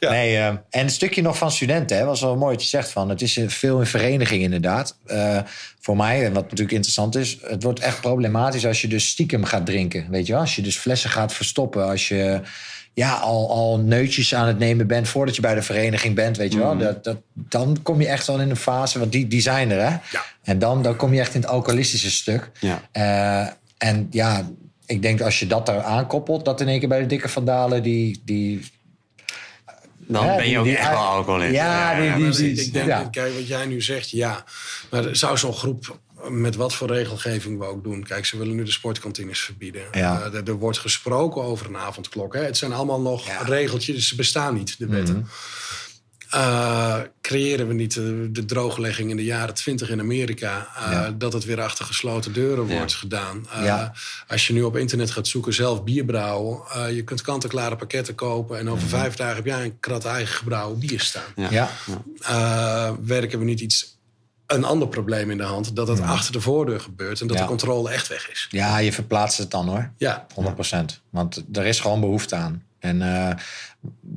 Nee, 0.01 0.37
eh, 0.37 0.47
en 0.47 0.61
een 0.71 0.91
stukje 0.91 1.23
nog 1.23 1.39
van 1.39 1.51
studenten, 1.51 1.97
hè, 1.97 2.05
was 2.05 2.21
wel 2.21 2.37
mooi 2.37 2.53
wat 2.53 2.63
je 2.63 2.69
zegt 2.69 2.91
van. 2.91 3.09
Het 3.09 3.23
is 3.23 3.41
veel 3.47 3.79
in 3.81 3.87
vereniging 3.87 4.43
inderdaad. 4.43 4.97
Eh, 5.07 5.39
voor 5.81 5.97
mij, 5.97 6.25
en 6.25 6.33
wat 6.33 6.43
natuurlijk 6.43 6.73
interessant 6.73 7.17
is, 7.17 7.39
het 7.43 7.63
wordt 7.63 7.81
echt 7.81 8.01
problematisch 8.01 8.67
als 8.67 8.81
je 8.81 8.89
dus 8.89 9.09
stiekem 9.09 9.45
gaat 9.45 9.67
drinken. 9.67 10.07
Weet 10.11 10.27
je 10.27 10.33
wel? 10.33 10.41
Als 10.41 10.57
je 10.57 10.63
dus 10.63 10.79
flessen 10.79 11.11
gaat 11.11 11.33
verstoppen, 11.33 11.85
als 11.89 12.09
je 12.09 12.41
ja, 13.01 13.13
al, 13.15 13.51
al 13.51 13.79
neutjes 13.79 14.35
aan 14.35 14.47
het 14.47 14.59
nemen 14.59 14.87
bent 14.87 15.09
voordat 15.09 15.35
je 15.37 15.41
bij 15.43 15.55
de 15.55 15.63
vereniging 15.63 16.15
bent, 16.15 16.37
weet 16.37 16.53
je 16.53 16.59
wel. 16.59 16.79
Dat, 16.79 17.05
dat, 17.05 17.17
dan 17.33 17.79
kom 17.83 18.01
je 18.01 18.07
echt 18.07 18.27
wel 18.27 18.41
in 18.41 18.51
een 18.51 18.57
fase, 18.57 18.99
want 18.99 19.13
die, 19.13 19.27
die 19.29 19.41
zijn 19.41 19.71
er, 19.71 19.81
hè? 19.81 19.89
Ja. 20.11 20.25
En 20.43 20.59
dan, 20.59 20.83
dan 20.83 20.97
kom 20.97 21.15
je 21.15 21.21
echt 21.21 21.35
in 21.35 21.41
het 21.41 21.51
alcoholistische 21.51 22.11
stuk. 22.11 22.51
Ja. 22.61 22.83
Eh, 22.93 23.53
en 23.79 24.07
ja, 24.11 24.49
ik 24.87 25.03
denk 25.03 25.21
als 25.21 25.39
je 25.39 25.47
dat 25.47 25.67
daar 25.67 25.83
aankoppelt, 25.83 26.45
dat 26.45 26.61
in 26.61 26.69
één 26.69 26.79
keer 26.79 26.89
bij 26.89 27.01
de 27.01 27.07
dikke 27.07 27.29
vandalen 27.29 27.83
die. 27.83 28.23
die 28.25 28.61
Dan 29.97 30.27
Ja, 30.27 30.37
ben 30.37 30.49
je 30.49 30.59
ook 30.59 30.65
die 30.65 30.77
echt 30.77 30.89
wel 30.89 30.99
alcoholist. 30.99 31.53
Ja, 31.55 32.01
die- 32.17 32.31
die- 32.31 32.53
ik, 32.65 32.73
denk, 32.73 32.87
ja. 32.87 33.09
kijk, 33.11 33.35
wat 33.35 33.47
jij 33.47 33.67
nu 33.67 33.83
zegt, 33.83 34.11
ja. 34.11 34.45
Maar 34.91 35.17
zou 35.17 35.39
zo'n 35.39 35.53
groep, 35.53 35.99
met 36.29 36.57
wat 36.57 36.75
voor 36.75 36.89
regelgeving 36.89 37.59
we 37.59 37.65
ook 37.65 37.83
doen. 37.85 38.03
Kijk, 38.05 38.27
ze 38.27 38.39
willen 38.39 38.55
nu 38.55 38.65
de 38.65 38.71
sportkantines 38.71 39.41
verbieden. 39.41 39.83
Ja. 39.93 40.23
Eh, 40.23 40.49
er, 40.49 40.55
wordt 40.55 40.79
gesproken 40.79 41.43
over 41.43 41.67
een 41.67 41.77
avondklok. 41.77 42.35
Hè. 42.35 42.41
Het 42.45 42.57
zijn 42.57 42.73
allemaal 42.73 43.01
nog 43.01 43.27
Ja. 43.27 43.43
regeltjes, 43.43 43.95
dus 43.97 44.09
ze 44.09 44.15
bestaan 44.15 44.55
niet, 44.55 44.79
de 44.79 44.87
wetten. 44.87 45.17
Mhm. 45.17 45.25
Eh, 46.31 46.97
creëren 47.21 47.69
we 47.69 47.75
niet 47.75 47.95
de, 47.95 48.29
de 48.33 48.45
drooglegging 48.45 49.11
in 49.11 49.17
de 49.17 49.25
jaren 49.25 49.55
twintig 49.55 49.91
in 49.91 50.01
Amerika... 50.01 50.69
eh, 50.77 50.93
Ja. 50.93 51.11
dat 51.11 51.33
het 51.33 51.45
weer 51.45 51.61
achter 51.61 51.85
gesloten 51.85 52.33
deuren 52.33 52.67
Ja. 52.69 52.77
wordt 52.77 52.95
gedaan. 52.95 53.47
Eh, 53.53 53.65
Ja. 53.65 53.93
Als 54.29 54.47
je 54.47 54.53
nu 54.53 54.63
op 54.63 54.77
internet 54.77 55.11
gaat 55.11 55.27
zoeken, 55.29 55.53
zelf 55.55 55.85
bier 55.85 56.05
brouwen... 56.05 56.61
eh, 56.75 56.95
je 56.95 57.03
kunt 57.05 57.23
kant-en-klare 57.23 57.77
pakketten 57.77 58.15
kopen... 58.15 58.59
en 58.59 58.71
over 58.71 58.89
vijf 58.89 59.15
dagen 59.15 59.37
heb 59.37 59.47
jij 59.47 59.65
een 59.65 59.81
krat 59.81 60.05
eigen 60.05 60.35
gebrouwen 60.35 60.79
bier 60.79 61.01
staan 61.01 61.33
eh, 62.21 62.91
werken 63.05 63.39
we 63.39 63.45
niet 63.45 63.61
iets, 63.61 63.99
een 64.53 64.65
ander 64.65 64.89
probleem 64.89 65.31
in 65.31 65.37
de 65.37 65.43
hand. 65.43 65.77
Dat 65.77 65.89
het 65.89 66.01
achter 66.01 66.33
de 66.33 66.41
voordeur 66.41 66.81
gebeurt 66.81 67.21
en 67.21 67.27
dat 67.27 67.37
Ja. 67.37 67.43
de 67.43 67.49
controle 67.49 67.91
echt 67.91 68.09
weg 68.09 68.31
is. 68.31 68.47
ja, 68.51 68.79
je 68.79 68.93
verplaatst 68.93 69.39
het 69.39 69.51
dan 69.51 69.69
hoor. 69.69 69.91
Ja, 69.97 70.27
100%. 70.35 71.01
Want 71.11 71.43
er 71.53 71.67
is 71.67 71.81
gewoon 71.81 72.01
behoefte 72.01 72.35
aan. 72.35 72.63
En 72.81 73.03
eh, 73.03 73.35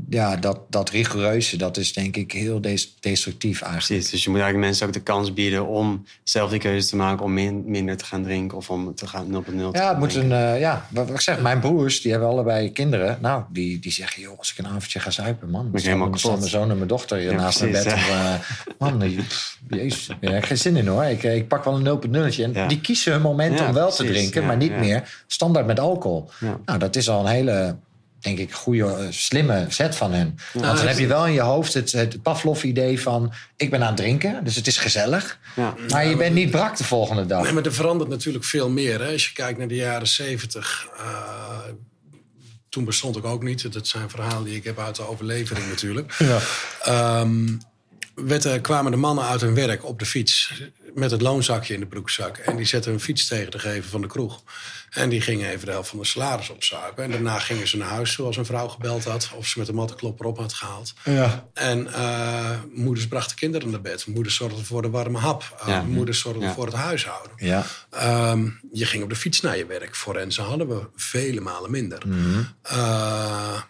ja, 0.09 0.35
dat, 0.35 0.59
dat 0.69 0.89
rigoureuze, 0.89 1.57
dat 1.57 1.77
is 1.77 1.93
denk 1.93 2.15
ik 2.15 2.31
heel 2.31 2.61
des- 2.61 2.95
destructief 2.99 3.61
eigenlijk. 3.61 3.87
Precies, 3.87 4.09
dus 4.11 4.23
je 4.23 4.29
moet 4.29 4.39
eigenlijk 4.39 4.67
mensen 4.69 4.87
ook 4.87 4.93
de 4.93 4.99
kans 5.01 5.33
bieden 5.33 5.67
om 5.67 6.05
zelf 6.23 6.49
die 6.49 6.59
keuze 6.59 6.87
te 6.87 6.95
maken 6.95 7.25
om 7.25 7.33
min- 7.33 7.63
minder 7.65 7.97
te 7.97 8.05
gaan 8.05 8.23
drinken 8.23 8.57
of 8.57 8.69
om 8.69 8.95
te 8.95 9.07
gaan 9.07 9.27
0.0 9.27 9.31
te 9.45 9.51
Ja, 9.51 9.79
gaan 9.79 9.87
het 9.89 9.97
moet 9.99 10.09
drinken. 10.09 10.37
een, 10.37 10.53
eh, 10.53 10.59
ja, 10.59 10.87
wat, 10.89 11.09
ik 11.09 11.19
zeg, 11.21 11.41
mijn 11.41 11.59
broers, 11.59 12.01
die 12.01 12.11
hebben 12.11 12.29
allebei 12.29 12.71
kinderen. 12.71 13.17
Nou, 13.21 13.43
die, 13.49 13.79
die 13.79 13.91
zeggen, 13.91 14.21
joh, 14.21 14.37
als 14.37 14.51
ik 14.51 14.57
een 14.57 14.67
avondje 14.67 14.99
ga 14.99 15.09
zuipen, 15.09 15.49
man. 15.49 15.71
Dan 15.71 15.81
helemaal 15.81 16.07
staan 16.07 16.19
kapot. 16.21 16.37
mijn 16.39 16.49
zoon 16.51 16.69
en 16.69 16.75
mijn 16.75 16.87
dochter 16.87 17.17
hier 17.17 17.31
Ja, 17.31 17.37
naast 17.37 17.59
mijn 17.59 17.71
bed. 17.71 17.85
Om, 17.85 17.99
eh, 17.99 18.33
man, 18.77 18.97
pff, 19.27 19.57
jezus, 19.69 20.07
daar 20.07 20.31
heb 20.33 20.41
ik 20.41 20.45
geen 20.47 20.57
zin 20.57 20.75
in 20.75 20.87
hoor. 20.87 21.03
Ik, 21.03 21.23
ik 21.23 21.47
pak 21.47 21.63
wel 21.63 21.75
een 21.75 21.83
0.0'tje. 21.83 22.43
En 22.43 22.53
Ja. 22.53 22.67
die 22.67 22.81
kiezen 22.81 23.11
hun 23.11 23.21
moment 23.21 23.59
Ja, 23.59 23.67
om 23.67 23.73
wel 23.73 23.91
te 23.91 24.05
drinken, 24.05 24.41
ja, 24.41 24.47
maar 24.47 24.57
niet 24.57 24.71
ja. 24.71 24.77
meer 24.79 25.23
standaard 25.27 25.65
met 25.65 25.79
alcohol. 25.79 26.29
Ja. 26.39 26.59
Nou, 26.65 26.79
dat 26.79 26.95
is 26.95 27.09
al 27.09 27.19
een 27.19 27.31
hele, 27.31 27.75
denk 28.23 28.37
ik, 28.37 28.53
goede, 28.53 28.85
eh, 28.85 29.05
slimme 29.09 29.65
set 29.69 29.95
van 29.95 30.13
hen. 30.13 30.37
Want 30.53 30.77
dan 30.77 30.87
heb 30.87 30.97
je 30.97 31.07
wel 31.07 31.27
in 31.27 31.33
je 31.33 31.41
hoofd 31.41 31.73
het, 31.73 31.91
het 31.91 32.21
Pavlov-idee 32.21 33.01
van... 33.01 33.33
ik 33.57 33.69
ben 33.69 33.81
aan 33.81 33.87
het 33.87 33.97
drinken, 33.97 34.43
dus 34.43 34.55
het 34.55 34.67
is 34.67 34.77
gezellig. 34.77 35.39
Ja. 35.55 35.75
Maar 35.89 36.05
je 36.05 36.15
bent 36.15 36.35
niet 36.35 36.51
brak 36.51 36.77
de 36.77 36.83
volgende 36.83 37.25
dag. 37.25 37.43
nee, 37.43 37.51
maar 37.51 37.65
er 37.65 37.73
verandert 37.73 38.09
natuurlijk 38.09 38.45
veel 38.45 38.69
meer. 38.69 39.01
Hè? 39.01 39.11
Als 39.11 39.27
je 39.27 39.33
kijkt 39.33 39.57
naar 39.57 39.67
de 39.67 39.75
jaren 39.75 40.07
zeventig. 40.07 40.87
toen 42.69 42.85
bestond 42.85 43.17
ik 43.17 43.25
ook 43.25 43.43
niet. 43.43 43.73
Dat 43.73 43.87
zijn 43.87 44.09
verhalen 44.09 44.43
die 44.43 44.55
ik 44.55 44.63
heb 44.63 44.79
uit 44.79 44.95
de 44.95 45.07
overlevering 45.07 45.67
natuurlijk. 45.67 46.15
Ja. 46.17 46.39
Ehm, 46.81 47.47
werd, 48.15 48.61
kwamen 48.61 48.91
de 48.91 48.97
mannen 48.97 49.25
uit 49.25 49.41
hun 49.41 49.53
werk 49.55 49.85
op 49.85 49.99
de 49.99 50.05
fiets 50.05 50.61
met 50.93 51.11
het 51.11 51.21
loonzakje 51.21 51.73
in 51.73 51.79
de 51.79 51.85
broekzak. 51.85 52.37
En 52.37 52.55
die 52.55 52.65
zetten 52.65 52.91
hun 52.91 52.99
fiets 52.99 53.27
tegen 53.27 53.51
de 53.51 53.59
geven 53.59 53.89
van 53.89 54.01
de 54.01 54.07
kroeg. 54.07 54.43
En 54.89 55.09
die 55.09 55.21
gingen 55.21 55.49
even 55.49 55.65
de 55.65 55.71
helft 55.71 55.89
van 55.89 55.99
de 55.99 56.05
salaris 56.05 56.49
opzuipen. 56.49 57.03
En 57.03 57.11
daarna 57.11 57.39
gingen 57.39 57.67
ze 57.67 57.77
naar 57.77 57.87
huis 57.87 58.11
zoals 58.13 58.37
een 58.37 58.45
vrouw 58.45 58.67
gebeld 58.67 59.03
had. 59.03 59.29
Of 59.35 59.47
ze 59.47 59.57
met 59.59 59.67
de 59.67 59.73
mattenklopper 59.73 60.25
op 60.25 60.37
had 60.37 60.53
gehaald. 60.53 60.93
Ja. 61.03 61.47
En 61.53 61.93
eh, 61.93 62.49
moeders 62.73 63.07
brachten 63.07 63.35
kinderen 63.35 63.69
naar 63.69 63.81
bed. 63.81 64.07
Moeders 64.07 64.35
zorgden 64.35 64.65
voor 64.65 64.81
de 64.81 64.89
warme 64.89 65.17
hap. 65.17 65.55
Eh, 65.61 65.67
Ja. 65.67 65.81
Moeders 65.81 66.19
zorgden 66.19 66.47
Ja. 66.47 66.53
voor 66.53 66.65
het 66.65 66.75
huishouden. 66.75 67.31
Ja. 67.37 67.65
Ehm, 67.89 68.49
je 68.71 68.85
ging 68.85 69.03
op 69.03 69.09
de 69.09 69.15
fiets 69.15 69.41
naar 69.41 69.57
je 69.57 69.65
werk. 69.65 69.95
Forensen 69.95 70.43
hadden 70.43 70.67
we 70.67 70.87
vele 70.95 71.41
malen 71.41 71.71
minder. 71.71 72.01
Eh, 72.61 73.61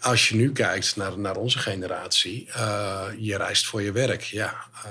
als 0.00 0.28
je 0.28 0.34
nu 0.34 0.52
kijkt 0.52 0.96
naar, 0.96 1.18
naar 1.18 1.36
onze 1.36 1.58
generatie, 1.58 2.48
eh, 2.52 3.06
je 3.18 3.36
reist 3.36 3.66
voor 3.66 3.82
je 3.82 3.92
werk. 3.92 4.22
Ja, 4.22 4.54
eh, 4.84 4.90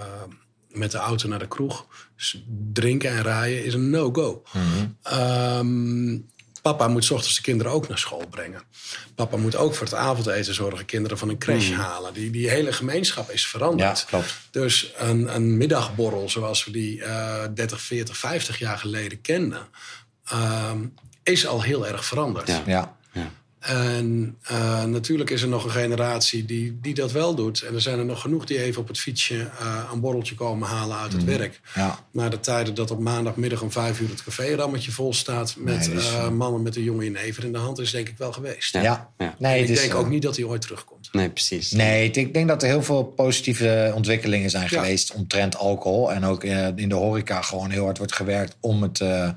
met 0.69 0.91
de 0.91 0.97
auto 0.97 1.27
naar 1.27 1.39
de 1.39 1.47
kroeg. 1.47 1.85
Dus 2.15 2.43
drinken 2.73 3.09
en 3.11 3.21
rijden 3.21 3.65
is 3.65 3.73
een 3.73 3.89
no-go. 3.89 4.43
Ehm, 5.03 6.17
papa 6.61 6.87
moet 6.87 7.03
's 7.03 7.09
ochtends 7.09 7.35
de 7.35 7.41
kinderen 7.41 7.71
ook 7.71 7.87
naar 7.87 7.97
school 7.97 8.27
brengen. 8.29 8.61
Papa 9.15 9.37
moet 9.37 9.55
ook 9.55 9.75
voor 9.75 9.85
het 9.85 9.95
avondeten 9.95 10.53
zorgen, 10.53 10.85
kinderen 10.85 11.17
van 11.17 11.29
een 11.29 11.37
crash 11.37 11.71
halen. 11.71 12.13
Die, 12.13 12.29
die 12.29 12.49
hele 12.49 12.73
gemeenschap 12.73 13.29
is 13.29 13.47
veranderd. 13.47 13.99
Ja, 13.99 14.05
klopt. 14.05 14.35
Dus 14.51 14.91
een, 14.97 15.35
een 15.35 15.57
middagborrel 15.57 16.29
zoals 16.29 16.65
we 16.65 16.71
die 16.71 17.03
eh 17.03 17.43
30, 17.53 17.81
40, 17.81 18.17
50 18.17 18.59
jaar 18.59 18.77
geleden 18.77 19.21
kenden, 19.21 19.67
ehm, 20.25 20.85
is 21.23 21.47
al 21.47 21.61
heel 21.61 21.87
erg 21.87 22.05
veranderd. 22.05 22.47
Ja. 22.47 22.63
Ja. 22.65 22.97
Ja. 23.11 23.31
En 23.59 24.37
eh, 24.43 24.83
natuurlijk 24.83 25.29
is 25.29 25.41
er 25.41 25.47
nog 25.47 25.63
een 25.63 25.71
generatie 25.71 26.45
die, 26.45 26.77
die 26.81 26.93
dat 26.93 27.11
wel 27.11 27.35
doet. 27.35 27.61
En 27.61 27.73
er 27.73 27.81
zijn 27.81 27.99
er 27.99 28.05
nog 28.05 28.21
genoeg 28.21 28.45
die 28.45 28.61
even 28.61 28.81
op 28.81 28.87
het 28.87 28.99
fietsje 28.99 29.49
eh, 29.59 29.89
een 29.93 29.99
borreltje 29.99 30.35
komen 30.35 30.67
halen 30.67 30.97
uit 30.97 31.11
het 31.13 31.23
werk. 31.23 31.59
Ja. 31.75 31.99
Maar 32.11 32.29
de 32.29 32.39
tijden 32.39 32.73
dat 32.73 32.91
op 32.91 32.99
maandagmiddag 32.99 33.61
om 33.61 33.71
vijf 33.71 33.99
uur 33.99 34.09
het 34.09 34.23
café-rammetje 34.23 34.91
vol 34.91 35.13
staat... 35.13 35.55
met 35.57 35.77
Nee, 35.87 35.95
dus, 35.95 36.11
eh, 36.13 36.29
mannen 36.29 36.61
met 36.61 36.75
een 36.75 36.83
jongen 36.83 37.05
in 37.05 37.11
never 37.11 37.43
in 37.43 37.51
de 37.51 37.57
hand, 37.57 37.79
is 37.79 37.91
denk 37.91 38.09
ik 38.09 38.17
wel 38.17 38.31
geweest. 38.31 38.73
Ja. 38.73 38.81
Ja. 38.81 39.09
Ja. 39.17 39.35
Nee, 39.37 39.63
ik 39.63 39.69
is, 39.69 39.79
denk 39.79 39.95
ook 39.95 40.09
niet 40.09 40.21
dat 40.21 40.35
hij 40.35 40.45
ooit 40.45 40.61
terugkomt. 40.61 41.09
Nee, 41.11 41.29
precies. 41.29 41.71
Nee, 41.71 42.11
ik- 42.11 42.33
denk 42.33 42.47
dat 42.47 42.61
er 42.63 42.69
heel 42.69 42.83
veel 42.83 43.03
positieve 43.03 43.91
ontwikkelingen 43.95 44.49
zijn 44.49 44.67
Ja. 44.69 44.79
geweest 44.81 45.13
omtrent 45.13 45.57
alcohol. 45.57 46.11
En 46.11 46.25
ook 46.25 46.43
eh, 46.43 46.67
in 46.75 46.89
de 46.89 46.95
horeca 46.95 47.41
gewoon 47.41 47.69
heel 47.69 47.83
hard 47.83 47.97
wordt 47.97 48.13
gewerkt 48.13 48.55
om 48.59 48.81
het 48.81 48.99
eh, 49.01 49.29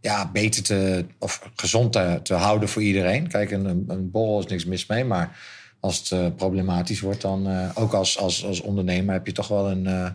ja, 0.00 0.30
beter 0.32 0.62
te 0.62 1.04
of 1.18 1.50
gezond 1.56 1.92
te, 1.92 2.20
te 2.22 2.34
houden 2.34 2.68
voor 2.68 2.82
iedereen. 2.82 3.28
Kijk, 3.28 3.50
een, 3.50 3.84
een, 3.88 4.10
borrel 4.10 4.38
is 4.38 4.46
niks 4.46 4.64
mis 4.64 4.86
mee, 4.86 5.04
maar 5.04 5.36
als 5.80 5.98
het 5.98 6.10
eh, 6.10 6.26
problematisch 6.36 7.00
wordt, 7.00 7.20
dan 7.20 7.48
eh, 7.48 7.70
ook 7.74 7.92
als, 7.92 8.18
als, 8.18 8.44
als 8.44 8.60
ondernemer 8.60 9.14
heb 9.14 9.26
je 9.26 9.32
toch 9.32 9.48
wel 9.48 9.70
een. 9.70 9.86
eh, 9.86 10.10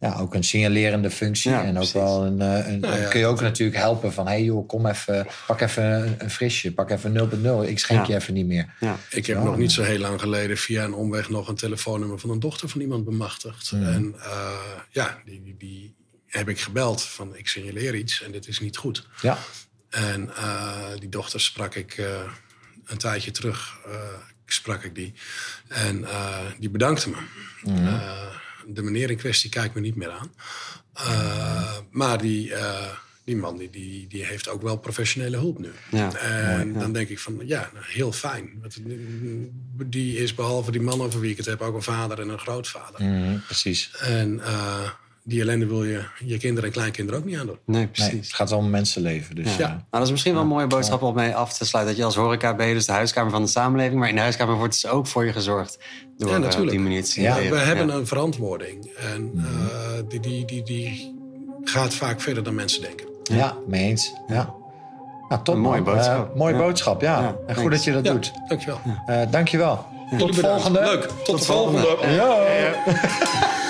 ja, 0.00 0.16
ook 0.18 0.34
een 0.34 0.44
signalerende 0.44 1.10
functie. 1.10 1.50
Ja, 1.50 1.60
en 1.62 1.68
ook 1.68 1.74
precies. 1.74 1.92
wel 1.92 2.24
een. 2.26 2.40
eh, 2.40 2.68
een 2.72 2.80
Nou 2.80 3.00
ja, 3.00 3.08
kun 3.08 3.20
je 3.20 3.26
ook 3.26 3.40
natuurlijk 3.40 3.78
helpen 3.78 4.12
van: 4.12 4.26
hé 4.26 4.32
hey 4.32 4.42
joh, 4.44 4.68
kom 4.68 4.86
even, 4.86 5.26
pak 5.46 5.60
even 5.60 5.84
een, 5.84 6.14
een 6.18 6.30
frisje, 6.30 6.72
pak 6.72 6.90
even 6.90 7.12
0.0. 7.64 7.68
Ik 7.68 7.78
schenk 7.78 8.06
Ja. 8.06 8.12
je 8.12 8.20
even 8.20 8.34
niet 8.34 8.46
meer. 8.46 8.74
Ja. 8.80 8.96
Ik 9.10 9.26
heb 9.26 9.42
nog 9.42 9.56
niet 9.56 9.72
zo 9.72 9.82
heel 9.82 9.98
lang 9.98 10.20
geleden 10.20 10.56
via 10.56 10.84
een 10.84 10.94
omweg 10.94 11.28
nog 11.30 11.48
een 11.48 11.54
telefoonnummer 11.54 12.18
van 12.18 12.30
een 12.30 12.40
dochter 12.40 12.68
van 12.68 12.80
iemand 12.80 13.04
bemachtigd. 13.04 13.70
En 13.72 14.14
eh, 14.18 14.50
ja, 14.90 15.18
die, 15.24 15.42
die, 15.42 15.56
die 15.58 15.94
heb 16.32 16.48
ik 16.48 16.60
gebeld 16.60 17.02
van 17.02 17.36
ik 17.36 17.48
signaleer 17.48 17.94
iets 17.94 18.22
en 18.22 18.32
dit 18.32 18.48
is 18.48 18.60
niet 18.60 18.76
goed. 18.76 19.06
Ja. 19.20 19.38
En 19.88 20.28
uh, 20.28 20.76
die 20.98 21.08
dochter 21.08 21.40
sprak 21.40 21.74
ik 21.74 21.96
uh, 21.96 22.20
een 22.84 22.98
tijdje 22.98 23.30
terug, 23.30 23.78
uh, 23.86 23.94
sprak 24.46 24.82
ik 24.82 24.94
die. 24.94 25.12
En 25.68 26.06
die 26.58 26.70
bedankte 26.70 27.10
me. 27.10 27.16
Mm. 27.62 28.00
de 28.66 28.82
meneer 28.82 29.10
in 29.10 29.16
kwestie 29.16 29.50
kijkt 29.50 29.74
me 29.74 29.80
niet 29.80 29.96
meer 29.96 30.10
aan. 30.10 30.32
maar 31.90 32.18
die, 32.18 32.52
die 33.24 33.36
man 33.36 33.56
die, 33.56 33.70
die, 33.70 34.06
die 34.06 34.24
heeft 34.24 34.48
ook 34.48 34.62
wel 34.62 34.76
professionele 34.76 35.36
hulp 35.36 35.58
nu. 35.58 35.70
Ja, 35.90 36.14
en 36.14 36.58
mooi, 36.58 36.72
ja. 36.74 36.80
dan 36.80 36.92
denk 36.92 37.08
ik 37.08 37.18
van, 37.18 37.40
ja, 37.44 37.70
heel 37.74 38.12
fijn. 38.12 38.62
Die 39.86 40.16
is 40.16 40.34
behalve 40.34 40.70
die 40.70 40.82
man 40.82 41.02
over 41.02 41.20
wie 41.20 41.30
ik 41.30 41.36
het 41.36 41.46
heb... 41.46 41.60
ook 41.60 41.74
een 41.74 41.82
vader 41.82 42.20
en 42.20 42.28
een 42.28 42.38
grootvader. 42.38 43.02
Mm, 43.02 43.42
precies. 43.46 43.90
En 43.98 44.40
die 45.24 45.40
ellende 45.40 45.66
wil 45.66 45.84
je 45.84 46.00
je 46.24 46.36
kinderen 46.38 46.64
en 46.68 46.74
kleinkinderen 46.74 47.20
ook 47.20 47.26
niet 47.26 47.38
aandoen. 47.38 47.58
Nee, 47.66 47.86
precies. 47.86 48.12
Nee, 48.12 48.20
het 48.20 48.32
gaat 48.32 48.52
om 48.52 48.70
mensenleven. 48.70 49.34
Dus, 49.34 49.56
Ja. 49.56 49.58
ja. 49.58 49.68
Nou, 49.68 49.80
dat 49.90 50.02
is 50.02 50.10
misschien 50.10 50.32
wel 50.32 50.42
een 50.42 50.48
mooie 50.48 50.66
boodschap 50.66 51.02
om 51.02 51.14
mee 51.14 51.34
af 51.34 51.52
te 51.56 51.64
sluiten. 51.66 51.94
Dat 51.94 52.02
je 52.02 52.06
als 52.06 52.16
horeca 52.16 52.54
ben 52.54 52.66
je 52.66 52.74
dus 52.74 52.86
de 52.86 52.92
huiskamer 52.92 53.30
van 53.30 53.42
de 53.42 53.48
samenleving. 53.48 53.98
Maar 54.00 54.08
in 54.08 54.14
de 54.14 54.20
huiskamer 54.20 54.54
wordt 54.56 54.72
dus 54.72 54.90
ook 54.90 55.06
voor 55.06 55.24
je 55.24 55.32
gezorgd. 55.32 55.78
Door 56.16 56.28
Ja, 56.28 56.34
eh, 56.36 56.40
natuurlijk. 56.40 56.70
die 56.70 56.80
manier 56.80 57.04
te 57.04 57.10
zien 57.10 57.24
Ja. 57.24 57.34
We 57.34 57.56
hebben 57.56 57.86
Ja. 57.86 57.94
een 57.94 58.06
verantwoording. 58.06 58.90
En 59.14 59.30
Mhm. 59.34 59.46
eh, 59.46 60.02
die, 60.08 60.20
die, 60.20 60.44
die, 60.44 60.62
die 60.62 61.14
gaat 61.64 61.94
vaak 61.94 62.20
verder 62.20 62.42
dan 62.42 62.54
mensen 62.54 62.82
denken. 62.82 63.06
Ja, 63.22 63.56
mee 63.66 63.82
eens. 63.88 64.12
Ja. 64.28 64.54
Nou, 65.28 65.44
top, 65.44 65.54
Een 65.54 65.60
mooie 65.60 65.80
man. 65.80 65.94
boodschap. 65.94 66.30
Eh, 66.32 66.36
mooie 66.38 66.54
Ja. 66.54 66.60
boodschap, 66.60 67.00
ja. 67.00 67.20
Ja, 67.20 67.26
en 67.26 67.34
goed 67.54 67.54
thanks. 67.54 67.70
dat 67.70 67.84
je 67.84 67.92
dat 67.92 68.04
Ja, 68.04 68.12
doet. 68.12 68.32
dankjewel. 68.48 68.80
Eh 69.06 69.20
dankjewel. 69.30 69.86
Tot 70.18 70.34
de 70.34 70.40
volgende. 70.40 70.80
Leuk. 70.80 71.08
Tot, 71.24 71.38
de 71.38 71.44
volgende. 71.44 71.96
Ja. 72.00 72.38